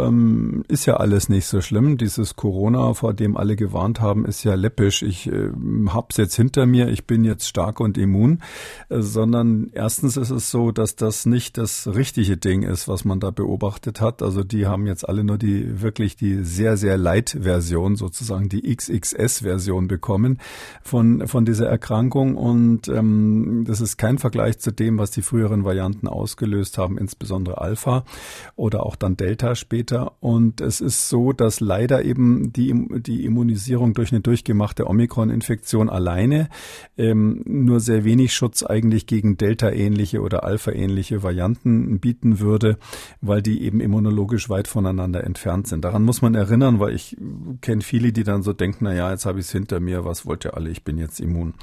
ist 0.68 0.86
ja 0.86 0.96
alles 0.96 1.28
nicht 1.28 1.46
so 1.46 1.60
schlimm. 1.60 1.96
Dieses 1.98 2.34
Corona, 2.34 2.94
vor 2.94 3.14
dem 3.14 3.36
alle 3.36 3.56
gewarnt 3.56 4.00
haben, 4.00 4.24
ist 4.24 4.42
ja 4.44 4.54
läppisch. 4.54 5.02
Ich 5.02 5.28
äh, 5.28 5.50
habe 5.88 6.11
hab's 6.12 6.18
jetzt 6.18 6.36
hinter 6.36 6.66
mir, 6.66 6.88
ich 6.88 7.06
bin 7.06 7.24
jetzt 7.24 7.48
stark 7.48 7.80
und 7.80 7.96
immun, 7.96 8.40
äh, 8.90 9.00
sondern 9.00 9.70
erstens 9.72 10.18
ist 10.18 10.30
es 10.30 10.50
so, 10.50 10.70
dass 10.70 10.94
das 10.94 11.24
nicht 11.24 11.56
das 11.56 11.88
richtige 11.88 12.36
Ding 12.36 12.62
ist, 12.62 12.86
was 12.86 13.04
man 13.06 13.18
da 13.18 13.30
beobachtet 13.30 14.00
hat. 14.02 14.22
Also 14.22 14.44
die 14.44 14.66
haben 14.66 14.86
jetzt 14.86 15.08
alle 15.08 15.24
nur 15.24 15.38
die 15.38 15.80
wirklich 15.80 16.16
die 16.16 16.44
sehr, 16.44 16.76
sehr 16.76 16.98
Light-Version, 16.98 17.96
sozusagen 17.96 18.50
die 18.50 18.74
XXS-Version 18.74 19.88
bekommen 19.88 20.38
von, 20.82 21.26
von 21.26 21.46
dieser 21.46 21.68
Erkrankung. 21.68 22.36
Und 22.36 22.88
ähm, 22.88 23.64
das 23.66 23.80
ist 23.80 23.96
kein 23.96 24.18
Vergleich 24.18 24.58
zu 24.58 24.70
dem, 24.70 24.98
was 24.98 25.12
die 25.12 25.22
früheren 25.22 25.64
Varianten 25.64 26.08
ausgelöst 26.08 26.76
haben, 26.76 26.98
insbesondere 26.98 27.58
Alpha 27.58 28.04
oder 28.56 28.84
auch 28.84 28.96
dann 28.96 29.16
Delta 29.16 29.54
später. 29.54 30.12
Und 30.20 30.60
es 30.60 30.82
ist 30.82 31.08
so, 31.08 31.32
dass 31.32 31.60
leider 31.60 32.04
eben 32.04 32.52
die, 32.52 32.74
die 33.00 33.24
Immunisierung 33.24 33.94
durch 33.94 34.12
eine 34.12 34.20
durchgemachte 34.20 34.86
Omikron-Infektion 34.86 35.88
alleine 36.03 36.48
ähm, 36.98 37.42
nur 37.46 37.80
sehr 37.80 38.05
wenig 38.05 38.34
Schutz 38.34 38.62
eigentlich 38.62 39.07
gegen 39.07 39.36
Delta-ähnliche 39.36 40.20
oder 40.20 40.44
Alpha-ähnliche 40.44 41.22
Varianten 41.22 42.00
bieten 42.00 42.40
würde, 42.40 42.78
weil 43.20 43.40
die 43.40 43.62
eben 43.62 43.80
immunologisch 43.80 44.50
weit 44.50 44.68
voneinander 44.68 45.24
entfernt 45.24 45.68
sind. 45.68 45.84
Daran 45.84 46.03
muss 46.03 46.22
man 46.22 46.34
erinnern, 46.34 46.80
weil 46.80 46.94
ich 46.94 47.16
kenne 47.61 47.82
viele, 47.82 48.12
die 48.12 48.24
dann 48.24 48.42
so 48.42 48.53
denken, 48.53 48.84
na 48.84 48.94
ja, 48.94 49.11
jetzt 49.11 49.26
habe 49.26 49.38
ich 49.38 49.46
es 49.46 49.53
hinter 49.53 49.80
mir, 49.80 50.05
was 50.05 50.26
wollt 50.26 50.44
ihr 50.44 50.57
alle, 50.57 50.70
ich 50.70 50.82
bin 50.82 50.98
jetzt 50.98 51.20
immun. 51.20 51.55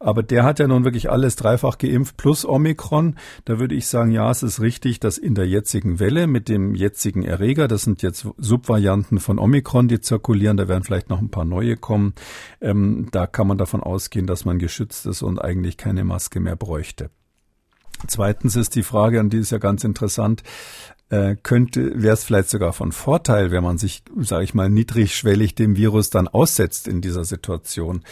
Aber 0.00 0.22
der 0.22 0.44
hat 0.44 0.58
ja 0.58 0.68
nun 0.68 0.84
wirklich 0.84 1.10
alles 1.10 1.36
dreifach 1.36 1.78
geimpft 1.78 2.16
plus 2.16 2.44
Omikron. 2.44 3.16
Da 3.46 3.58
würde 3.58 3.74
ich 3.74 3.86
sagen, 3.86 4.10
ja, 4.10 4.30
es 4.30 4.42
ist 4.42 4.60
richtig, 4.60 5.00
dass 5.00 5.18
in 5.18 5.34
der 5.34 5.48
jetzigen 5.48 5.98
Welle 5.98 6.26
mit 6.26 6.48
dem 6.48 6.74
jetzigen 6.74 7.24
Erreger, 7.24 7.68
das 7.68 7.82
sind 7.82 8.02
jetzt 8.02 8.28
Subvarianten 8.36 9.18
von 9.18 9.38
Omikron, 9.38 9.88
die 9.88 10.00
zirkulieren, 10.00 10.56
da 10.56 10.68
werden 10.68 10.84
vielleicht 10.84 11.08
noch 11.08 11.20
ein 11.20 11.30
paar 11.30 11.44
neue 11.44 11.76
kommen, 11.76 12.14
ähm, 12.60 13.08
da 13.10 13.26
kann 13.26 13.46
man 13.46 13.58
davon 13.58 13.77
davon 13.78 13.80
ausgehen, 13.80 14.26
dass 14.26 14.44
man 14.44 14.58
geschützt 14.58 15.06
ist 15.06 15.22
und 15.22 15.38
eigentlich 15.40 15.76
keine 15.76 16.04
Maske 16.04 16.40
mehr 16.40 16.56
bräuchte. 16.56 17.10
Zweitens 18.06 18.56
ist 18.56 18.74
die 18.76 18.84
Frage, 18.84 19.20
und 19.20 19.32
die 19.32 19.38
ist 19.38 19.50
ja 19.50 19.58
ganz 19.58 19.82
interessant, 19.82 20.42
äh, 21.10 21.36
könnte, 21.42 22.00
wäre 22.00 22.14
es 22.14 22.24
vielleicht 22.24 22.50
sogar 22.50 22.72
von 22.72 22.92
Vorteil, 22.92 23.50
wenn 23.50 23.64
man 23.64 23.78
sich, 23.78 24.02
sage 24.18 24.44
ich 24.44 24.54
mal, 24.54 24.68
niedrigschwellig 24.68 25.54
dem 25.54 25.76
Virus 25.76 26.10
dann 26.10 26.28
aussetzt 26.28 26.86
in 26.86 27.00
dieser 27.00 27.24
Situation. 27.24 28.02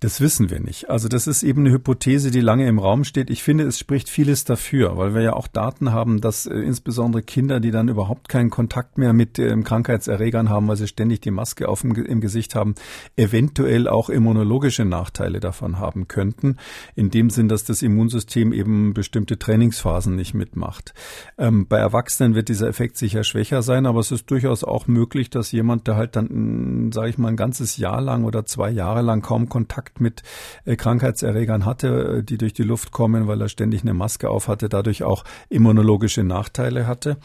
Das 0.00 0.22
wissen 0.22 0.48
wir 0.48 0.60
nicht. 0.60 0.88
Also 0.88 1.08
das 1.08 1.26
ist 1.26 1.42
eben 1.42 1.60
eine 1.60 1.74
Hypothese, 1.74 2.30
die 2.30 2.40
lange 2.40 2.66
im 2.66 2.78
Raum 2.78 3.04
steht. 3.04 3.28
Ich 3.28 3.42
finde, 3.42 3.64
es 3.64 3.78
spricht 3.78 4.08
vieles 4.08 4.44
dafür, 4.44 4.96
weil 4.96 5.14
wir 5.14 5.20
ja 5.20 5.32
auch 5.34 5.46
Daten 5.46 5.92
haben, 5.92 6.22
dass 6.22 6.46
äh, 6.46 6.54
insbesondere 6.54 7.22
Kinder, 7.22 7.60
die 7.60 7.70
dann 7.70 7.88
überhaupt 7.88 8.30
keinen 8.30 8.48
Kontakt 8.48 8.96
mehr 8.96 9.12
mit 9.12 9.38
äh, 9.38 9.54
Krankheitserregern 9.54 10.48
haben, 10.48 10.68
weil 10.68 10.78
sie 10.78 10.88
ständig 10.88 11.20
die 11.20 11.30
Maske 11.30 11.68
auf 11.68 11.82
dem, 11.82 11.94
im 11.94 12.22
Gesicht 12.22 12.54
haben, 12.54 12.76
eventuell 13.16 13.88
auch 13.88 14.08
immunologische 14.08 14.86
Nachteile 14.86 15.38
davon 15.38 15.78
haben 15.78 16.08
könnten. 16.08 16.56
In 16.94 17.10
dem 17.10 17.28
Sinn, 17.28 17.48
dass 17.48 17.64
das 17.64 17.82
Immunsystem 17.82 18.54
eben 18.54 18.94
bestimmte 18.94 19.38
Trainingsphasen 19.38 20.16
nicht 20.16 20.32
mitmacht. 20.32 20.94
Ähm, 21.36 21.66
bei 21.68 21.76
Erwachsenen 21.76 22.34
wird 22.34 22.48
dieser 22.48 22.68
Effekt 22.68 22.96
sicher 22.96 23.22
schwächer 23.22 23.60
sein, 23.60 23.84
aber 23.84 24.00
es 24.00 24.10
ist 24.10 24.30
durchaus 24.30 24.64
auch 24.64 24.86
möglich, 24.86 25.28
dass 25.28 25.52
jemand, 25.52 25.86
der 25.88 25.96
halt 25.96 26.16
dann, 26.16 26.90
sage 26.90 27.10
ich 27.10 27.18
mal, 27.18 27.28
ein 27.28 27.36
ganzes 27.36 27.76
Jahr 27.76 28.00
lang 28.00 28.24
oder 28.24 28.46
zwei 28.46 28.70
Jahre 28.70 29.02
lang 29.02 29.20
kaum 29.20 29.50
Kontakt 29.50 29.89
mit 29.98 30.22
äh, 30.64 30.76
Krankheitserregern 30.76 31.64
hatte, 31.64 32.18
äh, 32.18 32.22
die 32.22 32.38
durch 32.38 32.52
die 32.52 32.62
Luft 32.62 32.92
kommen, 32.92 33.26
weil 33.26 33.40
er 33.40 33.48
ständig 33.48 33.82
eine 33.82 33.94
Maske 33.94 34.30
auf 34.30 34.48
hatte, 34.48 34.68
dadurch 34.68 35.02
auch 35.02 35.24
immunologische 35.48 36.22
Nachteile 36.22 36.86
hatte. 36.86 37.16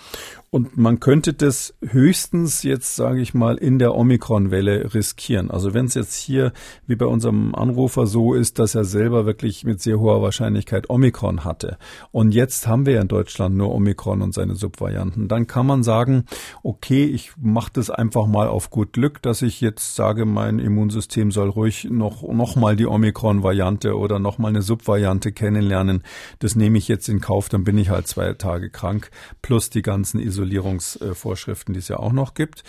Und 0.55 0.77
man 0.77 1.01
könnte 1.01 1.33
das 1.33 1.73
höchstens 1.85 2.63
jetzt, 2.63 2.95
sage 2.95 3.19
ich 3.19 3.33
mal, 3.33 3.57
in 3.57 3.77
der 3.77 3.93
Omikron-Welle 3.93 4.93
riskieren. 4.93 5.51
Also 5.51 5.73
wenn 5.73 5.87
es 5.87 5.95
jetzt 5.95 6.15
hier, 6.15 6.53
wie 6.87 6.95
bei 6.95 7.05
unserem 7.05 7.53
Anrufer, 7.53 8.07
so 8.07 8.33
ist, 8.33 8.57
dass 8.57 8.73
er 8.73 8.85
selber 8.85 9.25
wirklich 9.25 9.65
mit 9.65 9.81
sehr 9.81 9.99
hoher 9.99 10.21
Wahrscheinlichkeit 10.21 10.89
Omikron 10.89 11.43
hatte. 11.43 11.77
Und 12.11 12.33
jetzt 12.33 12.67
haben 12.67 12.85
wir 12.85 13.01
in 13.01 13.09
Deutschland 13.09 13.57
nur 13.57 13.75
Omikron 13.75 14.21
und 14.21 14.33
seine 14.33 14.55
Subvarianten. 14.55 15.27
Dann 15.27 15.45
kann 15.45 15.65
man 15.65 15.83
sagen, 15.83 16.23
okay, 16.63 17.03
ich 17.03 17.33
mache 17.35 17.71
das 17.73 17.89
einfach 17.89 18.25
mal 18.25 18.47
auf 18.47 18.69
gut 18.69 18.93
Glück, 18.93 19.21
dass 19.21 19.41
ich 19.41 19.59
jetzt 19.59 19.97
sage, 19.97 20.25
mein 20.25 20.59
Immunsystem 20.59 21.31
soll 21.31 21.49
ruhig 21.49 21.89
noch, 21.91 22.23
noch 22.23 22.54
mal 22.55 22.75
die 22.75 22.87
Omikron-Variante 22.87 23.97
oder 23.97 24.19
noch 24.19 24.37
mal 24.37 24.49
eine 24.49 24.61
Subvariante 24.61 25.31
kennenlernen. 25.31 26.03
Das 26.39 26.55
nehme 26.55 26.77
ich 26.77 26.87
jetzt 26.87 27.09
in 27.09 27.21
Kauf, 27.21 27.49
dann 27.49 27.63
bin 27.63 27.77
ich 27.77 27.89
halt 27.89 28.07
zwei 28.07 28.33
Tage 28.33 28.69
krank, 28.69 29.09
plus 29.41 29.69
die 29.69 29.81
ganzen 29.81 30.19
Isolierungsvorschriften, 30.19 31.73
die 31.73 31.79
es 31.79 31.87
ja 31.87 31.97
auch 31.97 32.11
noch 32.11 32.33
gibt. 32.33 32.63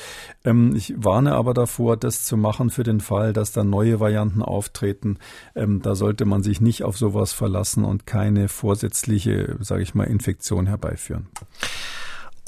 Ähm, 0.45 0.75
ich 0.75 0.95
warne 0.97 1.33
aber 1.33 1.55
davor, 1.55 1.97
das 1.97 2.25
zu 2.25 2.37
machen 2.37 2.71
für 2.71 2.83
den 2.83 3.01
Fall, 3.01 3.33
dass 3.33 3.53
da 3.53 3.65
neue 3.65 4.01
Varianten 4.01 4.43
auftreten. 4.43 5.19
Ähm, 5.55 5.83
da 5.83 5.95
sollte 5.95 6.25
man 6.25 6.43
sich 6.43 6.61
nicht 6.61 6.83
auf 6.83 6.97
sowas 6.99 7.33
verlassen 7.33 7.85
und 7.85 8.07
keine 8.07 8.49
vorsätzliche, 8.49 9.57
sage 9.61 9.83
ich 9.83 9.95
mal, 9.95 10.05
Infektion 10.05 10.67
herbeiführen. 10.67 11.29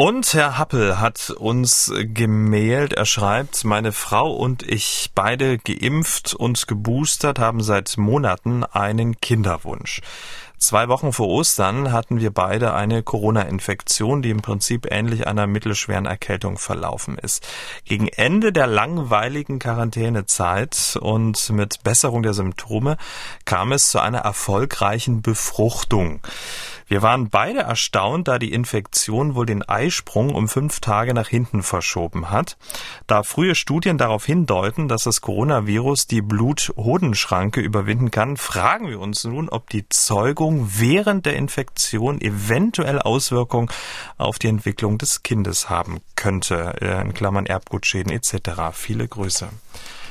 Und 0.01 0.33
Herr 0.33 0.57
Happel 0.57 1.01
hat 1.01 1.31
uns 1.31 1.93
gemailt, 1.97 2.93
er 2.93 3.05
schreibt, 3.05 3.65
meine 3.65 3.91
Frau 3.91 4.33
und 4.33 4.63
ich 4.63 5.11
beide 5.13 5.59
geimpft 5.59 6.35
und 6.35 6.69
geboostert 6.69 7.41
haben 7.41 7.61
seit 7.61 7.99
Monaten 7.99 8.63
einen 8.63 9.21
Kinderwunsch. 9.21 10.01
Zwei 10.57 10.89
Wochen 10.89 11.13
vor 11.13 11.27
Ostern 11.29 11.93
hatten 11.93 12.21
wir 12.21 12.33
beide 12.33 12.75
eine 12.75 13.03
Corona-Infektion, 13.03 14.23
die 14.23 14.31
im 14.31 14.43
Prinzip 14.43 14.87
ähnlich 14.91 15.27
einer 15.27 15.49
mittelschweren 15.49 16.07
Erkältung 16.07 16.59
verlaufen 16.59 17.19
ist. 17.19 17.47
Gegen 17.85 18.07
Ende 18.07 18.53
der 18.53 18.69
langweiligen 18.69 19.59
Quarantänezeit 19.59 20.97
und 21.01 21.51
mit 21.51 21.83
Besserung 21.83 22.23
der 22.23 22.35
Symptome 22.35 22.99
kam 23.45 23.73
es 23.73 23.91
zu 23.91 24.01
einer 24.01 24.19
erfolgreichen 24.19 25.23
Befruchtung. 25.23 26.21
Wir 26.89 27.03
waren 27.03 27.29
beide 27.29 27.61
erstaunt, 27.61 28.29
da 28.29 28.39
die 28.39 28.53
Infektion 28.53 29.35
wohl 29.35 29.45
den 29.45 29.63
Eisprung 29.63 30.35
um 30.35 30.49
fünf 30.49 30.81
Tage 30.81 31.13
nach 31.13 31.29
hinten 31.29 31.63
verschoben 31.63 32.31
hat. 32.31 32.57
Da 33.07 33.23
frühe 33.23 33.55
Studien 33.55 33.99
darauf 33.99 34.25
hindeuten, 34.25 34.89
dass 34.89 35.05
das 35.05 35.21
Coronavirus 35.21 36.07
die 36.07 36.23
Blut-Hodenschranke 36.23 37.61
überwinden 37.61 38.11
kann, 38.11 38.39
fragen 38.39 38.89
wir 38.89 39.01
uns 39.01 39.25
nun, 39.25 39.51
ob 39.51 39.69
die 39.69 39.87
Zeugung 39.91 40.67
während 40.77 41.27
der 41.27 41.37
Infektion 41.37 42.23
eventuell 42.23 42.99
Auswirkungen 42.99 43.69
auf 44.17 44.39
die 44.39 44.49
Entwicklung 44.49 44.97
des 44.97 45.23
Kindes 45.23 45.69
haben 45.69 46.01
könnte, 46.17 46.81
äh, 46.81 47.03
in 47.03 47.13
Klammern 47.13 47.45
Erbgutschäden 47.45 48.11
etc. 48.11 48.73
Viele 48.73 49.07
Grüße. 49.07 49.51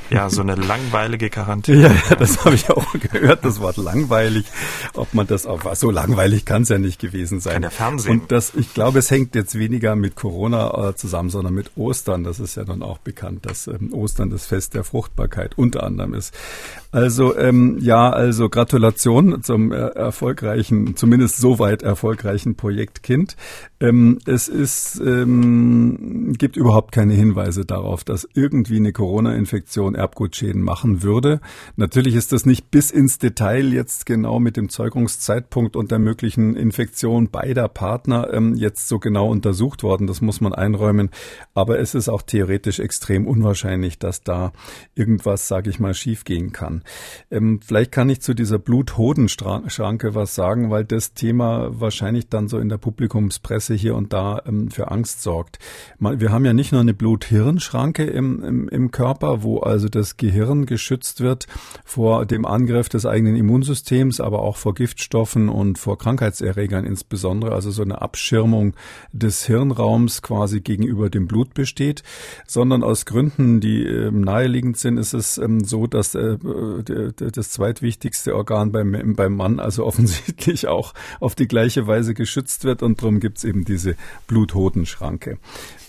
Ja, 0.09 0.29
so 0.29 0.41
eine 0.41 0.55
langweilige 0.55 1.29
Quarantäne. 1.29 1.93
Ja, 2.09 2.15
das 2.15 2.45
habe 2.45 2.55
ich 2.55 2.69
auch 2.69 2.93
gehört, 2.93 3.43
das 3.43 3.59
Wort 3.59 3.77
langweilig. 3.77 4.45
Ob 4.93 5.13
man 5.13 5.27
das 5.27 5.45
auch, 5.45 5.75
so 5.75 5.91
langweilig 5.91 6.45
kann 6.45 6.61
es 6.61 6.69
ja 6.69 6.77
nicht 6.77 6.99
gewesen 6.99 7.39
sein. 7.39 7.53
Kann 7.53 7.61
der 7.63 7.71
Fernsehen. 7.71 8.21
Und 8.21 8.31
das, 8.31 8.53
ich 8.55 8.73
glaube, 8.73 8.99
es 8.99 9.11
hängt 9.11 9.35
jetzt 9.35 9.57
weniger 9.57 9.95
mit 9.95 10.15
Corona 10.15 10.89
äh, 10.89 10.95
zusammen, 10.95 11.29
sondern 11.29 11.53
mit 11.53 11.71
Ostern. 11.75 12.23
Das 12.23 12.39
ist 12.39 12.55
ja 12.55 12.63
dann 12.63 12.83
auch 12.83 12.99
bekannt, 12.99 13.45
dass 13.45 13.67
ähm, 13.67 13.93
Ostern 13.93 14.29
das 14.29 14.45
Fest 14.45 14.73
der 14.73 14.83
Fruchtbarkeit 14.83 15.57
unter 15.57 15.83
anderem 15.83 16.13
ist. 16.13 16.33
Also 16.91 17.37
ähm, 17.37 17.77
ja, 17.81 18.09
also 18.09 18.49
Gratulation 18.49 19.43
zum 19.43 19.71
äh, 19.71 19.75
erfolgreichen, 19.75 20.95
zumindest 20.95 21.37
soweit 21.37 21.83
erfolgreichen 21.83 22.55
Projekt 22.55 23.03
Kind. 23.03 23.35
Ähm, 23.79 24.19
es 24.25 24.47
ist 24.47 24.99
ähm, 25.05 26.33
gibt 26.37 26.55
überhaupt 26.57 26.93
keine 26.93 27.13
Hinweise 27.13 27.65
darauf, 27.65 28.03
dass 28.03 28.27
irgendwie 28.33 28.77
eine 28.77 28.93
Corona-Infektion 28.93 29.95
Erbgutschäden 29.97 30.61
machen 30.61 31.03
würde. 31.03 31.41
Natürlich 31.75 32.15
ist 32.15 32.31
das 32.31 32.45
nicht 32.45 32.71
bis 32.71 32.91
ins 32.91 33.17
Detail 33.17 33.73
jetzt 33.73 34.05
genau 34.05 34.39
mit 34.39 34.55
dem 34.57 34.69
Zeugungszeitpunkt 34.69 35.75
und 35.75 35.91
der 35.91 35.99
möglichen 35.99 36.55
Infektion 36.55 37.29
beider 37.29 37.67
Partner 37.67 38.33
ähm, 38.33 38.55
jetzt 38.55 38.87
so 38.87 38.99
genau 38.99 39.29
untersucht 39.29 39.83
worden. 39.83 40.07
Das 40.07 40.21
muss 40.21 40.41
man 40.41 40.53
einräumen. 40.53 41.09
Aber 41.53 41.79
es 41.79 41.95
ist 41.95 42.09
auch 42.09 42.21
theoretisch 42.21 42.79
extrem 42.79 43.27
unwahrscheinlich, 43.27 43.99
dass 43.99 44.23
da 44.23 44.53
irgendwas, 44.95 45.47
sage 45.47 45.69
ich 45.69 45.79
mal, 45.79 45.93
schiefgehen 45.93 46.51
kann. 46.51 46.83
Ähm, 47.31 47.59
vielleicht 47.65 47.91
kann 47.91 48.09
ich 48.09 48.21
zu 48.21 48.33
dieser 48.33 48.59
Blut-Hoden-Schranke 48.59 50.15
was 50.15 50.35
sagen, 50.35 50.69
weil 50.69 50.85
das 50.85 51.13
Thema 51.13 51.69
wahrscheinlich 51.79 52.29
dann 52.29 52.47
so 52.47 52.59
in 52.59 52.69
der 52.69 52.77
Publikumspresse 52.77 53.73
hier 53.73 53.95
und 53.95 54.13
da 54.13 54.41
ähm, 54.45 54.69
für 54.69 54.91
Angst 54.91 55.21
sorgt. 55.23 55.59
Wir 55.99 56.31
haben 56.31 56.45
ja 56.45 56.53
nicht 56.53 56.71
nur 56.71 56.81
eine 56.81 56.93
Blut-Hirn-Schranke 56.93 58.03
im, 58.05 58.43
im, 58.43 58.69
im 58.69 58.91
Körper, 58.91 59.43
wo 59.43 59.59
also 59.59 59.86
das 59.89 60.17
Gehirn 60.17 60.65
geschützt 60.65 61.21
wird 61.21 61.47
vor 61.85 62.25
dem 62.25 62.45
Angriff 62.45 62.89
des 62.89 63.05
eigenen 63.05 63.35
Immunsystems, 63.35 64.19
aber 64.19 64.41
auch 64.41 64.57
vor 64.57 64.73
Giftstoffen 64.73 65.49
und 65.49 65.77
vor 65.77 65.97
Krankheitserregern 65.97 66.85
insbesondere, 66.85 67.53
also 67.53 67.71
so 67.71 67.81
eine 67.81 68.01
Abschirmung 68.01 68.73
des 69.11 69.45
Hirnraums 69.45 70.21
quasi 70.21 70.61
gegenüber 70.61 71.09
dem 71.09 71.27
Blut 71.27 71.53
besteht, 71.53 72.03
sondern 72.45 72.83
aus 72.83 73.05
Gründen, 73.05 73.59
die 73.59 73.83
äh, 73.83 74.11
naheliegend 74.11 74.77
sind, 74.77 74.97
ist 74.97 75.13
es 75.13 75.37
ähm, 75.37 75.63
so, 75.63 75.87
dass 75.87 76.15
äh, 76.15 76.37
das 77.15 77.51
zweitwichtigste 77.51 78.35
Organ 78.35 78.71
beim, 78.71 79.15
beim 79.15 79.35
Mann 79.35 79.59
also 79.59 79.85
offensichtlich 79.87 80.67
auch 80.67 80.93
auf 81.19 81.35
die 81.35 81.47
gleiche 81.47 81.87
Weise 81.87 82.13
geschützt 82.13 82.63
wird 82.63 82.83
und 82.83 83.01
darum 83.01 83.19
gibt 83.19 83.39
es 83.39 83.43
eben 83.43 83.65
diese 83.65 83.95
Bluthodenschranke. 84.27 85.37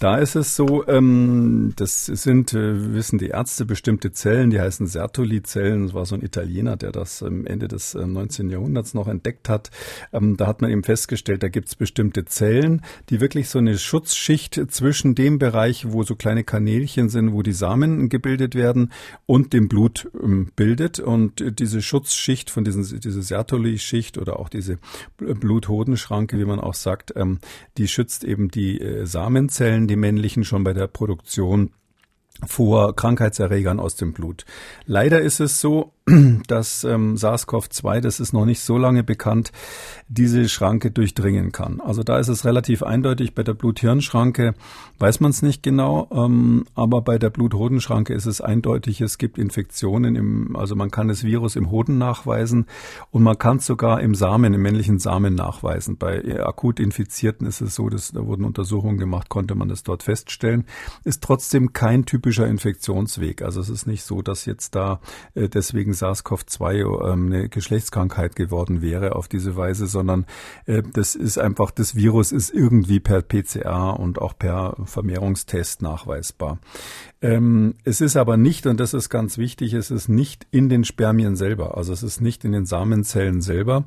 Da 0.00 0.16
ist 0.18 0.36
es 0.36 0.54
so, 0.54 0.86
ähm, 0.86 1.72
das 1.76 2.06
sind, 2.06 2.54
äh, 2.54 2.94
wissen 2.94 3.18
die 3.18 3.28
Ärzte, 3.28 3.64
bestimmte 3.88 4.12
Zellen, 4.12 4.50
die 4.50 4.60
heißen 4.60 4.86
Sertoli-Zellen. 4.86 5.84
Das 5.86 5.94
war 5.94 6.04
so 6.04 6.14
ein 6.14 6.20
Italiener, 6.20 6.76
der 6.76 6.92
das 6.92 7.22
am 7.22 7.46
Ende 7.46 7.68
des 7.68 7.94
äh, 7.94 8.06
19. 8.06 8.50
Jahrhunderts 8.50 8.92
noch 8.92 9.08
entdeckt 9.08 9.48
hat. 9.48 9.70
Ähm, 10.12 10.36
da 10.36 10.46
hat 10.46 10.60
man 10.60 10.70
eben 10.70 10.82
festgestellt, 10.82 11.42
da 11.42 11.48
gibt 11.48 11.68
es 11.68 11.74
bestimmte 11.74 12.26
Zellen, 12.26 12.82
die 13.08 13.22
wirklich 13.22 13.48
so 13.48 13.58
eine 13.58 13.78
Schutzschicht 13.78 14.60
zwischen 14.68 15.14
dem 15.14 15.38
Bereich, 15.38 15.90
wo 15.90 16.02
so 16.02 16.16
kleine 16.16 16.44
Kanälchen 16.44 17.08
sind, 17.08 17.32
wo 17.32 17.40
die 17.42 17.52
Samen 17.52 18.10
gebildet 18.10 18.54
werden, 18.54 18.92
und 19.24 19.54
dem 19.54 19.68
Blut 19.68 20.10
ähm, 20.22 20.52
bildet. 20.54 21.00
Und 21.00 21.58
diese 21.58 21.80
Schutzschicht 21.80 22.50
von 22.50 22.64
diesen, 22.64 23.00
diese 23.00 23.22
Sertoli-Schicht 23.22 24.18
oder 24.18 24.38
auch 24.38 24.50
diese 24.50 24.76
Bluthodenschranke, 25.16 26.38
wie 26.38 26.44
man 26.44 26.60
auch 26.60 26.74
sagt, 26.74 27.14
ähm, 27.16 27.38
die 27.78 27.88
schützt 27.88 28.22
eben 28.22 28.50
die 28.50 28.82
äh, 28.82 29.06
Samenzellen 29.06 29.88
die 29.88 29.96
männlichen 29.96 30.44
schon 30.44 30.62
bei 30.62 30.74
der 30.74 30.88
Produktion 30.88 31.70
vor 32.46 32.94
Krankheitserregern 32.94 33.80
aus 33.80 33.96
dem 33.96 34.12
Blut. 34.12 34.44
Leider 34.86 35.20
ist 35.20 35.40
es 35.40 35.60
so, 35.60 35.92
dass 36.46 36.84
ähm, 36.84 37.16
SARS-CoV-2, 37.16 38.00
das 38.00 38.20
ist 38.20 38.32
noch 38.32 38.44
nicht 38.44 38.60
so 38.60 38.78
lange 38.78 39.02
bekannt, 39.02 39.52
diese 40.08 40.48
Schranke 40.48 40.90
durchdringen 40.90 41.52
kann. 41.52 41.80
Also 41.80 42.02
da 42.02 42.18
ist 42.18 42.28
es 42.28 42.44
relativ 42.44 42.82
eindeutig. 42.82 43.34
Bei 43.34 43.42
der 43.42 43.54
Blut-Hirn-Schranke 43.54 44.54
weiß 44.98 45.20
man 45.20 45.30
es 45.30 45.42
nicht 45.42 45.62
genau, 45.62 46.08
ähm, 46.10 46.64
aber 46.74 47.02
bei 47.02 47.18
der 47.18 47.30
Blut-Hoden-Schranke 47.30 48.14
ist 48.14 48.26
es 48.26 48.40
eindeutig. 48.40 49.00
Es 49.00 49.18
gibt 49.18 49.38
Infektionen, 49.38 50.16
im, 50.16 50.56
also 50.56 50.74
man 50.74 50.90
kann 50.90 51.08
das 51.08 51.24
Virus 51.24 51.56
im 51.56 51.70
Hoden 51.70 51.98
nachweisen 51.98 52.66
und 53.10 53.22
man 53.22 53.38
kann 53.38 53.58
es 53.58 53.66
sogar 53.66 54.00
im 54.00 54.14
Samen, 54.14 54.54
im 54.54 54.62
männlichen 54.62 54.98
Samen 54.98 55.34
nachweisen. 55.34 55.98
Bei 55.98 56.42
akut 56.44 56.80
Infizierten 56.80 57.46
ist 57.46 57.60
es 57.60 57.74
so, 57.74 57.88
dass 57.88 58.12
da 58.12 58.24
wurden 58.26 58.44
Untersuchungen 58.44 58.98
gemacht, 58.98 59.28
konnte 59.28 59.54
man 59.54 59.68
das 59.68 59.82
dort 59.82 60.02
feststellen. 60.02 60.64
Ist 61.04 61.22
trotzdem 61.22 61.72
kein 61.72 62.06
typischer 62.06 62.46
Infektionsweg. 62.46 63.42
Also 63.42 63.60
es 63.60 63.68
ist 63.68 63.86
nicht 63.86 64.04
so, 64.04 64.22
dass 64.22 64.46
jetzt 64.46 64.74
da 64.74 65.00
äh, 65.34 65.48
deswegen 65.48 65.92
SARS-CoV-2 65.98 67.12
ähm, 67.12 67.26
eine 67.26 67.48
Geschlechtskrankheit 67.48 68.36
geworden 68.36 68.82
wäre 68.82 69.16
auf 69.16 69.28
diese 69.28 69.56
Weise, 69.56 69.86
sondern 69.86 70.26
äh, 70.66 70.82
das 70.92 71.14
ist 71.14 71.38
einfach, 71.38 71.70
das 71.70 71.94
Virus 71.94 72.32
ist 72.32 72.50
irgendwie 72.50 73.00
per 73.00 73.22
PCR 73.22 73.98
und 73.98 74.20
auch 74.20 74.36
per 74.38 74.76
Vermehrungstest 74.84 75.82
nachweisbar. 75.82 76.58
Ähm, 77.20 77.74
es 77.82 78.00
ist 78.00 78.16
aber 78.16 78.36
nicht, 78.36 78.66
und 78.66 78.78
das 78.78 78.94
ist 78.94 79.08
ganz 79.08 79.38
wichtig, 79.38 79.72
es 79.72 79.90
ist 79.90 80.08
nicht 80.08 80.46
in 80.52 80.68
den 80.68 80.84
Spermien 80.84 81.34
selber, 81.34 81.76
also 81.76 81.92
es 81.92 82.04
ist 82.04 82.20
nicht 82.20 82.44
in 82.44 82.52
den 82.52 82.64
Samenzellen 82.64 83.40
selber. 83.40 83.84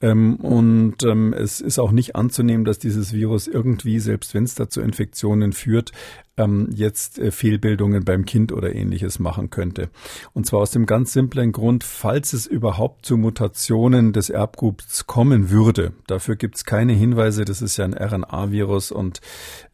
Ähm, 0.00 0.36
und 0.36 1.04
ähm, 1.04 1.32
es 1.32 1.60
ist 1.60 1.78
auch 1.78 1.92
nicht 1.92 2.16
anzunehmen, 2.16 2.64
dass 2.64 2.80
dieses 2.80 3.12
Virus 3.12 3.46
irgendwie, 3.46 4.00
selbst 4.00 4.34
wenn 4.34 4.44
es 4.44 4.56
da 4.56 4.68
zu 4.68 4.80
Infektionen 4.80 5.52
führt, 5.52 5.92
ähm, 6.36 6.68
jetzt 6.72 7.18
äh, 7.18 7.30
Fehlbildungen 7.30 8.04
beim 8.04 8.24
Kind 8.24 8.52
oder 8.52 8.74
ähnliches 8.74 9.18
machen 9.18 9.50
könnte. 9.50 9.90
Und 10.32 10.46
zwar 10.46 10.60
aus 10.60 10.70
dem 10.70 10.86
ganz 10.86 11.12
simplen 11.12 11.52
Grund, 11.52 11.84
falls 11.84 12.32
es 12.32 12.46
überhaupt 12.46 13.04
zu 13.04 13.16
Mutationen 13.16 14.12
des 14.12 14.30
Erbguts 14.30 15.06
kommen 15.06 15.50
würde. 15.50 15.92
Dafür 16.06 16.36
gibt 16.36 16.56
es 16.56 16.64
keine 16.64 16.94
Hinweise, 16.94 17.44
das 17.44 17.60
ist 17.60 17.76
ja 17.76 17.84
ein 17.84 17.94
RNA-Virus 17.94 18.92
und 18.92 19.20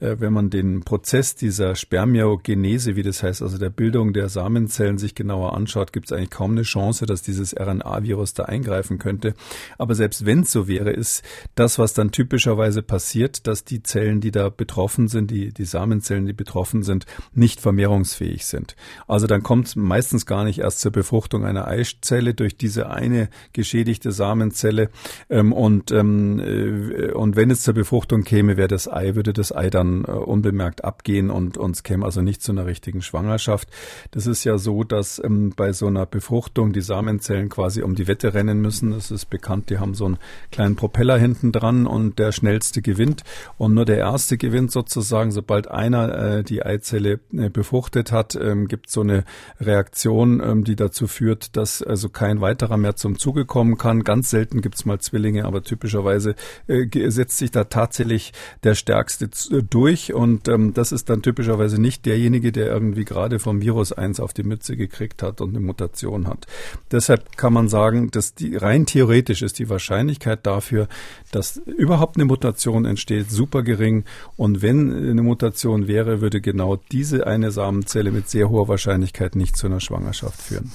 äh, 0.00 0.16
wenn 0.18 0.32
man 0.32 0.50
den 0.50 0.80
Prozess 0.80 1.36
dieser 1.36 1.76
Spermiogenese, 1.76 2.96
wie 2.98 3.04
das 3.04 3.22
heißt, 3.22 3.42
also 3.42 3.58
der 3.58 3.70
Bildung 3.70 4.12
der 4.12 4.28
Samenzellen 4.28 4.98
sich 4.98 5.14
genauer 5.14 5.54
anschaut, 5.54 5.92
gibt 5.92 6.06
es 6.06 6.12
eigentlich 6.12 6.30
kaum 6.30 6.50
eine 6.50 6.62
Chance, 6.62 7.06
dass 7.06 7.22
dieses 7.22 7.54
RNA-Virus 7.54 8.34
da 8.34 8.46
eingreifen 8.46 8.98
könnte. 8.98 9.34
Aber 9.78 9.94
selbst 9.94 10.26
wenn 10.26 10.40
es 10.40 10.50
so 10.50 10.66
wäre, 10.66 10.90
ist 10.90 11.22
das, 11.54 11.78
was 11.78 11.94
dann 11.94 12.10
typischerweise 12.10 12.82
passiert, 12.82 13.46
dass 13.46 13.62
die 13.62 13.84
Zellen, 13.84 14.20
die 14.20 14.32
da 14.32 14.48
betroffen 14.48 15.06
sind, 15.06 15.30
die, 15.30 15.52
die 15.52 15.64
Samenzellen, 15.64 16.26
die 16.26 16.32
betroffen 16.32 16.82
sind, 16.82 17.06
nicht 17.32 17.60
vermehrungsfähig 17.60 18.46
sind. 18.46 18.74
Also 19.06 19.28
dann 19.28 19.44
kommt 19.44 19.68
es 19.68 19.76
meistens 19.76 20.26
gar 20.26 20.42
nicht 20.42 20.58
erst 20.58 20.80
zur 20.80 20.90
Befruchtung 20.90 21.44
einer 21.44 21.68
Eizelle 21.68 22.34
durch 22.34 22.56
diese 22.56 22.90
eine 22.90 23.28
geschädigte 23.52 24.10
Samenzelle. 24.10 24.90
Ähm, 25.30 25.52
und, 25.52 25.92
ähm, 25.92 26.40
äh, 26.40 27.12
und 27.12 27.36
wenn 27.36 27.52
es 27.52 27.62
zur 27.62 27.74
Befruchtung 27.74 28.24
käme, 28.24 28.56
wäre 28.56 28.66
das 28.66 28.88
Ei, 28.88 29.14
würde 29.14 29.32
das 29.32 29.54
Ei 29.54 29.70
dann 29.70 30.02
äh, 30.02 30.10
unbemerkt 30.10 30.82
abgehen 30.82 31.30
und 31.30 31.56
uns 31.56 31.84
käme 31.84 32.04
also 32.04 32.22
nicht 32.22 32.42
zu 32.42 32.50
einer 32.50 32.66
richtigen 32.66 32.87
Schwangerschaft. 33.02 33.68
Das 34.10 34.26
ist 34.26 34.44
ja 34.44 34.58
so, 34.58 34.84
dass 34.84 35.20
ähm, 35.22 35.52
bei 35.56 35.72
so 35.72 35.86
einer 35.86 36.06
Befruchtung 36.06 36.72
die 36.72 36.80
Samenzellen 36.80 37.48
quasi 37.48 37.82
um 37.82 37.94
die 37.94 38.06
Wette 38.06 38.34
rennen 38.34 38.60
müssen. 38.60 38.90
Das 38.90 39.10
ist 39.10 39.26
bekannt, 39.26 39.70
die 39.70 39.78
haben 39.78 39.94
so 39.94 40.06
einen 40.06 40.18
kleinen 40.50 40.76
Propeller 40.76 41.18
hinten 41.18 41.52
dran 41.52 41.86
und 41.86 42.18
der 42.18 42.32
schnellste 42.32 42.82
gewinnt. 42.82 43.22
Und 43.56 43.74
nur 43.74 43.84
der 43.84 43.98
erste 43.98 44.38
gewinnt 44.38 44.72
sozusagen, 44.72 45.30
sobald 45.30 45.68
einer 45.68 46.38
äh, 46.38 46.44
die 46.44 46.62
Eizelle 46.62 47.20
äh, 47.32 47.50
befruchtet 47.50 48.12
hat, 48.12 48.34
ähm, 48.36 48.68
gibt 48.68 48.90
so 48.90 49.02
eine 49.02 49.24
Reaktion, 49.60 50.40
ähm, 50.40 50.64
die 50.64 50.76
dazu 50.76 51.06
führt, 51.06 51.56
dass 51.56 51.82
also 51.82 52.08
kein 52.08 52.40
weiterer 52.40 52.76
mehr 52.76 52.96
zum 52.96 53.18
Zuge 53.18 53.44
kommen 53.44 53.78
kann. 53.78 54.04
Ganz 54.04 54.30
selten 54.30 54.60
gibt 54.60 54.76
es 54.76 54.84
mal 54.84 54.98
Zwillinge, 54.98 55.44
aber 55.44 55.62
typischerweise 55.62 56.34
äh, 56.66 57.10
setzt 57.10 57.38
sich 57.38 57.50
da 57.50 57.64
tatsächlich 57.64 58.32
der 58.62 58.74
Stärkste 58.74 59.28
durch 59.68 60.12
und 60.12 60.48
ähm, 60.48 60.74
das 60.74 60.92
ist 60.92 61.10
dann 61.10 61.22
typischerweise 61.22 61.80
nicht 61.80 62.06
derjenige, 62.06 62.52
der 62.52 62.77
irgendwie 62.78 63.04
gerade 63.04 63.38
vom 63.38 63.60
Virus 63.60 63.92
1 63.92 64.20
auf 64.20 64.32
die 64.32 64.44
Mütze 64.44 64.76
gekriegt 64.76 65.22
hat 65.22 65.40
und 65.40 65.50
eine 65.50 65.60
Mutation 65.60 66.28
hat. 66.28 66.46
Deshalb 66.92 67.36
kann 67.36 67.52
man 67.52 67.68
sagen, 67.68 68.10
dass 68.10 68.34
die 68.34 68.56
rein 68.56 68.86
theoretisch 68.86 69.42
ist 69.42 69.58
die 69.58 69.68
Wahrscheinlichkeit 69.68 70.46
dafür, 70.46 70.88
dass 71.32 71.56
überhaupt 71.56 72.16
eine 72.16 72.24
Mutation 72.24 72.84
entsteht, 72.84 73.30
super 73.30 73.62
gering 73.62 74.04
und 74.36 74.62
wenn 74.62 75.10
eine 75.10 75.22
Mutation 75.22 75.88
wäre, 75.88 76.20
würde 76.20 76.40
genau 76.40 76.76
diese 76.92 77.26
eine 77.26 77.50
Samenzelle 77.50 78.12
mit 78.12 78.28
sehr 78.28 78.48
hoher 78.48 78.68
Wahrscheinlichkeit 78.68 79.36
nicht 79.36 79.56
zu 79.56 79.66
einer 79.66 79.80
Schwangerschaft 79.80 80.40
führen. 80.40 80.70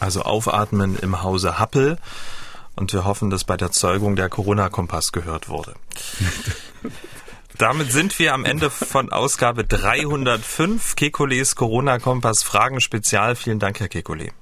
Also 0.00 0.22
aufatmen 0.22 0.96
im 1.00 1.22
Hause 1.22 1.58
Happel. 1.58 1.96
Und 2.74 2.92
wir 2.92 3.06
hoffen, 3.06 3.30
dass 3.30 3.44
bei 3.44 3.56
der 3.56 3.70
Zeugung 3.70 4.16
der 4.16 4.28
Corona-Kompass 4.28 5.12
gehört 5.12 5.48
wurde. 5.48 5.74
Damit 7.58 7.90
sind 7.90 8.18
wir 8.18 8.34
am 8.34 8.44
Ende 8.44 8.68
von 8.68 9.10
Ausgabe 9.10 9.64
305 9.64 10.94
Kekules 10.94 11.56
Corona-Kompass 11.56 12.42
Fragen 12.42 12.82
Spezial. 12.82 13.34
Vielen 13.34 13.58
Dank, 13.58 13.80
Herr 13.80 13.88
Kekule. 13.88 14.32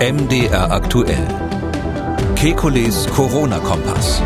MDR 0.00 0.72
aktuell. 0.72 1.26
Kekules 2.34 3.06
Corona-Kompass. 3.14 4.20